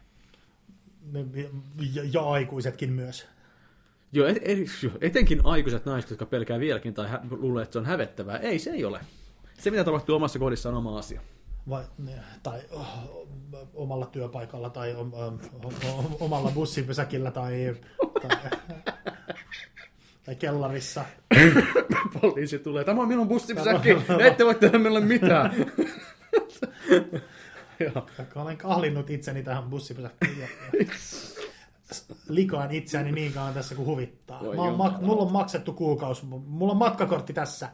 [1.94, 3.26] Ja, ja aikuisetkin myös.
[4.12, 4.58] Joo, et, et,
[5.00, 8.38] etenkin aikuiset naiset, jotka pelkää vieläkin tai hä- luulee, että se on hävettävää.
[8.38, 9.00] Ei, se ei ole.
[9.58, 11.20] Se, mitä tapahtuu omassa kodissa, on oma asia.
[11.68, 11.84] Vai,
[12.42, 12.86] tai oh,
[13.74, 15.38] omalla työpaikalla tai om, om,
[15.98, 17.76] om, omalla bussipysäkillä tai,
[18.22, 18.50] tai,
[20.26, 21.04] tai kellarissa.
[22.20, 23.96] Poliisi tulee, tämä on minun bussipysäkki,
[24.26, 25.54] ette voi tehdä minulle mitään.
[27.80, 28.06] Joo.
[28.34, 30.48] Olen kahlinnut itseni tähän bussipysäkkiin.
[32.28, 34.44] Likaan itseäni niin kauan tässä kuin huvittaa.
[34.44, 36.24] Voi Mä oon, mak- mulla on maksettu kuukausi.
[36.26, 37.68] Mulla on matkakortti tässä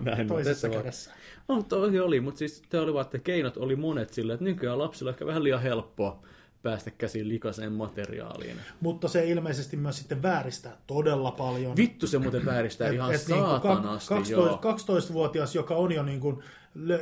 [0.00, 1.10] Näin, toisessa kädessä.
[1.48, 5.08] No, toi oli, mutta siis te olivat, että keinot oli monet sillä, että nykyään lapsilla
[5.08, 6.22] on ehkä vähän liian helppoa
[6.62, 8.56] päästä käsiin likaiseen materiaaliin.
[8.80, 11.76] Mutta se ilmeisesti myös sitten vääristää todella paljon.
[11.76, 14.60] Vittu se muuten vääristää Et- ihan et saatanasti, 12, joo.
[15.08, 16.42] 12-vuotias, joka on jo niin kuin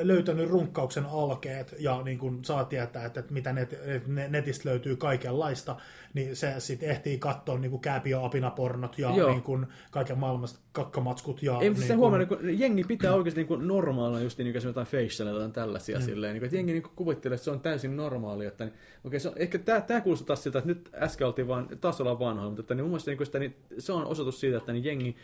[0.03, 5.77] löytänyt runkkauksen alkeet ja niin kuin saa tietää, että, mitä net, et netistä löytyy kaikenlaista,
[6.15, 9.31] niin se sitten ehtii katsoa niin kuin kääpiöapinapornot ja Joo.
[9.31, 11.43] niin kuin kaiken maailmasta kakkamatskut.
[11.43, 14.65] Ja Ei, niin se kuin, huomaa, niin jengi pitää oikeasti niin normaalina just niin kuin
[14.65, 16.05] jotain facialia tai tällaisia mm.
[16.05, 19.21] silleen, niin kuin, että jengi niin kuvittelee, että se on täysin normaali, että niin, okei,
[19.21, 22.19] se on, ehkä tämä, tämä kuulostaa taas siltä, että nyt äsken oltiin vaan, taas ollaan
[22.19, 24.73] vanhoja, mutta että, niin mun mielestä niin kuin sitä, niin, se on osoitus siitä, että
[24.73, 25.17] niin jengi,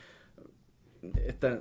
[1.25, 1.61] että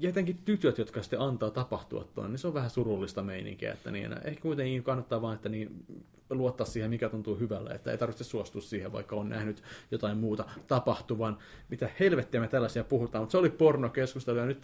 [0.00, 4.12] jotenkin tytöt, jotka sitten antaa tapahtua tuon, niin se on vähän surullista meininkiä, että niin,
[4.24, 5.84] ehkä kuitenkin kannattaa vaan, että niin,
[6.30, 10.44] luottaa siihen, mikä tuntuu hyvälle, että ei tarvitse suostua siihen, vaikka on nähnyt jotain muuta
[10.66, 11.38] tapahtuvan.
[11.68, 14.58] Mitä helvettiä me tällaisia puhutaan, mutta se oli pornokeskustelu, ja nyt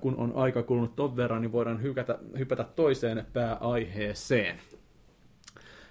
[0.00, 4.60] kun on aika kulunut ton verran, niin voidaan hykätä, hypätä toiseen pääaiheeseen.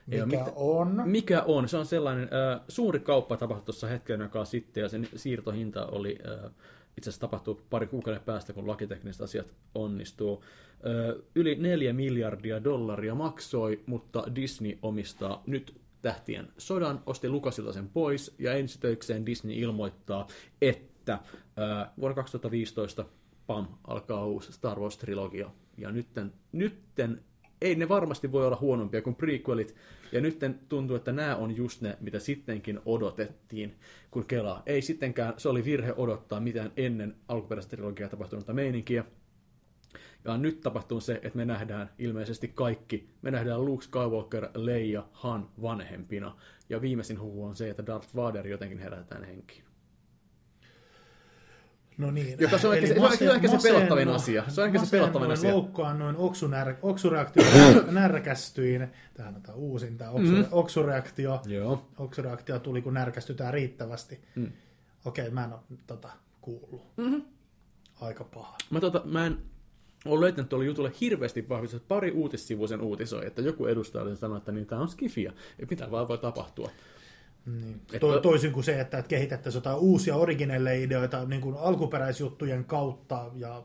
[0.08, 1.02] Mikä mitään- on.
[1.06, 1.70] mikä on?
[1.70, 6.20] Se on sellainen äh, suuri kauppa tapahtui tuossa hetken aikaa sitten ja sen siirtohinta oli
[6.28, 6.52] äh,
[7.00, 10.44] itse asiassa tapahtuu pari kuukauden päästä, kun lakitekniset asiat onnistuu.
[10.74, 17.90] Äh, yli neljä miljardia dollaria maksoi, mutta Disney omistaa nyt tähtien sodan, osti Lukasilta sen
[17.90, 20.28] pois ja ensitöikseen Disney ilmoittaa,
[20.62, 23.06] että äh, vuonna 2015
[23.48, 25.50] pam, alkaa uusi Star Wars-trilogia.
[25.78, 27.22] Ja nytten, nytten
[27.62, 29.76] ei ne varmasti voi olla huonompia kuin prequelit,
[30.12, 30.40] ja nyt
[30.70, 33.76] tuntuu, että nämä on just ne, mitä sittenkin odotettiin,
[34.12, 34.64] kun kelaa.
[34.66, 39.06] Ei sittenkään, se oli virhe odottaa mitään ennen alkuperäistä trilogiaa tapahtunutta meininkiä.
[40.26, 43.10] Ja nyt tapahtuu se, että me nähdään ilmeisesti kaikki.
[43.22, 46.36] Me nähdään Luke Skywalker, Leia, Han vanhempina.
[46.70, 49.69] Ja viimeisin huhu on se, että Darth Vader jotenkin herätetään henkiin.
[52.00, 52.36] No niin.
[52.40, 54.44] Joka se on ehkä se- se on ehkä se masen- pelottavin masennu- asia.
[54.48, 55.54] Se on ehkä se pelottavin asia.
[55.54, 57.44] Loukkaannuin, oksunär, oksureaktio,
[57.92, 58.88] närkästyin.
[59.14, 60.46] Tähän on tämä uusin, tämä oksu, mm.
[60.52, 61.42] oksureaktio.
[61.46, 61.86] Joo.
[61.98, 64.20] Oksureaktio tuli, kun närkästytään riittävästi.
[64.36, 64.52] Mm.
[65.06, 66.10] Okei, mä en ole tota,
[66.42, 66.82] kuullut.
[66.98, 67.16] Mhm.
[68.02, 68.56] Aika paha.
[68.70, 69.38] Mä, tota, mä en
[70.06, 71.82] ole löytänyt tuolle jutulle hirveästi vahvistus.
[71.82, 75.34] Pari uutissivuisen uutisoi, että joku edustaja oli sanonut, että niin, tämä on skifiä.
[75.60, 76.70] Että mitä vaan voi tapahtua.
[77.52, 77.82] Niin.
[77.94, 83.26] Et- To, toisin kuin se, että, että kehitettäisiin jotain uusia originelle-ideoita niin kuin alkuperäisjuttujen kautta.
[83.36, 83.64] Ja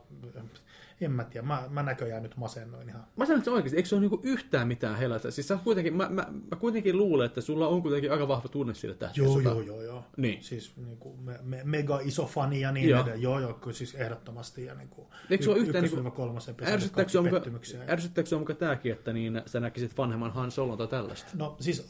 [1.01, 3.03] en mä tiedä, mä, mä näköjään nyt masennoin ihan.
[3.15, 5.31] Mä sanon, että se oikeasti, eikö se ole niinku yhtään mitään helätä?
[5.31, 8.73] Siis sä kuitenkin, mä, mä, mä, kuitenkin luulen, että sulla on kuitenkin aika vahva tunne
[8.73, 9.23] siitä tähtiä.
[9.23, 10.03] Joo, joo, joo, joo.
[10.17, 10.43] Niin.
[10.43, 12.99] Siis niin kuin, me, me, mega iso fani ja niin Joo.
[13.01, 13.21] edelleen.
[13.21, 14.65] Joo, joo, kyllä siis ehdottomasti.
[14.65, 17.83] Ja niin kuin, Eikö sua yhtään ykkös- niinku- kolmas episodi, Ärsyttääkö kaikki muka, pettymyksiä.
[17.89, 21.29] ärsyttääkö sua muka tääkin, että niin sä näkisit vanhemman Han Solon tai tällaista?
[21.33, 21.87] No siis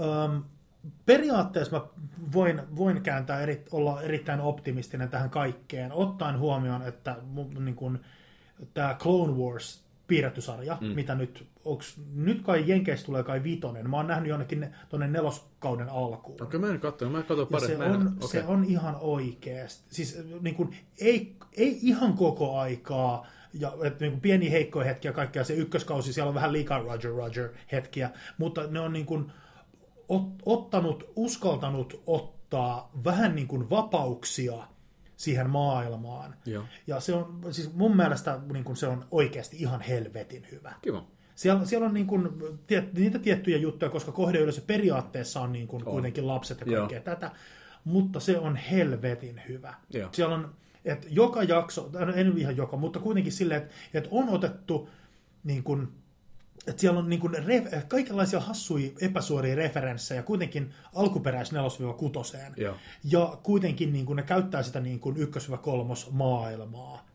[0.00, 0.36] ähm,
[1.06, 1.86] periaatteessa mä
[2.32, 7.16] voin, voin kääntää eri, olla erittäin optimistinen tähän kaikkeen, ottaen huomioon, että
[7.58, 8.00] niin kun,
[8.74, 10.86] tämä Clone Wars piirrettysarja, mm.
[10.86, 15.08] mitä nyt, onks, nyt kai Jenkeistä tulee kai vitonen, mä oon nähnyt jonnekin ne, tonne
[15.08, 16.42] neloskauden alkuun.
[16.42, 17.66] Okei, mä en katso, mä katson Ja pari.
[17.66, 18.28] se en- on, okei.
[18.28, 19.84] se on ihan oikeasti.
[19.94, 25.12] Siis niin kuin, ei, ei ihan koko aikaa, ja että niin kuin pieniä heikkoja hetkiä
[25.12, 29.32] kaikkea, se ykköskausi, siellä on vähän liikaa Roger Roger hetkiä, mutta ne on niin kuin,
[30.08, 34.54] ot, ottanut, uskaltanut ottaa vähän niin kuin vapauksia
[35.16, 36.34] siihen maailmaan.
[36.46, 36.64] Joo.
[36.86, 40.72] Ja se on, siis mun mielestä niin kuin se on oikeasti ihan helvetin hyvä.
[40.82, 41.04] Kiva.
[41.34, 42.28] Siellä, siellä on niin kuin,
[42.66, 45.92] tiet, niitä tiettyjä juttuja, koska kohdeyleisö periaatteessa on niin kuin On.
[45.92, 46.80] kuitenkin lapset ja Joo.
[46.80, 47.30] kaikkea tätä,
[47.84, 49.74] mutta se on helvetin hyvä.
[49.90, 50.08] Joo.
[50.12, 50.54] Siellä on,
[50.84, 54.88] että joka jakso, en ihan joka, mutta kuitenkin silleen, että, että on otettu
[55.44, 55.88] niin kuin,
[56.66, 61.54] että siellä on niin kuin re, kaikenlaisia hassuja epäsuoria referenssejä kuitenkin alkuperäis 4-6.
[62.56, 62.76] Joo.
[63.04, 65.20] Ja kuitenkin niin kuin ne käyttää sitä niin kuin 1-3
[66.10, 67.06] maailmaa.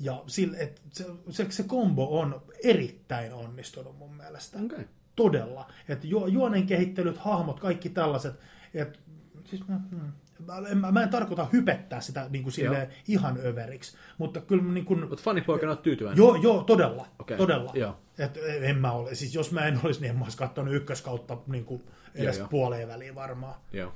[0.00, 4.58] Ja sille, et se, se, se kombo on erittäin onnistunut mun mielestä.
[4.64, 4.84] Okei.
[5.16, 5.70] Todella.
[5.88, 8.34] Että ju, juonen kehittelyt, hahmot, kaikki tällaiset.
[8.74, 9.00] Et,
[9.44, 10.12] siis mä, hmm,
[10.46, 14.84] mä, en, mä en tarkoita hypettää sitä niin kuin silleen ihan överiksi, mutta kyllä niin
[14.84, 16.18] kuin, Mutta fanipoikana oot tyytyväinen.
[16.18, 17.06] Joo, joo, todella.
[17.18, 17.72] Okei, Todella.
[17.74, 17.96] joo.
[18.18, 21.38] Et en mä ole, siis jos mä en olisi, niin en mä olisi katsonut ykköskautta
[21.46, 21.82] niin kuin
[22.14, 22.48] edes Joo, joo.
[22.48, 23.54] puoleen väliin varmaan.
[23.72, 23.92] Joo.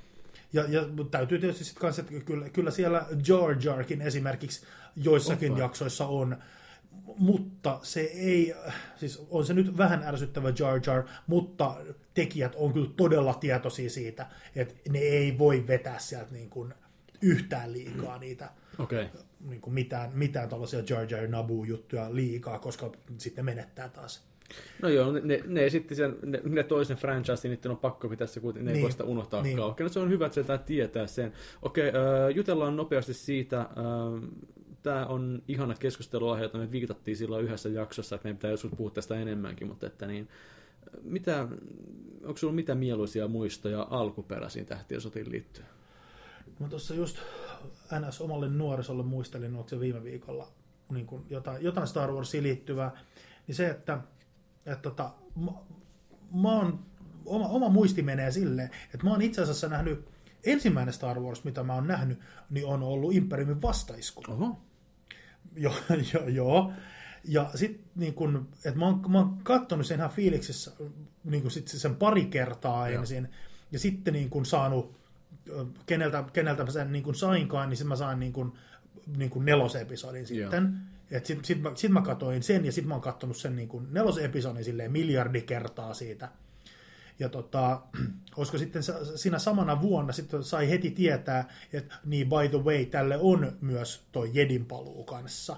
[0.52, 4.66] Ja, ja täytyy tietysti sitten kanssa, että kyllä, kyllä siellä Jar Jarkin esimerkiksi
[4.96, 5.60] joissakin vai?
[5.60, 6.36] jaksoissa on,
[7.18, 8.54] mutta se ei,
[8.96, 11.76] siis on se nyt vähän ärsyttävä Jar Jar, mutta
[12.14, 14.26] tekijät on kyllä todella tietoisia siitä,
[14.56, 16.74] että ne ei voi vetää sieltä niin kuin
[17.22, 18.50] yhtään liikaa niitä.
[18.78, 19.06] Okay.
[19.48, 24.30] niin kuin mitään, mitään tällaisia Jar Jar Nabu juttuja liikaa, koska sitten ne menettää taas.
[24.82, 28.26] No joo, ne, ne esitti sen, ne, ne toisen franchise, niin niiden on pakko pitää
[28.26, 28.82] se kuitenkin, ne ei Niin.
[28.82, 29.60] voi sitä unohtaa Niin.
[29.60, 31.32] Okei, no se on hyvä, että sieltä tietää sen.
[31.62, 31.94] Okei, äh,
[32.36, 33.60] jutellaan nopeasti siitä.
[33.60, 33.66] Äh,
[34.82, 38.90] Tämä on ihana keskusteluaihe, jota me viitattiin silloin yhdessä jaksossa, että meidän pitää joskus puhua
[38.90, 40.28] tästä enemmänkin, mutta että niin,
[41.02, 41.48] mitä,
[42.24, 45.66] onko sulla mitä mieluisia muistoja alkuperäisiin tähtien sotiin liittyen?
[46.60, 47.18] Mä tuossa just
[48.00, 50.48] NS omalle nuorisolle muistelin, onko se viime viikolla
[50.90, 52.90] niin kuin jotain, jotain Star Warsiin liittyvää,
[53.46, 54.00] niin se, että,
[54.66, 55.50] että tota, mä,
[56.42, 56.84] mä oon,
[57.26, 60.08] oma, oma muisti menee silleen, että mä oon itse asiassa nähnyt,
[60.44, 62.18] ensimmäinen Star Wars, mitä mä oon nähnyt,
[62.50, 64.22] niin on ollut Imperiumin vastaisku.
[64.28, 64.60] Oho.
[65.56, 65.74] Joo,
[66.12, 66.72] joo, joo.
[67.24, 70.72] Ja sitten niin kun, että mä oon, mä oon kattonut sen ihan fiiliksissä
[71.24, 73.00] niin kun sit sen pari kertaa Joo.
[73.00, 73.28] ensin,
[73.72, 75.00] ja sitten niin kun saanut,
[75.86, 78.58] keneltä, keneltä mä sen niin kun sainkaan, niin sitten mä sain niin kun,
[79.16, 80.78] niin kun nelosepisodin sitten.
[81.24, 83.88] Sitten sit mä, sit mä katoin sen, ja sitten mä oon kattonut sen niin kun
[83.90, 86.28] nelosepisodin silleen miljardi kertaa siitä.
[87.20, 87.80] Ja tota,
[88.36, 88.82] koska sitten
[89.14, 94.02] siinä samana vuonna sitten sai heti tietää, että niin by the way, tälle on myös
[94.12, 95.56] toi Jedin paluu kanssa.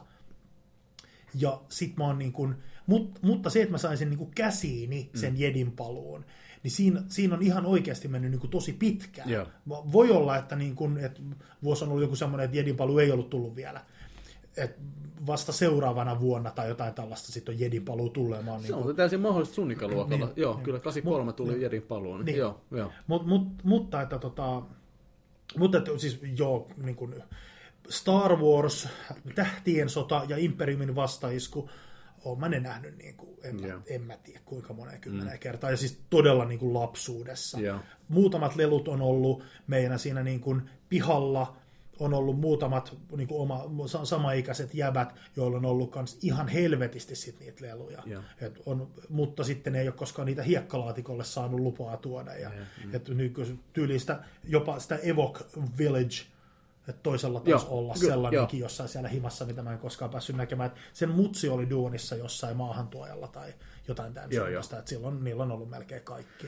[1.34, 2.54] Ja sit mä oon niin kuin,
[2.86, 5.40] mut, mutta se, että mä sain sen niin käsiini, sen mm.
[5.40, 6.24] Jedin paluun,
[6.62, 9.30] niin siinä, siinä on ihan oikeasti mennyt niin kuin tosi pitkään.
[9.30, 9.46] Joo.
[9.68, 11.20] Voi olla, että, niin kuin, että
[11.62, 13.80] vuosi on ollut joku semmoinen, että Jedin paluu ei ollut tullut vielä.
[14.56, 14.78] Et
[15.26, 18.60] vasta seuraavana vuonna tai jotain tällaista sitten on Jedin paluu tulemaan.
[18.60, 20.08] Se Niin kuin, on täysin mahdollista sun ikäluokalla.
[20.08, 20.64] Niin, Niin, joo, niin.
[20.64, 22.18] kyllä 83 tuli Jedin paluun.
[22.18, 22.26] Niin.
[22.26, 22.38] Niin.
[22.38, 22.92] Joo, joo.
[23.06, 24.62] Mut, mut, mutta että tota,
[25.56, 27.14] mutta että siis joo, niin kuin
[27.88, 28.88] Star Wars,
[29.34, 31.70] Tähtien sota ja Imperiumin vastaisku,
[32.24, 33.80] oon mä ne nähnyt, niin kuin, en, mä, Joo.
[33.86, 35.40] en mä tiedä kuinka moneen kymmeneen mm.
[35.40, 37.60] kertaa, ja siis todella niin kuin lapsuudessa.
[37.60, 37.78] Joo.
[38.08, 41.56] Muutamat lelut on ollut meidän siinä niin kuin pihalla,
[41.98, 47.16] on ollut muutamat niin kuin oma, sa- samaikäiset jäbät, joilla on ollut kans ihan helvetisti
[47.16, 48.02] sit niitä leluja.
[48.06, 48.22] Joo.
[48.40, 52.34] Et on, mutta sitten ei ole koskaan niitä hiekkalaatikolle saanut lupaa tuoda.
[52.34, 52.50] Ja,
[52.84, 52.94] mm.
[52.94, 55.40] et nyky, tyylistä, jopa sitä Evoc
[55.78, 56.16] Village,
[56.88, 60.70] että toisella taisi Joo, olla sellainenkin jossain siellä himassa, mitä mä en koskaan päässyt näkemään.
[60.70, 63.54] Et sen mutsi oli duunissa jossain maahantuojalla tai
[63.88, 66.46] jotain tämän suuntaista, että silloin niillä on ollut melkein kaikki.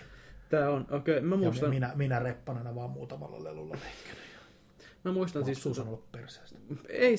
[0.49, 4.34] Tää on, okei, okay, mä Ja muistan, minä, minä reppanana vaan muutamalla lelulla leikkinyt.
[5.05, 6.59] Mä muistan Siis siis, Susan ollut perseestä.
[6.89, 7.17] ei,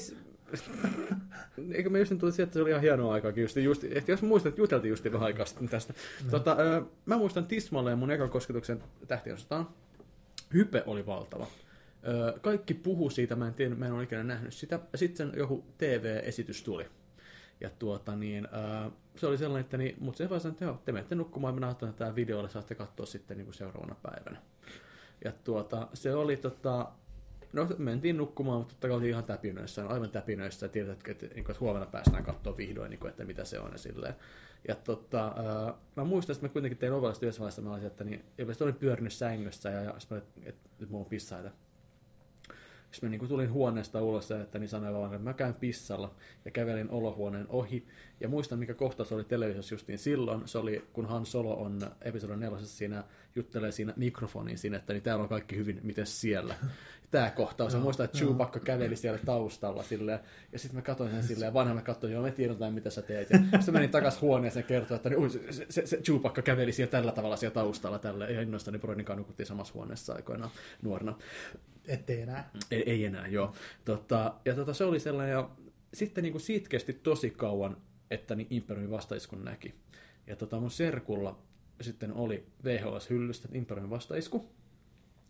[1.75, 4.21] eikö me just tuli sieltä, että se oli ihan hienoa aikaa just, just että jos
[4.21, 5.93] muistat, että juteltiin just vähän aikaa sitten tästä.
[6.23, 6.31] No.
[6.31, 6.57] Tota,
[7.05, 9.69] mä muistan tismalleen mun ekan kosketuksen tähtiosataan.
[10.53, 11.47] Hype oli valtava.
[12.41, 14.79] Kaikki puhu siitä, mä en tiedä, mä en ole ikinä nähnyt sitä.
[14.95, 16.85] Sitten joku TV-esitys tuli.
[17.61, 18.47] Ja tuota niin,
[19.15, 21.59] se oli sellainen, että niin, mutta se vaan sanoi, että joo, te menette nukkumaan, mä
[21.59, 24.41] näytän tämä videolle, saatte katsoa sitten niin kuin seuraavana päivänä.
[25.23, 26.91] Ja tuota, se oli tota,
[27.53, 31.25] no mentiin nukkumaan, mutta totta kai oltiin ihan täpinöissä, aivan täpinöissä, ja tiedät, että, että,
[31.25, 34.15] että, että huomenna päästään katsoa vihdoin, niin kuin, että mitä se on ja silleen.
[34.67, 38.25] Ja tota, ää, mä muistan, että mä kuitenkin tein ovellista yhdessä vaiheessa, mä että niin,
[38.37, 41.51] ilmeisesti olin pyörinyt sängyssä, ja, ja sitten että, että, että mulla on pissaita.
[42.95, 46.15] Sitten mä niin tulin huoneesta ulos että niin sanoin vaan, että mä käyn pissalla
[46.45, 47.87] ja kävelin olohuoneen ohi.
[48.19, 50.41] Ja muistan, mikä kohtaus oli televisiossa justiin silloin.
[50.45, 53.03] Se oli, kun Han Solo on episodin nelosessa siinä,
[53.35, 56.55] juttelee siinä mikrofoniin siinä, että niin täällä on kaikki hyvin, miten siellä.
[57.11, 57.73] Tämä kohtaus.
[57.73, 60.19] Ja muistan, että Chewbacca käveli siellä taustalla silleen.
[60.51, 63.29] Ja sitten mä katsoin sen silleen, vanha mä katsoin, joo, me tiedetään, mitä sä teet.
[63.29, 66.71] Ja sitten menin takas huoneeseen ja kertoin, että ui, se, se, se, se Chewbacca käveli
[66.71, 67.99] siellä tällä tavalla siellä taustalla.
[67.99, 68.31] Tälle.
[68.31, 70.51] Ja innoissani Broidin kanssa nukuttiin samassa huoneessa aikoinaan
[70.81, 71.15] nuorena.
[71.87, 72.49] Ettei enää.
[72.71, 73.53] Ei, ei enää, joo.
[73.85, 75.49] Tota, ja tota, se oli sellainen, ja
[75.93, 77.77] sitten niin kuin siitä kesti tosi kauan,
[78.11, 79.73] että niin Imperiumin vastaiskun näki.
[80.27, 81.39] Ja tota, mun serkulla
[81.81, 84.49] sitten oli VHS-hyllystä Imperiumin vastaisku.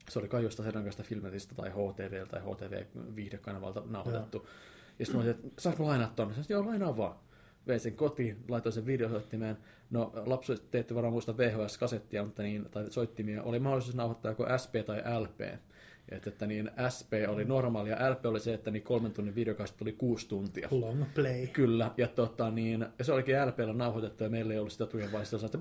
[0.09, 4.37] Se oli kai jostain Sedankasta Filmetistä tai HTV tai HTV-viihdekanavalta nauhoitettu.
[4.37, 4.47] Joo.
[4.99, 6.33] Ja sitten mä olisin, että saanko lainaa tuonne?
[6.33, 7.15] Sanoin, joo, lainaa vaan.
[7.67, 9.57] Vein sen kotiin, laitoin sen videosoittimeen.
[9.89, 13.43] No, lapset te ette varmaan muista VHS-kasettia, mutta niin, tai soittimia.
[13.43, 15.39] Oli mahdollisuus nauhoittaa joko SP tai LP.
[16.09, 19.77] Että, että niin SP oli normaali ja LP oli se, että niin kolmen tunnin videokastit
[19.77, 20.67] tuli kuusi tuntia.
[20.71, 21.47] Long play.
[21.47, 25.11] Kyllä, ja, tota, niin, ja se olikin LPllä nauhoitettu ja meillä ei ollut sitä tujen
[25.11, 25.57] vaiheessa, että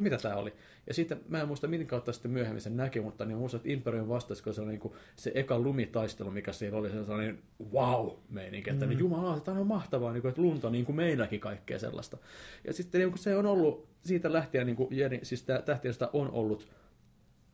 [0.00, 0.52] mitä tämä oli.
[0.86, 3.72] Ja sitten mä en muista miten kautta sitten myöhemmin sen näki, mutta niin muistan, että
[3.72, 7.38] Imperium vastasi, kun se oli niin kuin se eka lumitaistelu, mikä siellä oli, se sellainen
[7.72, 8.88] wow-meininki, että mm.
[8.88, 12.18] niin jumala, tämä on mahtavaa, niin kuin, että lunta niin kuin meilläkin kaikkea sellaista.
[12.64, 14.88] Ja sitten niin kuin se on ollut siitä lähtien, niin kuin,
[15.22, 16.68] siis tähtiöstä on ollut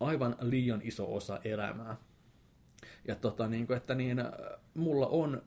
[0.05, 1.97] aivan liian iso osa elämää.
[3.09, 4.33] Ja tota, niin kuin, että niin, äh,
[4.75, 5.43] mulla on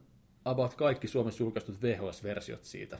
[0.46, 3.00] about kaikki Suomessa julkaistut VHS-versiot siitä.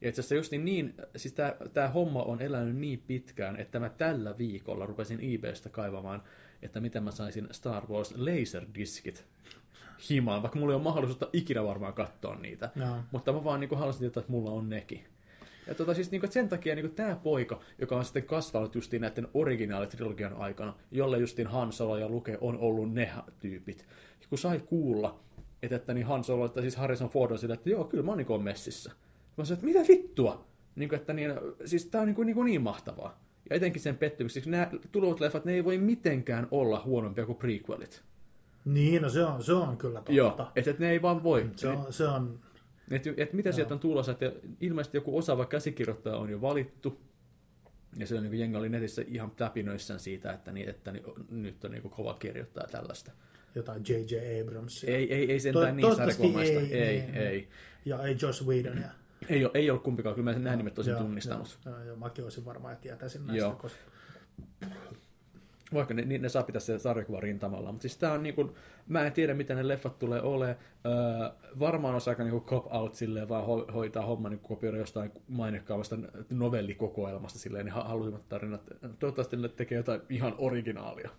[0.00, 1.34] Ja itse asiassa just niin, niin siis
[1.72, 6.22] tämä homma on elänyt niin pitkään, että mä tällä viikolla rupesin eBaystä kaivamaan,
[6.62, 9.24] että miten mä saisin Star Wars Laserdiscit
[10.10, 12.70] himaan, vaikka mulla ei ole mahdollisuutta ikinä varmaan katsoa niitä.
[12.74, 12.96] No.
[13.10, 15.04] Mutta mä vaan niin halusin tietää, että mulla on nekin.
[15.66, 19.02] Ja tota, siis niin kuin, sen takia niin tämä poika, joka on sitten kasvanut justiin
[19.02, 23.10] näiden originaalitrilogian aikana, jolle justiin Han Solo ja Luke on ollut ne
[23.40, 23.86] tyypit,
[24.28, 25.20] kun sai kuulla,
[25.62, 28.10] että, että niin Han Solo, että siis Harrison Ford on sillä, että joo, kyllä mä
[28.10, 28.92] oon niin messissä.
[29.36, 30.46] Mä sanoin, että mitä vittua?
[30.76, 31.30] Niin kuin, että niin,
[31.64, 33.20] siis tää on niin, kuin, niin, kuin niin mahtavaa.
[33.50, 38.02] Ja etenkin sen pettymykseksi, nämä tulevat leffat, ne ei voi mitenkään olla huonompia kuin prequelit.
[38.64, 40.12] Niin, no se on, se on kyllä totta.
[40.12, 41.50] Joo, että et ne ei vaan voi.
[41.56, 42.38] Se on, se on
[42.90, 47.00] et, et mitä sieltä on tulossa, että ilmeisesti joku osaava käsikirjoittaja on jo valittu,
[47.98, 51.64] ja se on niin jengi oli netissä ihan täpinöissään siitä, että, niin, että niin, nyt
[51.64, 53.12] on niin kova kirjoittaa tällaista.
[53.54, 54.42] Jotain J.J.
[54.42, 54.84] Abrams.
[54.84, 56.60] Ei, ei, ei sentään to, niin sarjakuvaista.
[56.60, 57.48] Ei, ei, ei, ei.
[57.84, 58.78] Ja ei Josh Whedon.
[58.78, 58.88] Ja...
[59.28, 61.58] Ei, ole, ei ollut kumpikaan, kyllä mä nämä nimet olisin joo, tunnistanut.
[61.64, 63.44] Joo, joo, mäkin olisin varmaan, että tietäisin näistä.
[63.44, 63.54] Joo.
[63.54, 63.78] Koska
[65.74, 67.72] vaikka ne, niin ne saa pitää se sarjakuvan rintamalla.
[67.72, 68.54] Mutta siis tää on niinku,
[68.88, 70.56] mä en tiedä mitä ne leffat tulee ole.
[70.86, 75.12] Öö, varmaan on aika niinku cop out silleen, vaan ho, hoitaa homma niin kopioida jostain
[75.28, 75.98] mainekkaavasta
[76.30, 78.62] novellikokoelmasta silleen, niin halusimmat tarinat.
[78.98, 81.10] Toivottavasti ne tekee jotain ihan originaalia.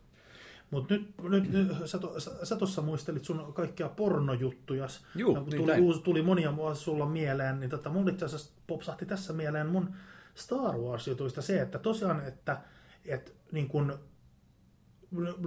[0.72, 4.88] Mutta nyt, nyt, nyt sä, to, sä tuossa muistelit sun kaikkia pornojuttuja.
[5.15, 8.52] Juu, no, tuli, niin uusi, tuli monia mua sulla mieleen, niin tota, mun itse asiassa
[8.68, 9.94] popsahti tässä mieleen mun
[10.36, 12.57] Star Wars-jutuista se, että tosiaan, että,
[13.06, 13.99] että niin kun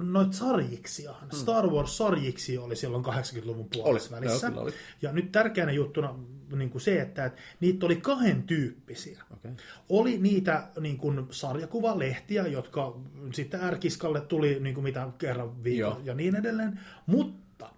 [0.03, 1.29] noita sarjiksiahan.
[1.29, 1.39] Hmm.
[1.39, 4.47] Star Wars-sarjiksi oli silloin 80-luvun puolessa välissä.
[4.47, 4.73] Joo, oli.
[5.03, 6.15] Ja nyt tärkeänä juttuna
[6.57, 9.23] niin kuin se, että, että niitä oli kahden tyyppisiä.
[9.33, 9.53] Okay.
[9.89, 12.97] Oli niitä niin kuin, sarjakuvalehtiä, jotka
[13.35, 16.81] sitten ärkiskalle tuli niin kuin mitä kerran viikon ja niin edelleen.
[17.07, 17.71] Mutta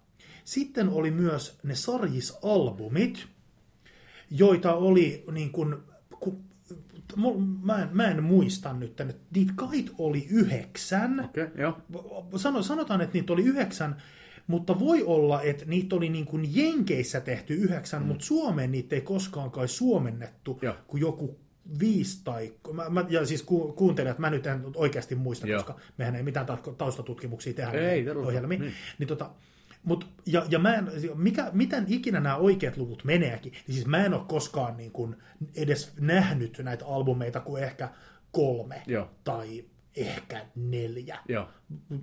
[0.43, 3.27] sitten oli myös ne sarjisalbumit,
[4.29, 5.75] joita oli niin kuin,
[7.63, 11.19] mä en, mä en muista nyt, että niitä kait oli yhdeksän.
[11.25, 11.77] Okay, joo.
[12.35, 13.95] Sano, sanotaan, että niitä oli yhdeksän,
[14.47, 18.07] mutta voi olla, että niitä oli niin kuin Jenkeissä tehty yhdeksän, mm.
[18.07, 20.75] mutta Suomeen niitä ei koskaan kai suomennettu, joo.
[20.87, 21.39] kun joku
[21.79, 22.53] viisi tai...
[22.73, 25.63] Mä, mä, ja siis ku, että mä nyt en oikeasti muista, joo.
[25.63, 26.45] koska mehän ei mitään
[26.77, 28.61] taustatutkimuksia tehdä ei, ohjelmiin.
[28.61, 28.73] Niin.
[28.99, 29.29] niin tota,
[29.83, 34.05] Mut, ja, ja mä en, mikä, miten ikinä nämä oikeat luvut meneekin, niin siis mä
[34.05, 35.15] en ole koskaan niin kuin
[35.55, 37.89] edes nähnyt näitä albumeita kuin ehkä
[38.31, 39.09] kolme Joo.
[39.23, 41.17] tai ehkä neljä.
[41.29, 41.47] Joo.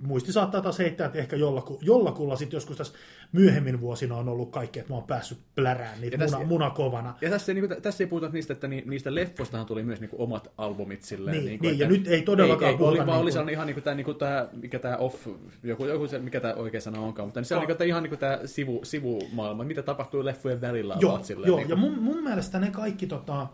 [0.01, 2.93] Muisti saattaa taas heittää, että ehkä jollaku, jollakulla sitten joskus tässä
[3.31, 7.15] myöhemmin vuosina on ollut kaikki, että mä oon päässyt plärään niitä tässä, muna, munakovana.
[7.21, 10.09] Ja tässä, niin kuin, tässä ei puhuta niistä, että ni, niistä leffoistahan tuli myös niin
[10.09, 11.37] kuin, omat albumit silleen.
[11.37, 12.91] Niin, niin, kuin, niin että, ja nyt ei todellakaan ei, ei, puhuta.
[12.91, 13.43] Oli, vaan niin kuin...
[13.43, 15.27] oli ihan niin kuin tämä, niin kuin tämä, mikä tämä off,
[15.63, 18.03] joku, joku se, mikä tämä oikea sana onkaan, mutta niin se on niin kuin, ihan
[18.03, 20.97] niin kuin tämä sivu, sivumaailma, mitä tapahtuu leffojen välillä.
[20.99, 21.81] Joo, silleen, joo niin kuin...
[21.81, 23.47] ja mun, mun mielestä ne kaikki tota,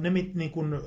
[0.00, 0.80] ne, niin kuin,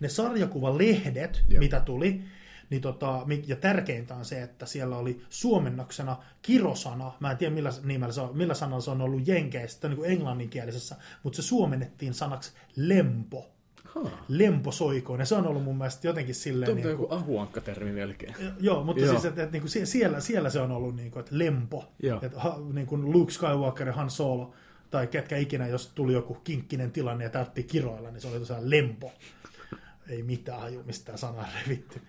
[0.00, 1.58] ne sarjakuvalehdet, Joo.
[1.58, 2.22] mitä tuli,
[2.70, 7.70] niin tota, ja tärkeintä on se, että siellä oli suomennoksena kirosana, mä en tiedä millä,
[7.82, 12.14] nimellä se on, millä sanalla se on ollut jenkeistä, niin kuin englanninkielisessä, mutta se suomennettiin
[12.14, 13.50] sanaksi lempo.
[13.94, 14.10] Huh.
[14.28, 15.26] Lemposoikoinen.
[15.26, 16.66] Se on ollut mun mielestä jotenkin silleen...
[16.72, 18.34] Tuntuu niin joku ahuankka-termi melkein.
[18.60, 19.12] Joo, mutta joo.
[19.12, 21.92] siis, että, että, että, siellä, siellä se on ollut niin kuin, että lempo.
[22.22, 22.40] Että,
[22.72, 24.54] niin kuin Luke Skywalker ja Han Solo,
[24.90, 28.70] tai ketkä ikinä, jos tuli joku kinkkinen tilanne ja tarvittiin kiroilla, niin se oli tosiaan
[28.70, 29.12] lempo
[30.10, 32.00] ei mitään haju mistään sanaa revitty.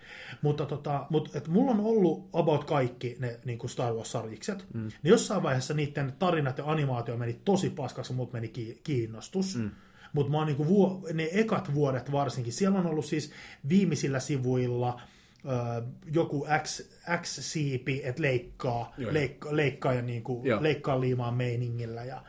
[0.42, 4.66] Mutta tota, mut, et mulla on ollut about kaikki ne niin kuin Star Wars-sarjikset.
[4.74, 4.80] Mm.
[4.80, 8.52] Niin jossain vaiheessa niiden tarinat ja animaatio meni tosi paskaksi, mutta meni
[8.84, 9.56] kiinnostus.
[9.56, 9.70] Mm.
[10.12, 13.32] Mutta mä oon niin vuo, ne ekat vuodet varsinkin, siellä on ollut siis
[13.68, 15.00] viimeisillä sivuilla
[15.44, 16.80] ö, joku X,
[17.20, 22.04] X-siipi, että leikkaa, leikkaa, leikkaa ja niin kuin, leikkaa liimaa meiningillä.
[22.04, 22.22] Ja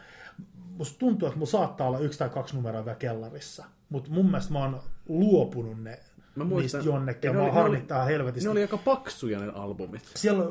[0.78, 4.54] musta tuntuu, että mulla saattaa olla yksi tai kaksi numeroa vielä kellarissa mutta mun mielestä
[4.54, 6.00] mä oon luopunut ne
[6.36, 8.46] Mä muistan, niistä jonnekin, ja ne mä oli- ne harmittaa helvetisti.
[8.48, 10.02] Ne oli aika paksuja ne albumit.
[10.16, 10.46] Siellä,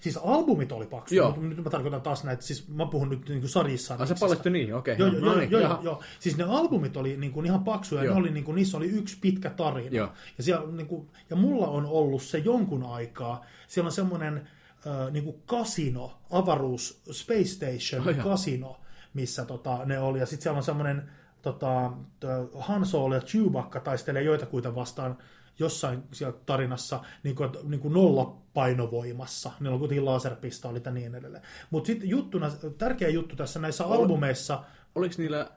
[0.00, 1.26] siis albumit oli paksu, Joo.
[1.30, 3.96] mutta nyt mä tarkoitan taas näitä, siis mä puhun nyt niin sarjissa.
[3.98, 4.96] Ah, se paljastui niin, okei.
[4.98, 6.02] Joo, no, joo, no niin, joo, joo.
[6.20, 8.14] Siis ne albumit oli niin kuin ihan paksuja, ja Joo.
[8.14, 9.96] ne oli, niin kuin, niissä oli yksi pitkä tarina.
[9.96, 10.08] Joo.
[10.38, 14.36] Ja, siellä, niin kuin, ja mulla on ollut se jonkun aikaa, siellä on semmoinen
[14.86, 18.24] äh, niin kuin kasino, avaruus, Space Station jaa.
[18.24, 18.76] kasino,
[19.14, 21.10] missä tota, ne oli, ja sitten siellä on semmoinen
[21.42, 21.92] tota,
[22.58, 25.18] Han Solo ja Chewbacca taistelee joitakuita vastaan
[25.58, 29.52] jossain siellä tarinassa niin kuin, niin kuin nollapainovoimassa.
[29.60, 31.44] Niillä on kuitenkin laserpistoolit ja niin edelleen.
[31.70, 35.50] Mutta sitten juttuna, tärkeä juttu tässä näissä albumeissa, Oliko niillä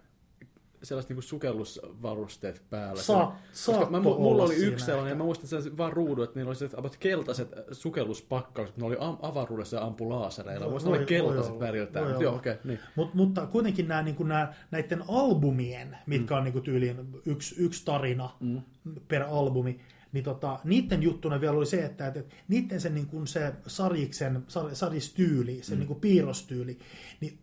[0.83, 3.01] sellaiset niinku sukellusvarusteet päällä?
[3.01, 5.17] Saa- Koska mä, mulla olla oli yksi sellainen, ja ehkä.
[5.17, 9.17] mä muistan sen vaan ruudun, että niillä oli sellaiset about keltaiset sukelluspakkaukset, ne oli am-
[9.21, 10.65] avaruudessa ja ampu laasereilla.
[10.65, 12.05] Voi- Muista ne oli voi keltaiset olla, väriltään.
[12.07, 12.39] mutta Joo, olla.
[12.39, 12.79] okei, niin.
[12.95, 17.85] Mut, mutta kuitenkin nämä, niin nämä, näiden albumien, mitkä on niin kuin tyyliin yksi, yksi
[17.85, 18.61] tarina mm.
[19.07, 19.79] per albumi,
[20.11, 24.43] niin tota, niiden juttuna vielä oli se, että, että niiden se, niin kuin se sarjiksen,
[24.47, 25.79] sar, sarjistyyli, se mm.
[25.79, 26.77] niin kuin piirrostyyli,
[27.21, 27.39] niin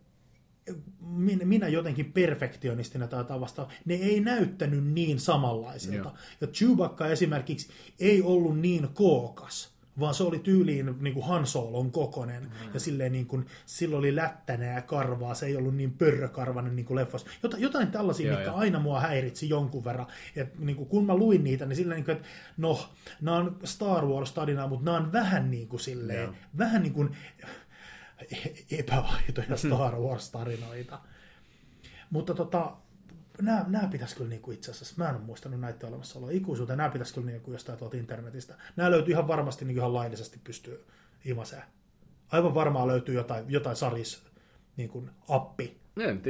[1.01, 5.97] minä, minä jotenkin perfektionistina tai jotain vastaan, ne ei näyttänyt niin samanlaisilta.
[5.97, 6.13] Joo.
[6.41, 7.69] Ja Chewbacca esimerkiksi
[7.99, 12.43] ei ollut niin kookas, vaan se oli tyyliin niin kuin Han Solon kokonen.
[12.43, 12.73] Mm.
[12.73, 16.85] Ja silleen niin kuin, sillä oli lättänä ja karvaa, se ei ollut niin pörrökarvanen niin
[16.85, 17.27] kuin leffassa.
[17.43, 18.59] Jot, jotain tällaisia, Joo, mitkä joo.
[18.59, 20.07] aina mua häiritsi jonkun verran.
[20.35, 22.27] Et, niin kuin, kun mä luin niitä, niin silleen, niin kuin, että
[22.57, 22.79] no,
[23.21, 26.33] nämä on Star Wars-tarinaa, mutta nämä on vähän niin kuin silleen, Joo.
[26.57, 27.09] vähän niin kuin
[28.71, 30.99] epäaitoja Star Wars-tarinoita.
[32.09, 32.75] Mutta tota,
[33.41, 36.89] nämä, nämä pitäisi kyllä niinku itse asiassa, mä en ole muistanut näitä olemassaoloa ikuisuuteen, nämä
[36.89, 38.55] pitäisi kyllä niinku jostain tuolta internetistä.
[38.75, 40.85] Nämä löytyy ihan varmasti niinku ihan laillisesti pystyy
[41.25, 41.63] imaseen.
[42.31, 44.23] Aivan varmaan löytyy jotain, jotain saris
[44.77, 45.77] niin kuin appi,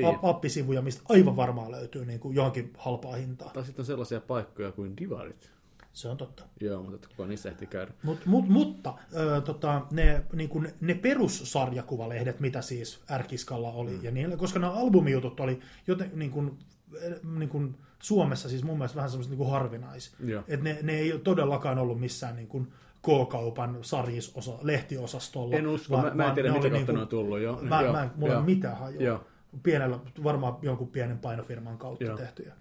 [0.07, 3.51] app, appisivuja, mistä aivan varmaan löytyy niin kuin johonkin halpaa hintaa.
[3.53, 5.51] Tai sitten on sellaisia paikkoja kuin divarit.
[5.99, 6.43] Se on totta.
[6.59, 7.91] Joo, mutta kuka niissä ehti käydä.
[8.03, 14.03] Mut, mut, mutta ö, tota, ne, niin kuin, ne perussarjakuvalehdet, mitä siis Ärkiskalla oli, mm.
[14.03, 16.57] ja niillä, koska nämä albumijutut oli joten, niin kuin,
[17.01, 20.15] eh, niin kuin Suomessa siis mun mielestä vähän semmoista niin harvinais.
[20.47, 22.67] Et ne, ne ei todellakaan ollut missään niin kuin
[23.01, 25.55] K-kaupan sarjisosa, lehtiosastolla.
[25.55, 27.39] En usko, mä, mä en tiedä mitä oli kautta niin on tullut.
[27.39, 27.59] Jo.
[27.61, 28.39] Mä, Joo, mä, mulla ei joo.
[28.39, 29.01] ole mitään hajua.
[29.01, 29.23] Joo.
[29.63, 32.17] Pienellä, varmaan jonkun pienen painofirman kautta Joo.
[32.17, 32.53] tehtyjä.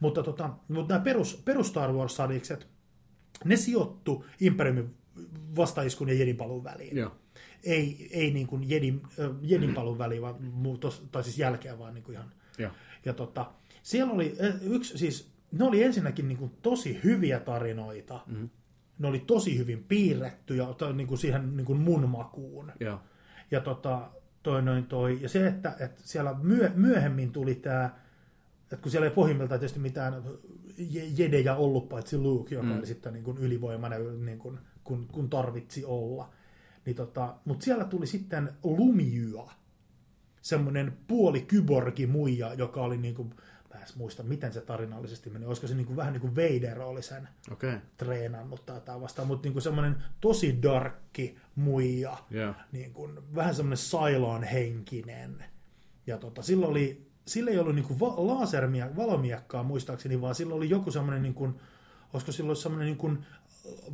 [0.00, 2.66] Mutta, tota, mutta nämä perus, perus Star Wars-sarjikset,
[3.44, 4.94] ne sijoittu Imperiumin
[5.56, 6.96] vastaiskun ja Jedin paluun väliin.
[6.96, 7.16] Joo.
[7.64, 11.78] Ei, ei niin kuin Jedin, äh, Jedin paluun väliin, vaan, muu- tos, tai siis jälkeen,
[11.78, 12.32] vaan niin kuin ihan.
[12.58, 12.70] Joo.
[13.04, 13.50] Ja tota,
[13.82, 18.20] siellä oli yksi, siis ne oli ensinnäkin niin kuin tosi hyviä tarinoita.
[18.26, 18.48] Mm.
[18.98, 22.72] Ne oli tosi hyvin piirrettyjä tai niin kuin siihen niin kuin mun makuun.
[22.80, 23.00] Joo.
[23.50, 24.10] Ja tota,
[24.42, 25.18] toi, noin, toi.
[25.20, 27.90] Ja se, että, että siellä myö, myöhemmin tuli tämä,
[28.72, 30.22] että kun siellä ei pohjimmiltaan tietysti mitään
[30.78, 32.78] je- jedejä ollut, paitsi Luke, joka mm.
[32.78, 36.30] oli sitten niin kuin ylivoimainen, niin kuin, kun, kun tarvitsi olla.
[36.86, 39.44] Niin tota, Mutta siellä tuli sitten Lumia,
[40.42, 43.34] semmoinen puoli kyborgi muija, joka oli niin kuin,
[43.74, 45.46] mä en muista, miten se tarinallisesti meni.
[45.46, 47.76] Olisiko se niin kuin, vähän niin kuin Vader oli sen Okei.
[47.96, 52.54] treenannut tai jotain vastaan, mutta niin kuin semmoinen tosi darkki muija, Joo.
[52.72, 55.44] niin kuin, vähän semmoinen Cylon henkinen.
[56.06, 60.54] Ja tota, sillä, oli, sillä ei ollut niin kuin va- lasermia, valomiekkaa muistaakseni, vaan sillä
[60.54, 61.60] oli joku semmoinen, niin kuin,
[62.12, 63.26] olisiko sillä ollut semmoinen niin kuin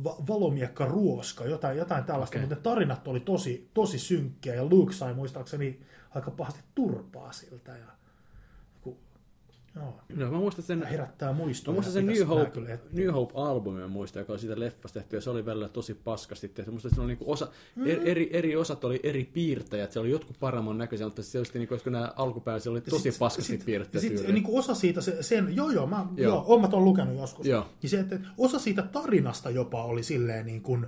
[0.03, 2.41] va- valomiekka ruoska, jotain, jotain tällaista, Okei.
[2.41, 5.79] mutta ne tarinat oli tosi, tosi synkkiä ja Luke sai muistaakseni
[6.15, 7.71] aika pahasti turpaa siltä.
[7.71, 7.87] Ja,
[9.77, 11.73] joo, Joo, mä muistan sen, herättää Mä muistoja.
[11.73, 12.79] muistan sen New Hope.
[12.91, 16.47] New Hope-albumi, mä muistan, joka oli siitä leffasta tehty, ja se oli välillä tosi paskasti
[16.47, 16.71] tehty.
[16.71, 17.47] Musta siinä oli niinku osa,
[17.85, 21.45] eri, eri, eri, osat oli eri piirtäjät, siellä oli jotkut paremman näköisiä, mutta se oli
[21.53, 24.33] niinku, koska nämä alkuperäisiä oli tosi sit- paskasti sit- piirrettyjä sit, tyyliä.
[24.33, 26.07] niin kuin osa siitä, se, sen, joo joo, mä, joo.
[26.17, 26.33] Joo.
[26.33, 27.45] joo oon mä ton lukenut joskus.
[27.45, 27.65] Joo.
[27.81, 30.87] Niin se, että osa siitä tarinasta jopa oli silleen niin kuin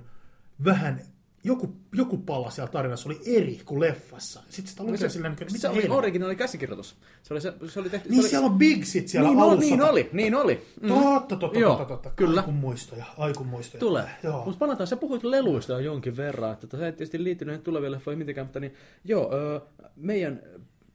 [0.64, 1.00] vähän,
[1.44, 4.42] joku, joku pala siellä tarinassa oli eri kuin leffassa.
[4.48, 5.98] Sitten sitä lukee se, silleen, että se mitä oli helvettiä?
[5.98, 6.96] originaali käsikirjoitus.
[7.22, 8.08] Se oli, se, se oli tehty...
[8.08, 9.56] Niin se oli, siellä on Big Sit siellä niin, alussa.
[9.56, 10.62] oli, niin oli, niin oli.
[10.80, 10.88] Mm.
[10.88, 12.10] Totta, totta, Joo, totta, totta.
[12.10, 12.40] kyllä.
[12.40, 13.80] Aikun muistoja, aikun muistoja.
[13.80, 14.10] Tulee.
[14.22, 14.44] Joo.
[14.44, 17.92] Mutta palataan, sä puhuit leluista jo jonkin verran, että se ei tietysti liittynyt näihin tuleviin
[17.92, 19.30] leffoihin mitenkään, mutta niin, joo,
[19.96, 20.42] meidän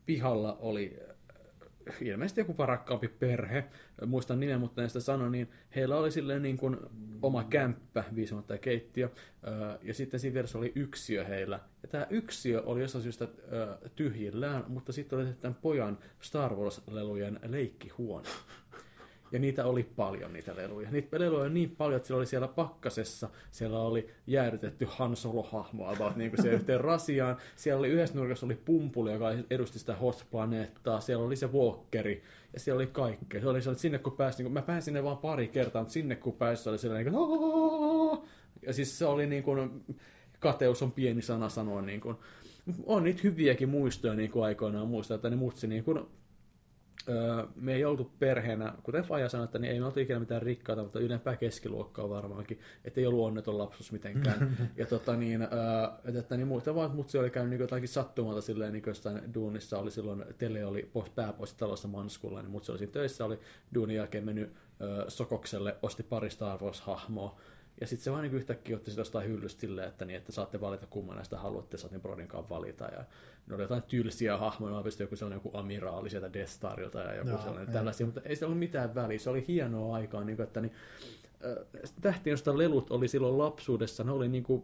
[0.06, 1.00] pihalla oli
[2.02, 3.64] ilmeisesti joku varakkaampi perhe,
[4.06, 6.78] muistan nimen, mutta näistä sano, niin heillä oli silleen niin kuin
[7.22, 9.10] oma kämppä, viisimatta keittiö,
[9.82, 11.60] ja sitten siinä vieressä oli yksiö heillä.
[11.84, 13.28] Ja tämä yksiö oli jossain syystä
[13.96, 18.30] tyhjillään, mutta sitten oli tämän pojan Star Wars-lelujen leikkihuone.
[19.32, 20.92] Ja niitä oli paljon, niitä leluja.
[20.92, 25.90] Niitä leluja oli niin paljon, että siellä oli siellä pakkasessa, siellä oli jäädytetty Han Solo-hahmo
[25.90, 27.38] about niin se yhteen rasiaan.
[27.56, 31.02] Siellä oli yhdessä nurkassa oli pumpuli, joka edusti sitä host-planeettaa.
[31.02, 32.24] Siellä oli se Walkeri
[32.54, 33.42] ja siellä oli kaikkea.
[33.42, 35.94] Se oli se, sinne kun pääsi, niin kuin, mä pääsin sinne vaan pari kertaa, mutta
[35.94, 38.20] sinne kun pääsi, se oli sellainen niin kuin,
[38.62, 39.86] ja siis se oli niin kuin,
[40.40, 42.18] kateus on pieni sana sanoa niin kuin,
[42.86, 46.00] on niitä hyviäkin muistoja niin kuin aikoinaan muistaa, että ne mutsi niin kuin,
[47.56, 50.84] me ei oltu perheenä, kuten Faja sanoi, että niin ei me oltu ikinä mitään rikkaita,
[50.84, 54.58] mutta ylempää keskiluokkaa varmaankin, että ei ollut onneton lapsus mitenkään.
[54.78, 58.42] ja tota niin, että, että niin muista vaan, että mutsi oli käynyt niin jotakin sattumalta
[58.42, 62.80] silleen, niin jostain duunissa oli silloin, tele oli pois, pääpois talossa Manskulla, niin mutsi oli
[62.80, 63.40] siinä töissä, oli
[63.74, 64.54] duunin jälkeen mennyt
[65.08, 67.40] Sokokselle, osti pari Star Wars-hahmoa,
[67.82, 70.62] ja sitten se vaan niin yhtäkkiä otti sitä jostain hyllystä silleen, että, niin, että saatte
[70.62, 72.86] valita kumman näistä haluatte, saatte Brodin kanssa valita.
[72.86, 73.06] Ja
[73.48, 77.30] ne oli jotain tylsiä hahmoja, vaan joku sellainen joku amiraali sieltä Death Starilta ja joku
[77.30, 79.20] no, sellainen tällaisia, mutta ei se ollut mitään väliä.
[79.20, 80.74] Se oli hienoa aikaa, niin kuin, että niin,
[82.02, 84.64] tähtien, josta lelut oli silloin lapsuudessa, ne oli, niin kuin,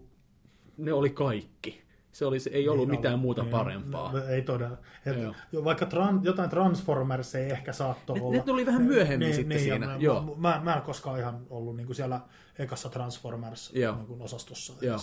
[0.78, 1.82] ne oli kaikki
[2.12, 4.12] se, oli, se ei ollut niin mitään muuta niin, parempaa.
[4.12, 4.78] No, ei todella.
[5.06, 5.16] Et,
[5.64, 8.38] vaikka tran, jotain Transformers ei ehkä saattoi ne, olla.
[8.38, 9.86] Ne tuli vähän myöhemmin niin, sitten niin, siinä.
[9.86, 10.36] Mä, Joo.
[10.38, 12.20] Mä, mä en koskaan ihan ollut niin kuin siellä
[12.62, 14.74] ekassa Transformers-osastossa.
[14.82, 15.00] Niin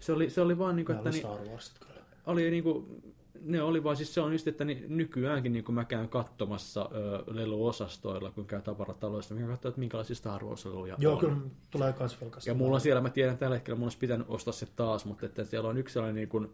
[0.00, 1.10] se oli, se oli vaan niin kuin, että...
[1.10, 2.00] Niin, Star Warsit kyllä.
[2.26, 3.02] Oli niin kuin,
[3.44, 6.90] ne oli vaan, siis se on just, että niin nykyäänkin niin kun mä käyn katsomassa
[6.94, 11.18] ö, leluosastoilla, kun käyn tavarataloissa, mä katsomaan, että minkälaisia Star Wars-leluja Joo, on.
[11.18, 11.36] kyllä
[11.70, 14.66] tulee kans Ja mulla on siellä, mä tiedän tällä hetkellä, mun olisi pitänyt ostaa se
[14.76, 16.48] taas, mutta että siellä on yksi sellainen niin kuin,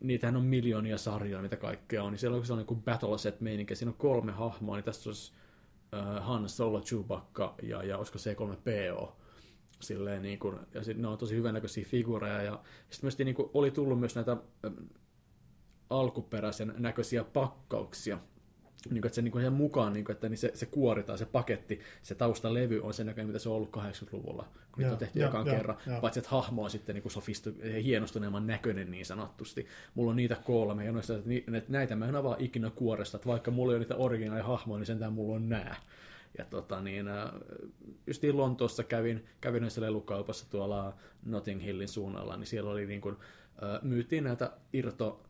[0.00, 3.74] niitähän on miljoonia sarjoja, mitä kaikkea on, niin siellä on sellainen kuin Battle Set meininki,
[3.74, 5.32] siinä on kolme hahmoa, niin tässä olisi
[5.92, 9.23] uh, Han Solo, Chewbacca ja, ja olisiko C3PO
[9.80, 12.60] silleen niin kuin, ja sit ne on tosi hyvänäköisiä figureja, ja
[12.90, 14.36] sitten myös niin kuin, oli tullut myös näitä
[15.90, 18.18] alkuperäisen näköisiä pakkauksia.
[18.90, 21.26] Niin kuin, että se niin kuin mukaan, niin kuin, että niin se, se kuoritaan, se
[21.26, 25.18] paketti, se taustalevy on sen näköinen, mitä se on ollut 80-luvulla, kun ja, on tehty
[25.18, 25.76] ja, ja, kerran.
[25.86, 26.00] Ja.
[26.00, 27.50] Paitsi, että hahmo on sitten niin kuin sofistu,
[27.84, 29.66] hienostuneemman näköinen niin sanottusti.
[29.94, 31.14] Mulla on niitä kolme, ja noista,
[31.54, 34.78] että näitä mä en avaa ikinä kuoresta, että vaikka mulla ei ole niitä originaaleja hahmoja,
[34.78, 35.76] niin sentään mulla on nää.
[36.38, 37.06] Ja tota, niin,
[38.06, 40.94] justiin Lontoossa kävin, kävin näissä lelukaupassa tuolla
[41.24, 43.16] Notting Hillin suunnalla, niin siellä oli niin kuin,
[43.82, 45.24] myytiin näitä irto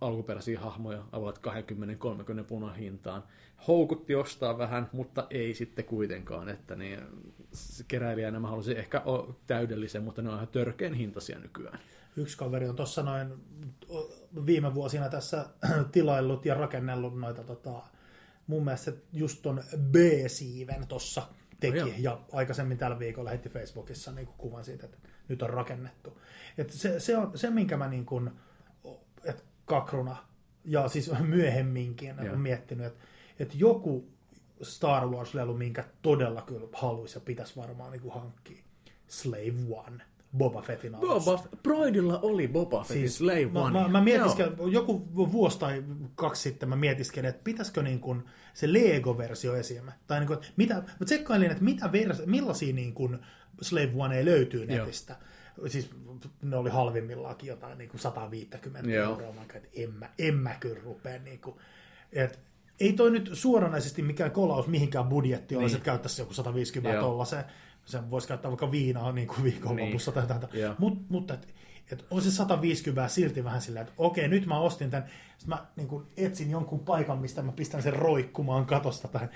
[0.00, 3.24] alkuperäisiä hahmoja about 20-30 punan hintaan.
[3.68, 7.00] Houkutti ostaa vähän, mutta ei sitten kuitenkaan, että niin,
[7.88, 9.02] keräilijänä mä haluaisin ehkä
[9.46, 11.78] täydellisen, mutta ne on ihan törkeän hintaisia nykyään.
[12.16, 13.28] Yksi kaveri on tuossa noin
[14.46, 15.46] viime vuosina tässä
[15.92, 17.82] tilaillut ja rakennellut noita tota,
[18.50, 21.22] mun mielestä just ton B-siiven tuossa
[21.60, 24.98] teki, oh, ja aikaisemmin tällä viikolla heti Facebookissa niin kuvan siitä, että
[25.28, 26.20] nyt on rakennettu.
[26.58, 28.30] Et se, se, on se, minkä mä niin kuin,
[29.24, 30.16] että kakruna,
[30.64, 32.34] ja siis myöhemminkin Joo.
[32.34, 33.04] on miettinyt, että,
[33.38, 34.08] että joku
[34.62, 38.62] Star Wars-lelu, minkä todella kyllä haluaisi ja pitäisi varmaan niin hankkia.
[39.08, 40.02] Slave One.
[40.38, 43.80] Boba Fettin Boba, Broidilla oli Boba Fettin siis, Slave One.
[43.80, 45.84] Mä, mä mietiskelin, joku vuosi tai
[46.14, 48.22] kaksi sitten mä mietiskelin, että pitäisikö niin kuin
[48.54, 49.84] se Lego-versio esim.
[50.06, 53.18] Tai niin kuin, mitä, mä tsekkailin, että mitä vers, millaisia niin kuin
[53.60, 55.12] Slave One löytyy netistä.
[55.12, 55.30] Joo
[55.66, 55.90] siis
[56.42, 59.10] ne oli halvimmillaankin jotain niin kuin 150 Joo.
[59.10, 61.56] euroa, mä että en mä, en mä kyllä rupea niin kuin,
[62.12, 62.38] että
[62.80, 65.62] ei toi nyt suoranaisesti mikään kolaus mihinkään budjetti niin.
[65.62, 67.44] olisi, että käyttäisi joku 150 olla se,
[67.84, 70.28] sen voisi käyttää vaikka viinaa niin kuin viikonlopussa niin.
[70.28, 70.74] tai tätä.
[70.78, 71.48] Mut, mutta et,
[71.92, 75.08] et on se 150 silti vähän silleen, että okei, nyt mä ostin tämän,
[75.38, 79.30] sitten mä niin kuin etsin jonkun paikan, mistä mä pistän sen roikkumaan katosta tähän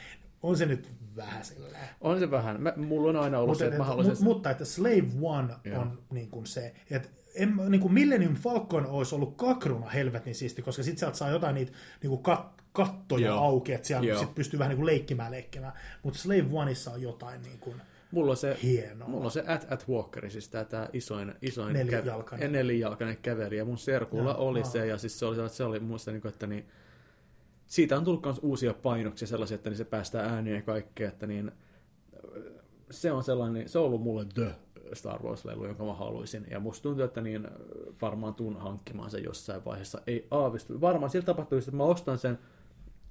[0.44, 1.78] on se nyt vähän sillä.
[2.00, 2.62] On se vähän.
[2.62, 4.12] Mä, mulla on aina ollut mutta, se, että mä haluaisin...
[4.12, 5.80] Mutta, mutta että Slave One Joo.
[5.80, 10.62] on niin kuin se, että en, niin kuin Millennium Falcon olisi ollut kakruna helvetin siisti,
[10.62, 11.72] koska sitten sieltä saa jotain niitä
[12.02, 13.38] niin kuin kat, kattoja Joo.
[13.38, 15.72] auki, että siellä sit pystyy vähän niin kuin leikkimään leikkimään.
[16.02, 19.08] Mutta Slave Oneissa on jotain niin kuin Mulla on se, hienoa.
[19.08, 22.48] Mulla on se At At Walker, siis tämä isoin, isoin nelijalkainen.
[22.48, 23.64] Kä- nelijalkainen kävelijä.
[23.64, 24.64] Mun serkulla ja, oli aa.
[24.64, 26.66] se, ja siis se oli, se oli muista, niin kuin, että niin,
[27.66, 31.26] siitä on tullut myös uusia painoksia sellaisia, että niin se päästää ääniä ja kaikkea, että
[31.26, 31.52] niin,
[32.90, 34.54] se on sellainen, se on ollut mulle the
[34.92, 36.46] Star Wars-lelu, jonka mä haluaisin.
[36.50, 37.48] Ja musta tuntuu, että niin
[38.02, 40.00] varmaan tuun hankkimaan sen jossain vaiheessa.
[40.06, 40.80] Ei aavistu.
[40.80, 42.38] Varmaan sillä tapahtuu, että mä ostan sen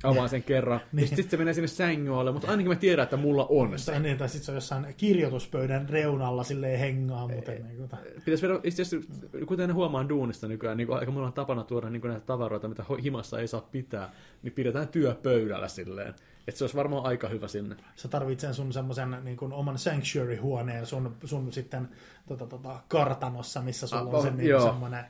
[0.03, 1.07] avaan sen kerran, niin.
[1.07, 3.91] sitten se menee sinne sängyn alle, mutta ainakin mä tiedän, että mulla on se.
[3.91, 7.27] Tai, niin, tai sitten se on jossain kirjoituspöydän reunalla silleen hengaa.
[7.27, 7.89] Mutta niin kuin...
[8.25, 9.11] Pitäisi vielä, itse asiassa,
[9.47, 12.83] kuten ne huomaan duunista nykyään, niin aika mulla on tapana tuoda niin näitä tavaroita, mitä
[13.03, 14.11] himassa ei saa pitää,
[14.43, 16.13] niin pidetään työpöydällä silleen.
[16.47, 17.75] Että se olisi varmaan aika hyvä sinne.
[17.95, 21.89] Sä tarvitset sun semmoisen niin kuin oman sanctuary-huoneen sun, sun sitten
[22.27, 25.05] tota, tota, kartanossa, missä sulla ah, on se niin semmoinen...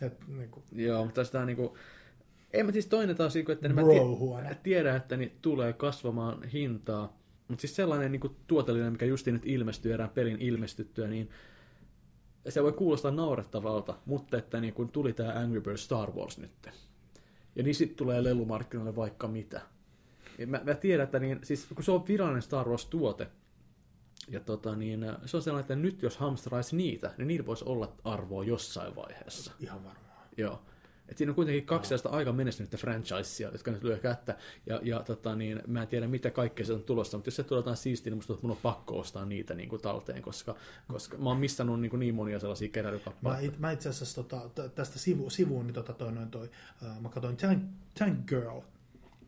[0.00, 0.64] Et, niin kuin...
[0.72, 1.70] Joo, mutta sitä niin kuin,
[2.54, 3.82] en mä siis toinen taas, että mä
[4.62, 7.18] tiedän, että niin tulee kasvamaan hintaa.
[7.48, 11.30] Mutta siis sellainen niin kuin, tuotellinen, mikä justiin nyt ilmestyy erään pelin ilmestyttyä, niin
[12.48, 16.68] se voi kuulostaa naurettavalta, mutta että niin kun tuli tämä Angry Birds Star Wars nyt.
[17.56, 19.60] Ja niin sitten tulee lelumarkkinoille vaikka mitä.
[20.38, 23.26] Ja mä, mä tiedän, että niin, siis, kun se on virallinen Star Wars-tuote,
[24.28, 27.92] ja tota, niin, se on sellainen, että nyt jos hamstraisi niitä, niin niillä voisi olla
[28.04, 29.52] arvoa jossain vaiheessa.
[29.60, 30.28] Ihan varmaan.
[30.36, 30.62] Joo.
[31.08, 34.36] Et siinä on kuitenkin kaksi sellaista aika menestynyttä franchisea, jotka nyt lyö kättä.
[34.66, 37.42] Ja, ja tota, niin, mä en tiedä, mitä kaikkea se on tulossa, mutta jos se
[37.42, 40.56] tulee jotain siistiä, niin musta tuntuu, mun on pakko ostaa niitä niin kuin talteen, koska,
[40.88, 43.42] koska mä oon missannut niin, kuin niin monia sellaisia keräilykappaleita.
[43.42, 46.50] Mä, it, mä itse asiassa tota, tästä sivu, sivuun, niin tota, toi, noin toi,
[46.82, 47.62] uh, mä katsoin Tank,
[47.98, 48.60] Tank Girl.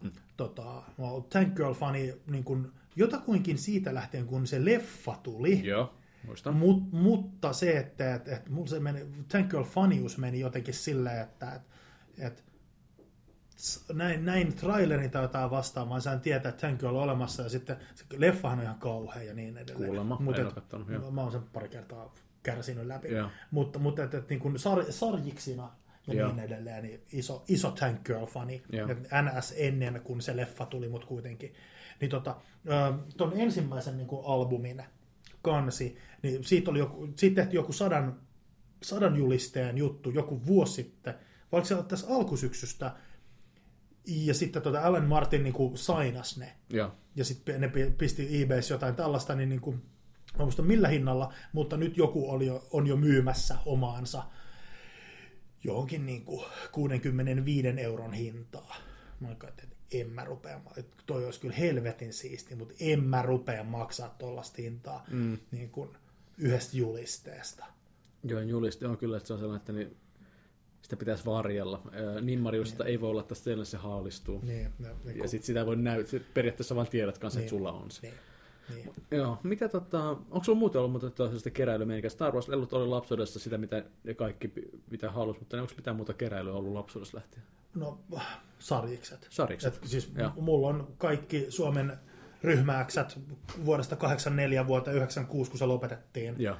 [0.02, 0.10] Mm.
[0.36, 5.66] Tota, mä oon Tank Girl-fani niin kun, jotakuinkin siitä lähtien, kun se leffa tuli.
[5.66, 5.94] Joo.
[6.26, 6.56] Muistan.
[6.56, 11.22] Mut, mutta se, että et, et, mulla se meni, Tank Girl Fanius meni jotenkin silleen,
[11.22, 11.62] että et,
[12.18, 12.44] et,
[13.92, 17.76] näin, näin trailerin tai jotain vastaan, vaan sain tietää, että Girl on olemassa, ja sitten
[17.94, 19.86] se leffahan on ihan kauhea ja niin edelleen.
[19.86, 23.12] Kuulemma, Mut en et, mä, mä oon sen pari kertaa kärsinyt läpi.
[23.12, 23.30] Joo.
[23.50, 25.70] Mutta, mutta et, et, niin kuin sar, sarjiksina
[26.06, 26.28] ja Joo.
[26.28, 28.62] niin edelleen, niin iso, iso Tank Girl-fani.
[28.90, 31.54] Et NS ennen, kun se leffa tuli, mutta kuitenkin.
[32.00, 32.36] Niin tota,
[33.16, 34.84] ton ensimmäisen niin kuin albumin
[35.46, 38.20] kansi, niin siitä, oli joku, siitä tehtiin joku sadan,
[38.82, 41.14] sadan julisteen juttu joku vuosi sitten,
[41.52, 42.96] vai oliko se tässä alkusyksystä,
[44.06, 46.92] ja sitten tota Alan Martin niin kuin sainas ne, Joo.
[47.16, 49.82] ja sitten ne pi- pisti eBayssä jotain tällaista, niin, niin kuin,
[50.38, 54.22] mä muista millä hinnalla, mutta nyt joku oli jo, on jo myymässä omaansa
[55.64, 58.76] johonkin niin kuin 65 euron hintaa.
[59.20, 63.64] Mä että en mä rupea, että toi olisi kyllä helvetin siisti, mutta en mä rupea
[63.64, 65.38] maksaa tuollaista hintaa mm.
[65.50, 65.90] niin kuin
[66.38, 67.64] yhdestä julisteesta.
[68.24, 69.96] Joo, juliste on kyllä, että se on sellainen, että niin,
[70.82, 71.82] sitä pitäisi varjella.
[72.20, 74.40] Niin Mariusta ei voi olla tästä teille, se haalistuu.
[74.42, 77.58] Niin, ne, niin, Ja sitten sitä voi näyttää, periaatteessa vaan tiedät kanssa, että Niin.
[77.58, 78.00] sulla on se.
[78.02, 78.14] niin,
[78.74, 78.94] niin.
[79.10, 82.10] Joo, mitä tota, onko sulla muuten ollut muuta tällaista keräilymeininkiä?
[82.10, 84.52] Star Wars lelut oli lapsuudessa sitä, mitä ne kaikki,
[84.90, 87.42] mitä halusi, mutta onko mitään muuta keräilyä ollut lapsuudessa lähtien?
[87.76, 88.00] No,
[88.58, 89.26] sarjikset.
[89.30, 89.76] Sarjikset.
[89.76, 91.92] Et siis mulla on kaikki Suomen
[92.42, 93.18] ryhmääksät
[93.64, 96.34] vuodesta 84 vuoteen 96, kun se lopetettiin.
[96.38, 96.56] Joo.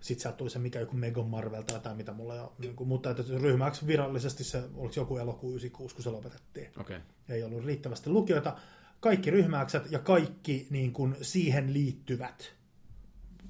[0.00, 2.88] Sitten sieltä tuli se mikä joku Mega Marvel tai jotain, mitä mulla jo, niin kuin,
[2.88, 6.70] mutta että ryhmäksi virallisesti se, oliko joku elokuu 96, kun se lopetettiin.
[6.80, 6.96] Okei.
[6.96, 7.08] Okay.
[7.28, 8.56] Ei ollut riittävästi lukijoita.
[9.00, 12.54] Kaikki ryhmäkset ja kaikki niin kuin, siihen liittyvät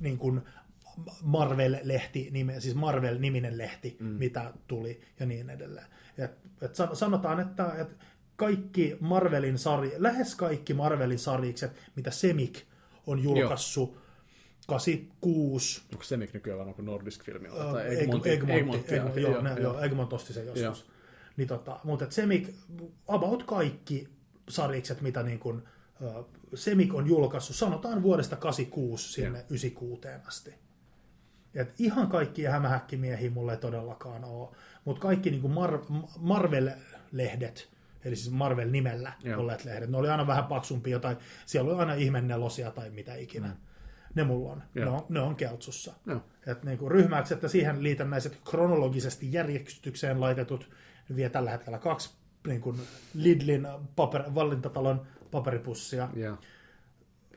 [0.00, 0.40] niin kuin
[1.22, 4.06] Marvel-lehti, nime, siis Marvel-niminen lehti, mm.
[4.06, 5.86] mitä tuli ja niin edelleen.
[6.18, 7.96] Et, et san- sanotaan, että et
[8.36, 12.62] kaikki Marvelin sarj, lähes kaikki Marvelin sarjikset, mitä Semik
[13.06, 14.02] on julkaissut,
[14.66, 17.48] 86, Onko se mikä nykyään vaan onko Nordisk-filmi?
[17.48, 19.58] Äh, Tai Egmont, Egmont, Egmont, Egmont, joo, joo, joo.
[19.58, 20.62] joo, Egmont osti sen joskus.
[20.62, 20.76] Joo.
[21.36, 22.48] Niin tota, mutta Semik,
[23.08, 24.08] about kaikki
[24.48, 25.62] sarjikset, mitä niin kuin,
[26.02, 26.24] ö,
[26.54, 29.46] Semik on julkaissut, sanotaan vuodesta 86 sinne Joo.
[29.50, 30.54] 96 asti.
[31.54, 34.48] Et ihan kaikki hämähäkkimiehiä mulle ei todellakaan ole,
[34.84, 37.68] mutta kaikki niin kuin Mar- Marvel-lehdet,
[38.04, 39.40] eli siis Marvel-nimellä Joo.
[39.40, 43.48] olleet lehdet, ne oli aina vähän paksumpia, tai siellä oli aina ihmennelosia tai mitä ikinä.
[43.48, 43.54] Mm.
[44.14, 44.62] Ne mulla on.
[44.74, 45.94] Ne on, ne on keltsussa.
[46.46, 50.70] Et niin kuin ryhmäykset ja siihen liitännäiset kronologisesti järjestykseen laitetut
[51.16, 52.14] vie tällä hetkellä kaksi
[52.46, 52.80] niin kuin
[53.14, 56.08] Lidlin paper, valintatalon paperipussia.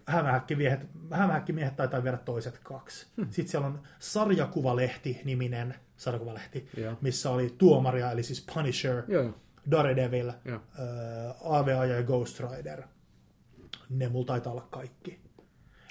[0.05, 3.07] Hämähäkkimiehet, hämähäkkimiehet taitaa viedä toiset kaksi.
[3.17, 3.27] Hmm.
[3.29, 6.93] Sitten siellä on sarjakuvalehti-niminen sarjakuvalehti, Joo.
[7.01, 9.33] missä oli tuomaria, eli siis Punisher, joo.
[9.71, 10.55] Daredevil, Joo.
[10.55, 12.83] äh, AVA ja Ghost Rider.
[13.89, 15.19] Ne mulla taitaa olla kaikki.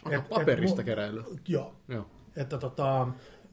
[0.04, 1.24] Onko Et- et paperista mu- keräily?
[1.48, 2.10] Joo, Joo.
[2.36, 3.08] että tota,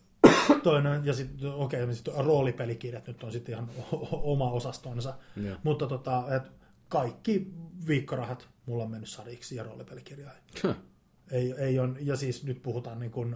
[0.63, 3.69] toinen, ja sitten okei, okay, sit roolipelikirjat nyt on sitten ihan
[4.11, 5.57] oma osastonsa, Joo.
[5.63, 6.43] mutta tota, et
[6.89, 7.53] kaikki
[7.87, 10.41] viikkorahat mulla on mennyt sariksi ja roolipelikirjoihin.
[10.63, 10.75] Huh.
[11.31, 13.35] Ei, ei on, ja siis nyt puhutaan niin kuin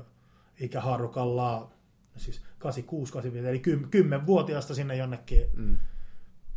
[0.60, 1.72] ikähaarukalla,
[2.18, 3.60] siis 86, 85, eli
[3.92, 5.78] 10 vuotiaasta sinne jonnekin Mm.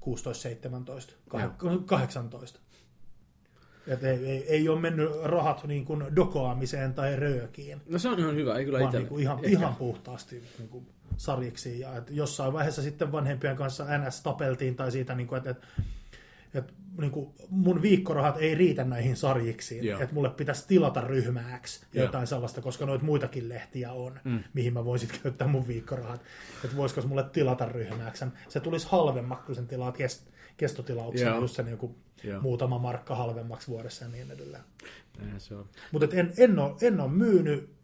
[0.00, 2.60] 16, 17, kah- 18.
[3.86, 8.18] Et ei, ei, ei ole mennyt rahat niin kuin dokoamiseen tai röökiin No se on
[8.18, 8.98] ihan hyvä, ei kyllä itse.
[8.98, 10.86] niin kuin ihan, ihan puhtaasti niin kuin
[11.16, 11.80] sarjiksi.
[11.80, 15.66] Ja että jossain vaiheessa sitten vanhempien kanssa NS tapeltiin tai siitä, niin kuin, että, että,
[16.54, 19.84] että niin kuin mun viikkorahat ei riitä näihin sarjiksiin.
[19.84, 20.00] Joo.
[20.00, 22.06] Että mulle pitäisi tilata ryhmääksi Joo.
[22.06, 24.44] jotain sellaista, koska noita muitakin lehtiä on, mm.
[24.54, 26.22] mihin mä voisin käyttää mun viikkorahat.
[26.64, 28.24] Että voisiko mulle tilata ryhmääksi.
[28.48, 31.40] Se tulisi halvemmaksi, kun sen tilaat kest, kestotilauksena, Joo.
[31.40, 31.94] just se niin kuin
[32.24, 32.40] Joo.
[32.40, 34.62] muutama markka halvemmaksi vuodessa ja niin edelleen.
[35.18, 35.68] Näinhän se on.
[35.92, 37.77] Mutta en, en, ole, en ole myynyt,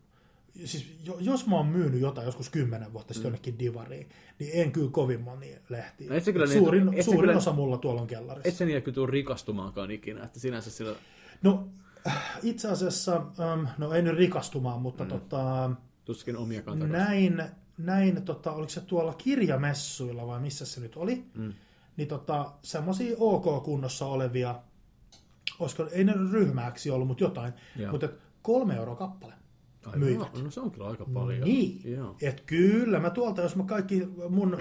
[0.64, 4.09] siis jo- jos mä oon myynyt jotain joskus kymmenen vuotta sitten jonnekin divariin,
[4.39, 6.10] niin en kyllä kovin moni lehtiä.
[6.10, 8.48] No et kyllä Et niin- suurin et suurin kyllä- osa mulla tuolla on kellarissa.
[8.48, 10.97] Et sen jälkeen tuu rikastumaankaan ikinä, että sinänsä sillä...
[11.43, 11.68] No,
[12.43, 15.09] Itse asiassa, ähm, no ei nyt rikastumaan, mutta mm.
[15.10, 15.70] tota,
[16.05, 16.93] Tuskin omia kantoja.
[16.93, 17.43] näin,
[17.78, 21.52] näin tota, oliko se tuolla kirjamessuilla vai missä se nyt oli, Mm.
[21.97, 24.55] niin tota, semmoisia OK-kunnossa olevia,
[25.59, 27.90] olisiko, ei ne ryhmäksi ollut, mutta jotain, Joo.
[27.93, 28.09] mutta
[28.43, 29.32] kolme euroa kappale.
[29.86, 30.35] Ai, myivät.
[30.35, 31.40] No, no se on kyllä aika paljon.
[31.48, 31.81] Niin.
[31.93, 32.16] Joo.
[32.23, 34.59] Et kyllä, mä tuolta, jos mä kaikki mun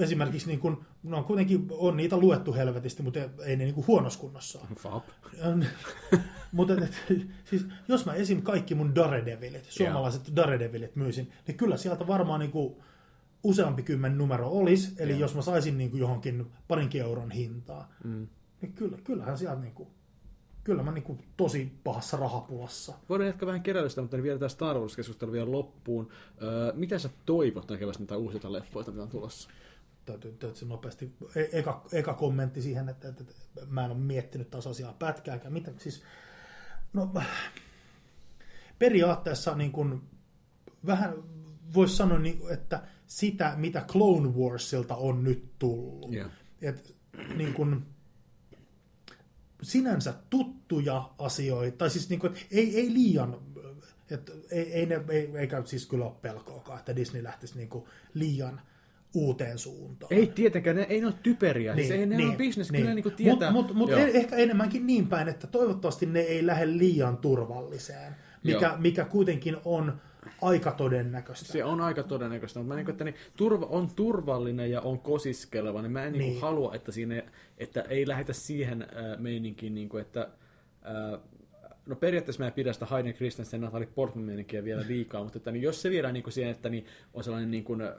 [0.00, 4.20] esimerkiksi niin kun, no kuitenkin on niitä luettu helvetisti, mutta ei ne niin kuin huonossa
[4.20, 4.60] kunnossa.
[4.78, 5.02] Fab.
[6.52, 6.92] mutta et,
[7.44, 8.42] siis, jos mä esim.
[8.42, 12.74] kaikki mun Daredevilit, suomalaiset Daredevilit myisin, niin kyllä sieltä varmaan niin kuin
[13.42, 15.20] useampi kymmen numero olisi, eli Joo.
[15.20, 18.26] jos mä saisin niin kuin johonkin parinkin euron hintaa, Mm.
[18.62, 19.88] niin kyllä, kyllähän sieltä niin kuin,
[20.68, 22.94] kyllä mä niin tosi pahassa rahapulassa.
[23.08, 26.08] Voidaan jatkaa vähän keräilystä, mutta vielä tämä Star Wars-keskustelu vielä loppuun.
[26.42, 29.50] Öö, mitä sä toivot näkevästi niitä uusia leffoita, mitä on tulossa?
[30.04, 34.50] täytyy, täytyy nopeasti, e- eka, eka kommentti siihen, että, että, että mä en ole miettinyt
[34.50, 35.52] taas asiaa pätkääkään.
[35.52, 36.02] Mitä, siis,
[36.92, 37.14] no,
[38.78, 40.02] periaatteessa niin kuin,
[40.86, 41.14] vähän
[41.74, 46.12] voisi sanoa, niin, että sitä, mitä Clone Warsilta on nyt tullut.
[46.12, 46.28] Joo.
[46.62, 46.96] Et,
[47.36, 47.86] niin kuin,
[49.62, 53.36] sinänsä tuttuja asioita, tai siis niin kuin, että ei, ei liian,
[54.10, 57.84] että ei, ei ne, ei, eikä siis kyllä ole pelkoakaan, että Disney lähtisi niin kuin
[58.14, 58.60] liian
[59.14, 60.12] uuteen suuntaan.
[60.12, 61.74] Ei tietenkään, ne, ei ne ole typeriä.
[61.74, 62.82] Niin, siis ei ne niin, ole bisnes, niin.
[62.82, 63.50] kyllä niin kuin tietää.
[63.50, 68.66] Mutta mut, mut ehkä enemmänkin niin päin, että toivottavasti ne ei lähde liian turvalliseen, mikä,
[68.66, 68.78] Joo.
[68.78, 70.00] mikä kuitenkin on
[70.42, 71.52] aika todennäköistä.
[71.52, 75.82] Se on aika todennäköistä, mutta mä niin että niin, turva, on turvallinen ja on kosiskeleva,
[75.82, 76.20] niin mä en niin.
[76.20, 76.40] Niin.
[76.40, 77.22] Halua, että, siinä,
[77.58, 80.28] että ei lähdetä siihen äh, meininkiin, niin kuin, että
[80.86, 81.20] äh,
[81.86, 85.50] no periaatteessa mä en pidä sitä Hayden Christensen ja Natalie Portman vielä liikaa, mutta että,
[85.50, 87.92] niin jos se viedään niin kuin siihen, että niin on sellainen niin kuin, äh,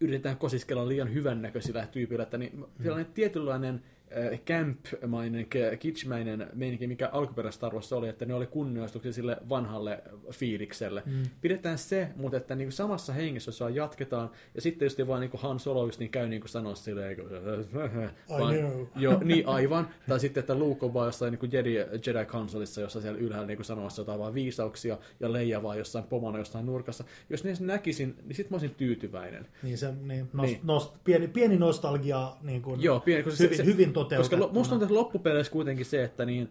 [0.00, 3.99] yritetään kosiskella liian hyvännäköisillä tyypillä, että niin sellainen tietynlainen äh,
[4.46, 10.02] camp-mainen, ke- kitschmäinen meininki, mikä alkuperäisessä Star Warsissa oli, että ne oli kunnioistuksia sille vanhalle
[10.32, 11.02] fiilikselle.
[11.06, 11.22] Mm.
[11.40, 15.60] Pidetään se, mutta että niin samassa hengessä saa jatketaan, ja sitten just vaan niin Han
[15.60, 17.40] Solo just niin käy niin kuin sanoa silleen, niin kuin,
[18.28, 18.86] vaan, know.
[18.96, 19.88] jo, niin aivan.
[20.08, 23.64] Tai sitten, että Luke on vaan jossain niin Jedi, Jedi Councilissa, jossa siellä ylhäällä niin
[23.64, 27.04] sanomassa jotain vaan viisauksia, ja Leija vaan jossain pomona jossain nurkassa.
[27.30, 29.46] Jos ne näkisin, niin sitten mä olisin tyytyväinen.
[29.62, 30.60] Niin se, niin, nost, Niin.
[30.62, 34.42] Nost, pieni, pieni nostalgia niin kuin, Joo, pieni, koska hyvin, se, hyvin toteutettuna.
[34.42, 36.48] lo- musta on tässä loppupeleissä kuitenkin se, että niin,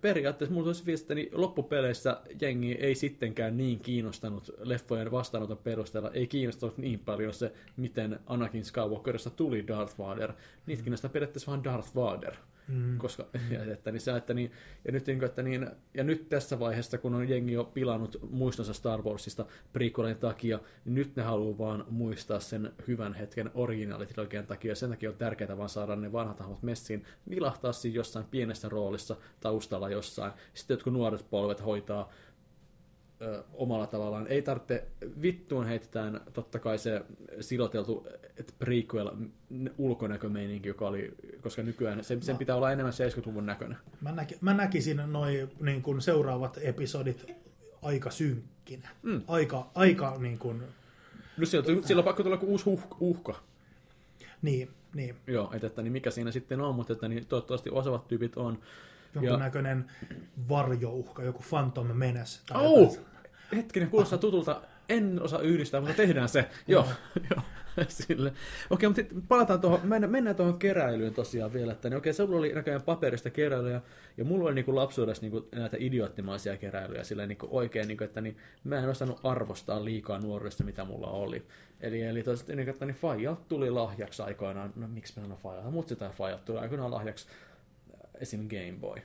[0.00, 6.26] periaatteessa mulla olisi että niin loppupeleissä jengi ei sittenkään niin kiinnostanut leffojen vastaanoton perusteella, ei
[6.26, 10.32] kiinnostanut niin paljon se, miten Anakin Skywalkerista tuli Darth Vader.
[10.66, 12.34] Niitä kiinnostaa periaatteessa vaan Darth Vader.
[12.68, 12.98] Mm.
[12.98, 14.52] Koska, ja, että, niin, että niin,
[14.84, 18.72] ja, nyt, niin, että niin, ja nyt tässä vaiheessa, kun on jengi jo pilannut muistonsa
[18.72, 24.74] Star Warsista prequelin takia, niin nyt ne haluaa vaan muistaa sen hyvän hetken originaalitrilogian takia,
[24.74, 29.16] sen takia on tärkeää vaan saada ne vanhat hahmot messiin, vilahtaa siinä jossain pienessä roolissa
[29.40, 30.32] taustalla jossain.
[30.54, 32.12] Sitten jotkut nuoret polvet hoitaa
[33.22, 34.26] ö, omalla tavallaan.
[34.26, 34.84] Ei tarvitse,
[35.22, 37.02] vittuun heitetään totta kai se
[37.40, 38.06] siloteltu
[38.36, 39.10] et prequel
[39.78, 43.78] ulkonäkömeininki, joka oli, koska nykyään sen, sen pitää olla enemmän 70-luvun näköinen.
[44.00, 47.26] Mä, näki, mä näkisin noi niin kuin seuraavat episodit
[47.82, 48.88] aika synkkinä.
[49.02, 49.22] Mm.
[49.28, 50.62] Aika, aika niin kuin,
[51.36, 53.42] No silloin, silloin on pakko tulla uusi huh, uhka.
[54.42, 55.16] niin, niin.
[55.26, 58.58] Joo, että, että niin mikä siinä sitten on, mutta että niin toivottavasti osaavat tyypit on.
[59.24, 59.84] Jonkunnäköinen
[60.48, 62.40] varjouhka, joku Phantom Menace.
[62.46, 62.80] Tai Oh!
[62.80, 63.06] jotain.
[63.56, 64.62] Hetkinen, kuulostaa tutulta.
[64.88, 66.48] En osaa yhdistää, mutta tehdään se.
[66.66, 66.86] Joo,
[67.30, 67.42] joo.
[67.88, 68.32] Sille.
[68.70, 71.72] Okei, mutta palataan tuohon, mennään, mennään tuohon keräilyyn tosiaan vielä.
[71.72, 73.80] Että, niin okei, sulla oli näköjään paperista keräilyjä,
[74.16, 77.88] ja mulla oli niin kuin lapsuudessa niin kuin näitä idioottimaisia keräilyjä, sillä niin kuin oikein,
[77.88, 81.46] niin kuin, että niin, mä en osannut arvostaa liikaa nuoruudesta, mitä mulla oli.
[81.80, 85.38] Eli, eli tosiaan, niin, kuin, että niin Faija tuli lahjaksi aikoinaan, no miksi mä sanon
[85.38, 87.26] Faija, mutta sitä Faija tuli aikoinaan lahjaksi
[88.20, 88.48] esim.
[88.48, 89.02] Game Boy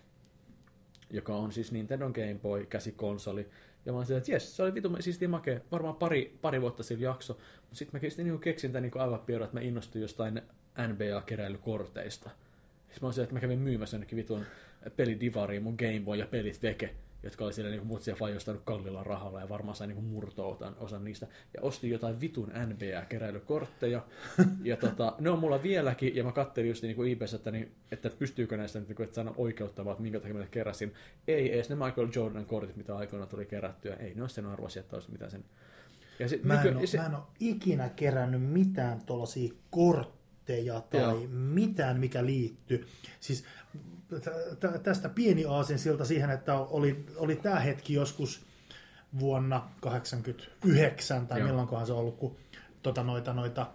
[1.13, 3.49] joka on siis Nintendo Game Boy käsikonsoli.
[3.85, 5.59] Ja mä olin että jes, se oli vitu siistiä makea.
[5.71, 7.33] Varmaan pari, pari vuotta sillä jakso.
[7.33, 10.41] Mutta sitten mä sitten niinku keksin tämän niinku aivan piirron, että mä innostuin jostain
[10.88, 12.29] NBA-keräilykorteista.
[12.89, 14.45] Sitten mä olin että mä kävin myymässä jonnekin vitun
[14.95, 19.39] pelidivariin mun Game Boy ja pelit veke jotka oli siellä niinku mutsia fajostanut kallilla rahalla
[19.39, 21.27] ja varmaan sai niinku murto osan niistä.
[21.53, 24.02] Ja ostin jotain vitun NBA-keräilykortteja.
[24.64, 28.10] ja tota, ne on mulla vieläkin, ja mä katselin just niinku eBayssä, että, niin, että
[28.19, 30.93] pystyykö näistä nyt, niinku, että saada oikeuttamaan, että minkä takia mä keräsin.
[31.27, 33.95] Ei edes ne Michael Jordan kortit, mitä aikoinaan tuli kerättyä.
[33.95, 35.45] Ei ne ole sen arvoisia, että olisi mitään sen.
[36.19, 40.20] Ja sit, Mä, en nyky- ole, se, mä en ole ikinä kerännyt mitään tuollaisia kortteja
[40.45, 41.27] tai Joo.
[41.31, 42.88] mitään, mikä liittyy.
[43.19, 43.43] Siis
[44.23, 48.45] tä- tä- tästä pieni aasin siltä siihen, että oli, oli tämä hetki joskus
[49.19, 51.47] vuonna 89 tai Joo.
[51.47, 52.35] milloinkohan se on ollut, kun
[52.81, 53.68] tota noita, noita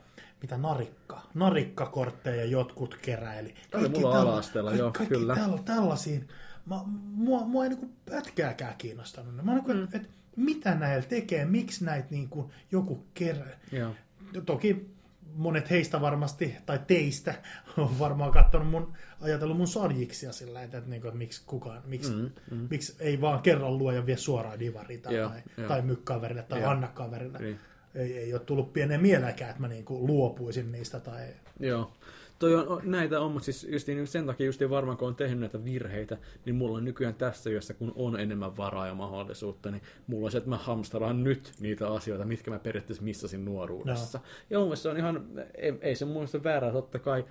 [0.43, 3.55] mitä narikka, narikkakortteja jotkut keräili.
[3.75, 5.35] oli mulla ala-asteella, joo, kaikki kyllä.
[5.35, 6.29] Täll, tällaisiin
[6.67, 6.81] mä,
[7.15, 9.45] mua, mua ei niinku pätkääkään kiinnostanut.
[9.45, 9.85] Mä niinku, mm.
[9.85, 13.59] että et, mitä näillä tekee, miksi näitä niinku joku kerää.
[13.73, 13.95] Joo.
[14.47, 14.96] Toki
[15.37, 17.35] monet heistä varmasti, tai teistä,
[17.77, 22.13] on varmaan katsonut mun, ajatellut mun sarjiksia sillä, että, että, niinku, että miksi kukaan, miksi,
[22.13, 22.67] mm, mm.
[22.71, 25.69] miksi ei vaan kerran luoja vie suoraan divariin tai, Joo, tai, joo.
[25.69, 26.71] tai mykkaverille tai Joo.
[26.71, 27.39] annakaverille.
[27.39, 27.59] Niin.
[27.95, 31.01] Ei, ei ole tullut pienen mieläkään, että mä niinku luopuisin niistä.
[31.01, 31.27] Tai...
[31.61, 31.93] Joo.
[32.39, 35.65] Toi on, näitä on, mutta siis justiin sen takia justiin varmaan kun on tehnyt näitä
[35.65, 40.25] virheitä, niin mulla on nykyään tässä jossa kun on enemmän varaa ja mahdollisuutta, niin mulla
[40.25, 44.21] on se, että mä hamsteraan nyt niitä asioita, mitkä mä periaatteessa missasin nuoruudessa.
[44.51, 47.25] Ja mun mielestä se on ihan, ei, ei se mun mielestä väärää, totta kai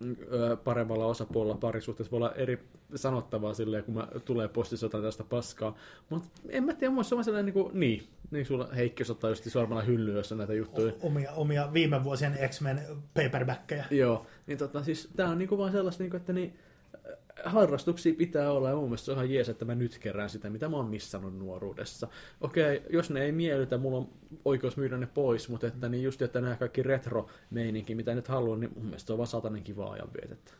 [0.00, 0.16] mm,
[0.64, 2.58] paremmalla osapuolella parisuhteessa voi olla eri
[2.94, 5.76] sanottavaa silleen, kun mä tulee postissa jotain tästä paskaa.
[6.08, 9.00] Mutta en mä tiedä, mun mielestä se on sellainen niin kuin, niin, niin sulla Heikki
[9.00, 10.92] jos ottaa just sormella hyllyä, jossa on näitä juttuja.
[11.00, 12.80] Omia, omia viime vuosien X-Men
[13.14, 13.84] paperbackkejä.
[13.90, 16.58] Joo, niin tota, siis tää on niinku vaan sellaista, niinku, että niin,
[16.94, 17.12] äh,
[17.44, 20.50] harrastuksia pitää olla, ja mun mielestä se on ihan jees, että mä nyt kerään sitä,
[20.50, 22.08] mitä mä oon missannut nuoruudessa.
[22.40, 24.08] Okei, jos ne ei miellytä, mulla on
[24.44, 28.60] oikeus myydä ne pois, mutta että niin just, että nämä kaikki retro-meininki, mitä nyt haluan,
[28.60, 30.52] niin mun mielestä se on vaan satanen kiva ajanvietettä.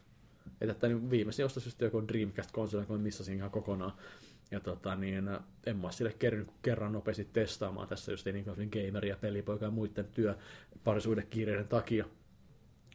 [0.60, 3.92] Että, että niin viimeisin ostos just joku Dreamcast-konsoli, kun mä missasin ihan kokonaan.
[4.50, 8.70] Ja tota, niin, äh, en mä sille kuin kerran nopeasti testaamaan tässä just niin kuin
[8.70, 10.34] gameri ja pelipoika ja muiden työ
[10.84, 12.04] parisuudekiireiden takia.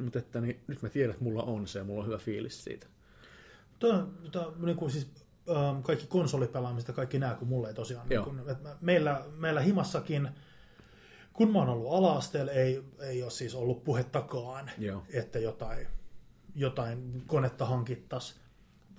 [0.02, 2.64] Mutta että niin, nyt mä tiedän, että mulla on se ja mulla on hyvä fiilis
[2.64, 2.88] siitä.
[3.80, 5.08] Tuo, tuo, niin kuin siis,
[5.50, 8.10] ähm, kaikki konsolipelaamista, kaikki nämä, kun mulle ei tosiaan.
[8.10, 10.30] Niin kun, että meillä, meillä himassakin,
[11.34, 15.04] kun mä oon ollut ala-asteella, ei, ei ole siis ollut puhettakaan, Joo.
[15.14, 15.88] että jotain,
[16.56, 18.36] jotain konetta hankittaisi.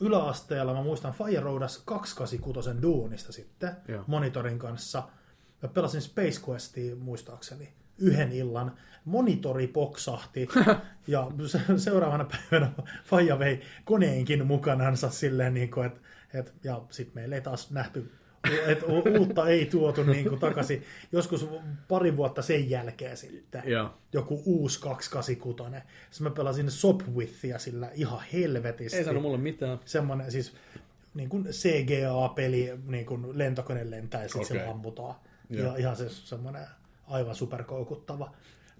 [0.00, 4.04] Yläasteella mä muistan Fire Roadas 286 duunista sitten Joo.
[4.06, 5.02] monitorin kanssa.
[5.62, 8.76] Mä pelasin Space Questia muistaakseni yhden illan.
[9.04, 10.48] Monitori poksahti
[11.06, 12.72] ja se- seuraavana päivänä
[13.04, 16.00] Faija vei koneenkin mukanansa silleen, niin kuin, että,
[16.34, 18.12] että ja sitten meillä ei taas nähty
[18.66, 20.82] että uutta ei tuotu niin kuin takaisin.
[21.12, 21.48] Joskus
[21.88, 23.94] pari vuotta sen jälkeen sitten Joo.
[24.12, 25.76] joku uusi 286.
[26.10, 28.98] Sitten mä pelasin Sopwithia sillä ihan helvetisti.
[28.98, 29.80] Ei sano mulle mitään.
[29.84, 30.54] Semmoinen siis
[31.14, 34.66] niin kuin CGA-peli, niin kuin lentokone lentää ja sitten okay.
[34.66, 35.14] se ammutaan.
[35.50, 36.66] Ja ihan se semmoinen
[37.12, 38.30] aivan superkoukuttava.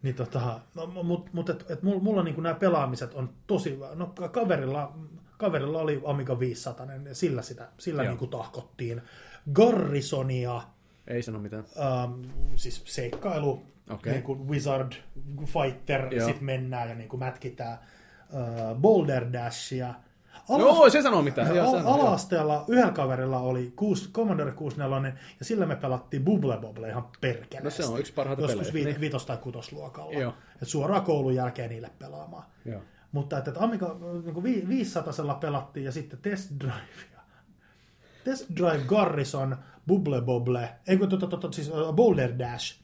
[0.03, 0.61] Niin tota,
[1.03, 4.99] mutta mut, et, et mulla, mulla niin nämä pelaamiset on tosi, no kaverilla,
[5.39, 8.11] kaverilla oli Amiga 500, ja sillä sitä, sillä Joo.
[8.11, 9.03] niin kuin tahkottiin.
[9.53, 10.63] Garrisonia,
[11.07, 11.65] Ei sano mitään.
[11.81, 12.23] ähm,
[12.55, 14.13] siis seikkailu, Okei.
[14.13, 14.93] niin kuin Wizard
[15.47, 19.95] Fighter, sitten mennään ja niin kuin mätkitään äh, Boulder Dashia.
[20.49, 21.57] Joo, se sanoo mitään.
[21.57, 21.95] Joo, Al- sano, joo.
[22.01, 27.83] ala-asteella yhdellä kaverilla oli kuusi, Commodore 64, ja sillä me pelattiin Bubble Bobble ihan perkeleesti.
[27.83, 29.01] No se on yksi parhaita Joskus pelejä, vi- niin.
[29.13, 30.13] vitos- tai kutosluokalla.
[30.13, 30.35] Joo.
[30.63, 32.45] Et suoraan koulun jälkeen niille pelaamaan.
[32.65, 32.81] Joo.
[33.13, 33.97] Mutta että, että Amiga
[34.43, 37.13] niin 500 pelattiin ja sitten Test Drive.
[38.25, 39.57] Test Drive Garrison,
[39.87, 42.82] Bubble Bobble, ei kun tota, tota, siis äh, Boulder Dash.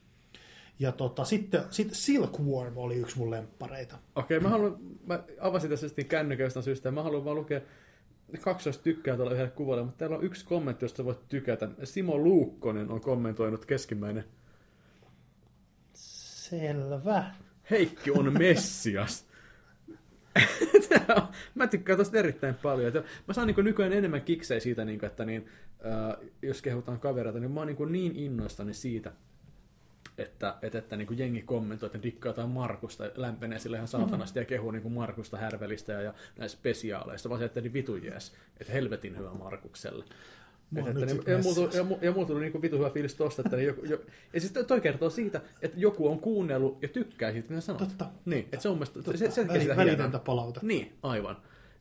[0.79, 3.99] Ja tota, sitten, sitten Silkworm oli yksi mun lemppareita.
[4.15, 4.77] Okei, mä haluan,
[5.07, 7.61] mä avasin tässä sitten kännyköistä syystä, ja mä haluan vaan lukea
[8.41, 11.69] kaksoista tykkää tuolla yhdelle kuvalle, mutta täällä on yksi kommentti, josta voit tykätä.
[11.85, 14.25] Simo Luukkonen on kommentoinut keskimmäinen.
[15.95, 17.25] Selvä.
[17.71, 19.27] Heikki on Messias.
[21.17, 22.93] On- mä tykkään tosta erittäin paljon.
[23.29, 25.49] Mä saan niin nykyään enemmän kiksejä siitä, niin että niin,
[25.87, 29.13] äh, jos kehutaan kavereita, niin mä oon niin, niin innoissani siitä,
[30.19, 34.39] että, että, että niin kuin jengi kommentoi, että dikkaa jotain Markusta, lämpenee sille ihan saatanasti
[34.39, 37.97] ja kehuu niin kuin Markusta härvelistä ja, ja näistä spesiaaleista, vaan se, että niin vitu
[37.97, 40.05] jees, että helvetin hyvä Markukselle.
[40.77, 43.67] Että, niin, ja, mulla tuli, ja, mulla tuli niinku vitu hyvä fiilis tosta, että niin
[43.67, 44.01] joku, jo,
[44.33, 47.79] ja siis toi kertoo siitä, että joku on kuunnellut ja tykkää siitä, mitä sanot.
[47.79, 48.07] Totta.
[48.25, 49.19] Niin, että se on mielestä, Totta.
[49.19, 50.67] se, se sitä välitöntä palautetta.
[50.67, 51.37] Niin, aivan.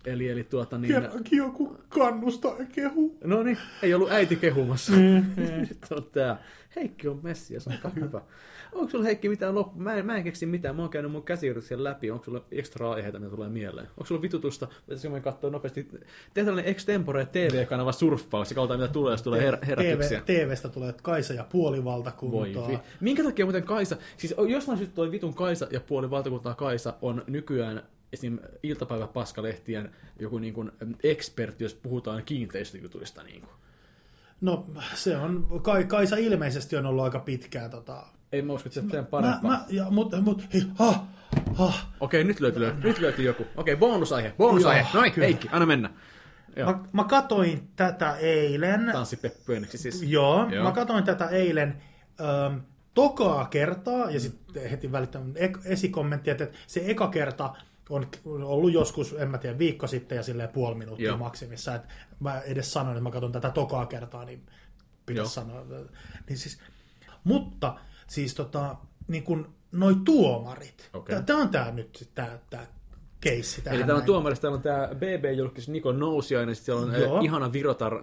[0.05, 3.17] Eli, eli tuota niin, Kerrankin joku kannustaa ja kehu.
[3.23, 4.91] no niin, ei ollut äiti kehumassa.
[4.91, 5.25] Mm.
[5.69, 6.43] Nyt on tää.
[6.79, 8.21] Heikki on Messias, aika hyvä.
[8.71, 9.79] Onko sulla Heikki mitään loppu?
[9.79, 12.11] Mä en, mä en keksi mitään, mä oon käynyt mun käsiyrityksen läpi.
[12.11, 13.87] Onko sulla ekstra aiheita, mitä tulee mieleen?
[13.87, 14.67] Onko sulla vitutusta?
[14.85, 15.83] Pitäisikö me katsoa nopeasti?
[16.33, 20.21] Tee tällainen extempore TV-kanava surffaus ja katsotaan mitä tulee, jos tulee her- herätyksiä.
[20.25, 22.67] TV, TVstä tulee Kaisa ja puolivaltakuntaa.
[22.67, 26.93] Voi Minkä takia muuten Kaisa, siis jostain syystä toi vitun Kaisa ja puoli valtakuntaa Kaisa
[27.01, 27.83] on nykyään
[28.13, 28.39] esim.
[28.63, 30.71] iltapäiväpaskalehtien joku niin kuin
[31.03, 33.23] ekspertti, jos puhutaan kiinteistöjutuista.
[33.23, 33.51] Niin kuin.
[34.41, 38.03] No se on, Kai, Kaisa ilmeisesti on ollut aika pitkään tota...
[38.31, 39.51] Ei mä usko, että se Mä, parempaa.
[39.51, 41.05] mä, ja, mut, mut, hei, ha,
[41.55, 41.73] ha.
[41.99, 43.45] Okei, nyt löytyy, löytyy, nyt löytyy joku.
[43.57, 44.79] Okei, bonusaihe, bonusaihe.
[44.79, 45.25] Joo, Noin, kyllä.
[45.25, 45.89] Heikki, anna mennä.
[46.55, 46.71] Joo.
[46.73, 48.89] Mä, mä katoin tätä eilen.
[48.93, 50.03] Tanssipeppu ensiksi siis.
[50.11, 50.63] Joo, Joo.
[50.63, 51.81] Mä katoin tätä eilen
[52.21, 52.57] ähm,
[52.93, 57.53] tokaa kertaa, ja sitten heti välittömän ek- esikommentti, että se eka kerta
[57.89, 61.17] on ollut joskus, en mä tiedä, viikko sitten ja silleen puoli minuuttia Joo.
[61.17, 61.75] maksimissa.
[61.75, 61.81] Et
[62.19, 64.55] mä edes sanoin, että mä katson tätä tokaa kertaa, niin Joo.
[65.05, 65.65] pitäisi sanoa.
[66.29, 66.59] Niin siis,
[67.23, 67.75] mutta
[68.07, 68.75] siis tota,
[69.07, 71.23] niin kun noi tuomarit, Okei.
[71.23, 72.65] tämä on tämä nyt tämä, tämä
[73.21, 77.17] keissi Eli täällä on tuomarista, täällä on tämä BB-julkis Niko Nousiainen, sitten siellä on Joo.
[77.17, 77.93] äh, ihana Virotar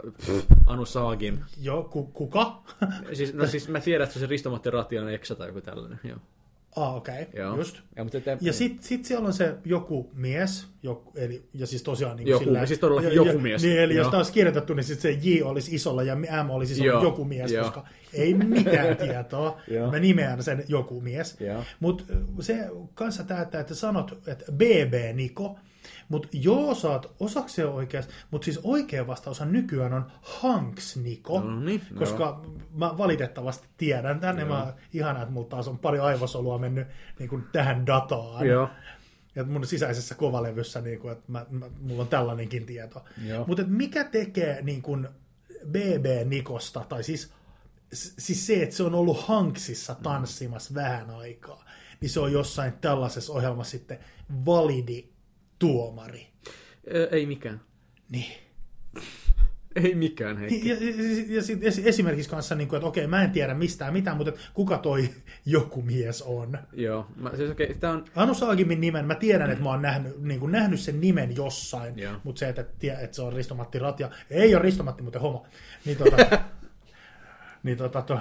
[0.67, 1.39] Anu Saagim.
[1.61, 2.63] Joo, ku, kuka?
[3.13, 6.01] Siis, no siis mä tiedän, että se on se Risto-Matti Ratianen Eksa tai joku tällainen.
[6.05, 6.19] Joo.
[6.77, 7.41] Ah, okei, okay.
[7.41, 7.57] Joo.
[7.57, 7.77] just.
[7.97, 12.17] Ja, mutta Ja sitten sit siellä on se joku mies, joku, eli, ja siis tosiaan
[12.17, 13.63] niin Joku, siis todellakin joku mies.
[13.63, 14.03] Niin, eli Joo.
[14.03, 17.03] jos tämä olisi kirjoitettu, niin sit se J olisi isolla ja M olisi isolla Joo.
[17.03, 17.65] joku mies, Joo.
[17.65, 19.61] koska ei mitään tietoa.
[19.69, 19.91] Joo.
[19.91, 21.39] Mä nimeän sen joku mies.
[21.81, 22.05] Mutta
[22.41, 25.59] se kanssa täyttää, että sanot, että BB Niko,
[26.09, 31.61] mutta joo, sä oot osakseen oikeassa, mutta siis oikea vastaus nykyään on Hanks Niko, No
[31.61, 32.45] niin, koska
[32.75, 34.51] mä valitettavasti tiedän tänne, Joo.
[34.51, 36.87] mä ihanaa, että mulla taas on pari aivosolua mennyt
[37.19, 38.47] niin kuin tähän dataan.
[38.47, 38.69] Joo.
[39.35, 43.05] Ja mun sisäisessä kovalevyssä, niin kuin, että mä, mä, mulla on tällainenkin tieto.
[43.27, 43.45] Joo.
[43.47, 45.09] Mutta mikä tekee niin kuin
[45.67, 47.33] BB Nikosta, tai siis,
[47.93, 51.65] siis se, että se on ollut Hanksissa tanssimassa vähän aikaa,
[52.01, 53.99] niin se on jossain tällaisessa ohjelmassa sitten
[54.47, 55.14] validi
[55.59, 56.27] tuomari.
[56.95, 57.61] Ö, Ei mikään.
[58.11, 58.33] Niin.
[59.85, 60.69] Ei mikään, Heikki.
[60.69, 63.93] Ja, ja, ja sit esi- esimerkiksi kanssa, niin kuin, että okei, mä en tiedä mistään
[63.93, 65.09] mitään, mutta että kuka toi
[65.47, 66.59] joku mies on?
[66.73, 67.07] Joo.
[67.17, 68.05] Mä, siis okei, okay, tää on...
[68.15, 71.99] Anu Saagimin nimen, mä tiedän, että mä oon nähnyt, niin kuin nähnyt sen nimen jossain,
[71.99, 72.15] Joo.
[72.25, 75.47] mutta se, että, tie- että se on Risto-Matti Ratia, ei ole Risto-Matti, mutta homo.
[75.85, 76.17] Niin tota,
[77.63, 78.21] niin tota, to,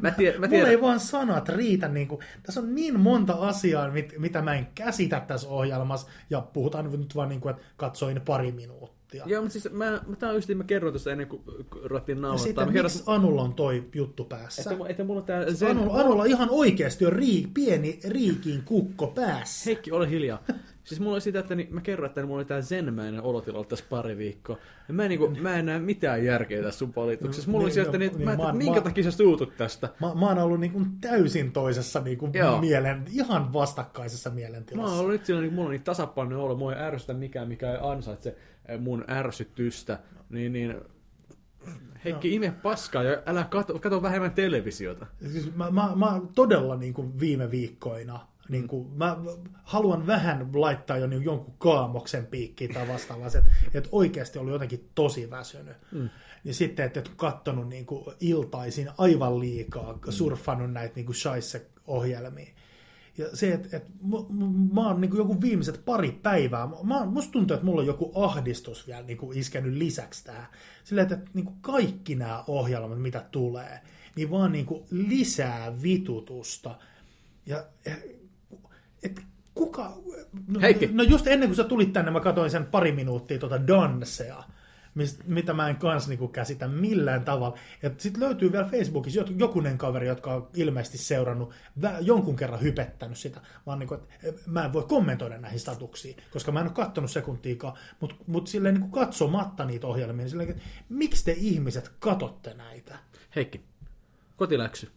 [0.00, 0.70] Mä, tie, mä Mulla tiedän.
[0.70, 1.88] ei vaan sanat riitä.
[1.88, 6.40] Niin kuin, tässä on niin monta asiaa, mit, mitä mä en käsitä tässä ohjelmassa, ja
[6.40, 9.24] puhutaan nyt vaan niin kuin, että katsoin pari minuuttia.
[9.26, 11.42] Joo, mutta siis mä, mä, tää on just, mä kerroin tuossa ennen kuin
[11.84, 12.46] ruvettiin ja nauhoittaa.
[12.46, 14.70] sitten Mä kerron, Anulla on toi juttu päässä?
[14.70, 15.70] että, että mulla tää Zen...
[15.70, 19.62] Anulla, Anulla ihan oikeasti on rii, pieni riikin kukko päässä.
[19.66, 20.42] Heikki, ole hiljaa.
[20.86, 23.84] Siis mulla oli sitä, että niin, mä kerron, että mulla oli tää zenmäinen olotila tässä
[23.90, 24.56] pari viikkoa.
[24.88, 27.50] Ja mä en, niinku, mä en näe mitään järkeä tässä sun valituksessa.
[27.50, 29.56] Mulla oli Niin, sieltä, no, niin, niin, mä, että mä- minkä mä- takia sä suutut
[29.56, 29.88] tästä?
[30.00, 32.60] Mä, mä oon ollut niin kuin täysin toisessa niin kuin Joo.
[32.60, 34.90] mielen, ihan vastakkaisessa Mä mielentilassa.
[34.90, 37.72] oon ollut nyt sillä, niin mulla on niin tasapainoinen olo, mua ei ärsytä mikään, mikä
[37.72, 38.36] ei ansaitse
[38.68, 39.98] eh, mun ärsytystä.
[40.30, 40.74] Niin, niin
[42.04, 45.06] Heikki, ime paskaa ja älä kato, kato vähemmän televisiota.
[45.32, 49.16] Siis mä, mä, mä todella niin kuin viime viikkoina, niin kuin, mä
[49.62, 53.42] haluan vähän laittaa jo niin jonkun kaamoksen piikkiin tai vastaavaa, että,
[53.74, 55.76] että oikeasti ollut jotenkin tosi väsynyt.
[55.92, 56.08] Mm.
[56.44, 59.98] Ja sitten, että et katsonut niin kuin iltaisin aivan liikaa, mm.
[60.08, 62.54] surffannut näitä niin kuin shaisse-ohjelmia.
[63.18, 64.16] Ja se, että, että mä,
[64.72, 68.12] mä oon niin kuin joku viimeiset pari päivää, mä, musta tuntuu, että mulla on joku
[68.14, 70.46] ahdistus vielä niin kuin iskenyt lisäksi tähän.
[70.84, 73.80] Silleen, että, että niin kuin kaikki nämä ohjelmat, mitä tulee,
[74.16, 76.78] niin vaan niin kuin lisää vitutusta.
[77.46, 77.64] Ja
[79.06, 79.22] et,
[79.54, 79.92] kuka...
[80.48, 80.90] No, Heikki.
[80.92, 84.42] no just ennen kuin sä tulit tänne, mä katsoin sen pari minuuttia tuota Dansea,
[84.94, 87.58] mist, mitä mä en kans niinku käsitä millään tavalla.
[87.82, 91.52] Ja sitten löytyy vielä Facebookissa jokunen kaveri, jotka on ilmeisesti seurannut,
[92.00, 93.40] jonkun kerran hypettänyt sitä.
[93.66, 97.78] Vaan niinku, että mä en voi kommentoida näihin statuksiin, koska mä en ole kattonut sekuntiikaan,
[98.00, 102.98] mutta mut silleen niinku katsomatta niitä ohjelmia, niin silleen, että miksi te ihmiset katotte näitä?
[103.36, 103.60] Heikki,
[104.36, 104.90] kotiläksy.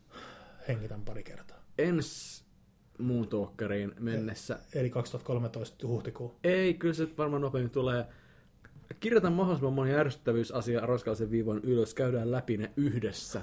[0.67, 1.57] Hengitän pari kertaa.
[1.77, 2.38] Ensi
[2.99, 4.59] muun talkkariin mennessä.
[4.73, 6.35] Eli 2013 huhtikuu.
[6.43, 8.05] Ei, kyllä se varmaan nopeammin tulee.
[8.99, 13.41] Kirjoitan mahdollisimman moni ärsyttävyysasia roskallisen viivoin ylös, käydään läpi ne yhdessä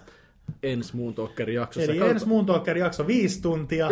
[0.62, 1.93] ensi muun talkkarin jaksossa.
[1.93, 3.89] Eli Kautta- ensi muun talkkari jakso viisi tuntia.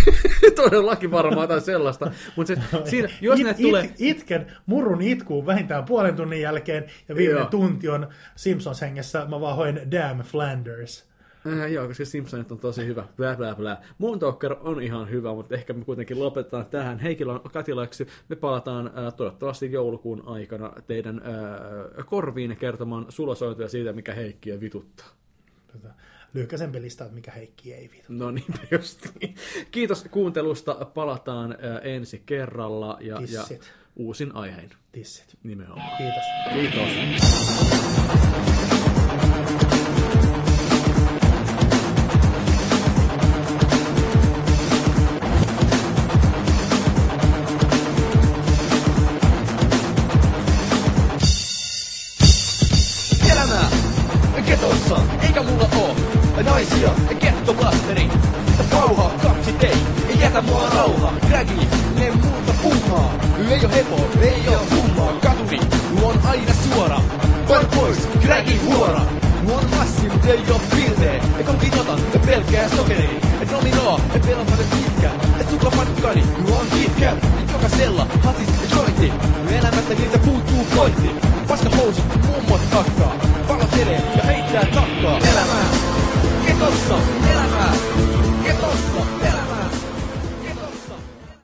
[0.56, 2.12] Todellakin varmaan tai sellaista.
[2.36, 2.60] Mutta se,
[2.90, 3.84] siinä, jos it, ne tulee...
[3.84, 9.40] it, itken murun itkuun vähintään puolen tunnin jälkeen, ja viimeinen tunti on Simpsons hengessä, mä
[9.40, 11.13] vaan hoin Damn Flanders.
[11.46, 13.04] Äh, joo, koska Simpsonit on tosi hyvä.
[13.16, 13.76] Blä, blä, blä.
[13.98, 16.98] Moon Talker on ihan hyvä, mutta ehkä me kuitenkin lopetetaan tähän.
[16.98, 18.06] Heikillä on katiläksy.
[18.28, 25.06] Me palataan äh, toivottavasti joulukuun aikana teidän äh, korviin kertomaan sulosoituja siitä, mikä Heikkiä vituttaa.
[25.72, 25.94] Tätä
[26.34, 28.04] lyhkäisempi lista, että mikä Heikki ei vitu.
[28.08, 29.34] No niin, just niin.
[29.70, 30.74] Kiitos kuuntelusta.
[30.74, 33.58] Palataan äh, ensi kerralla ja, ja
[33.96, 35.38] uusin aiheen Tissit.
[35.42, 35.96] nimenomaan.
[35.96, 36.24] Kiitos.
[36.52, 36.90] Kiitos.
[39.24, 40.13] elämää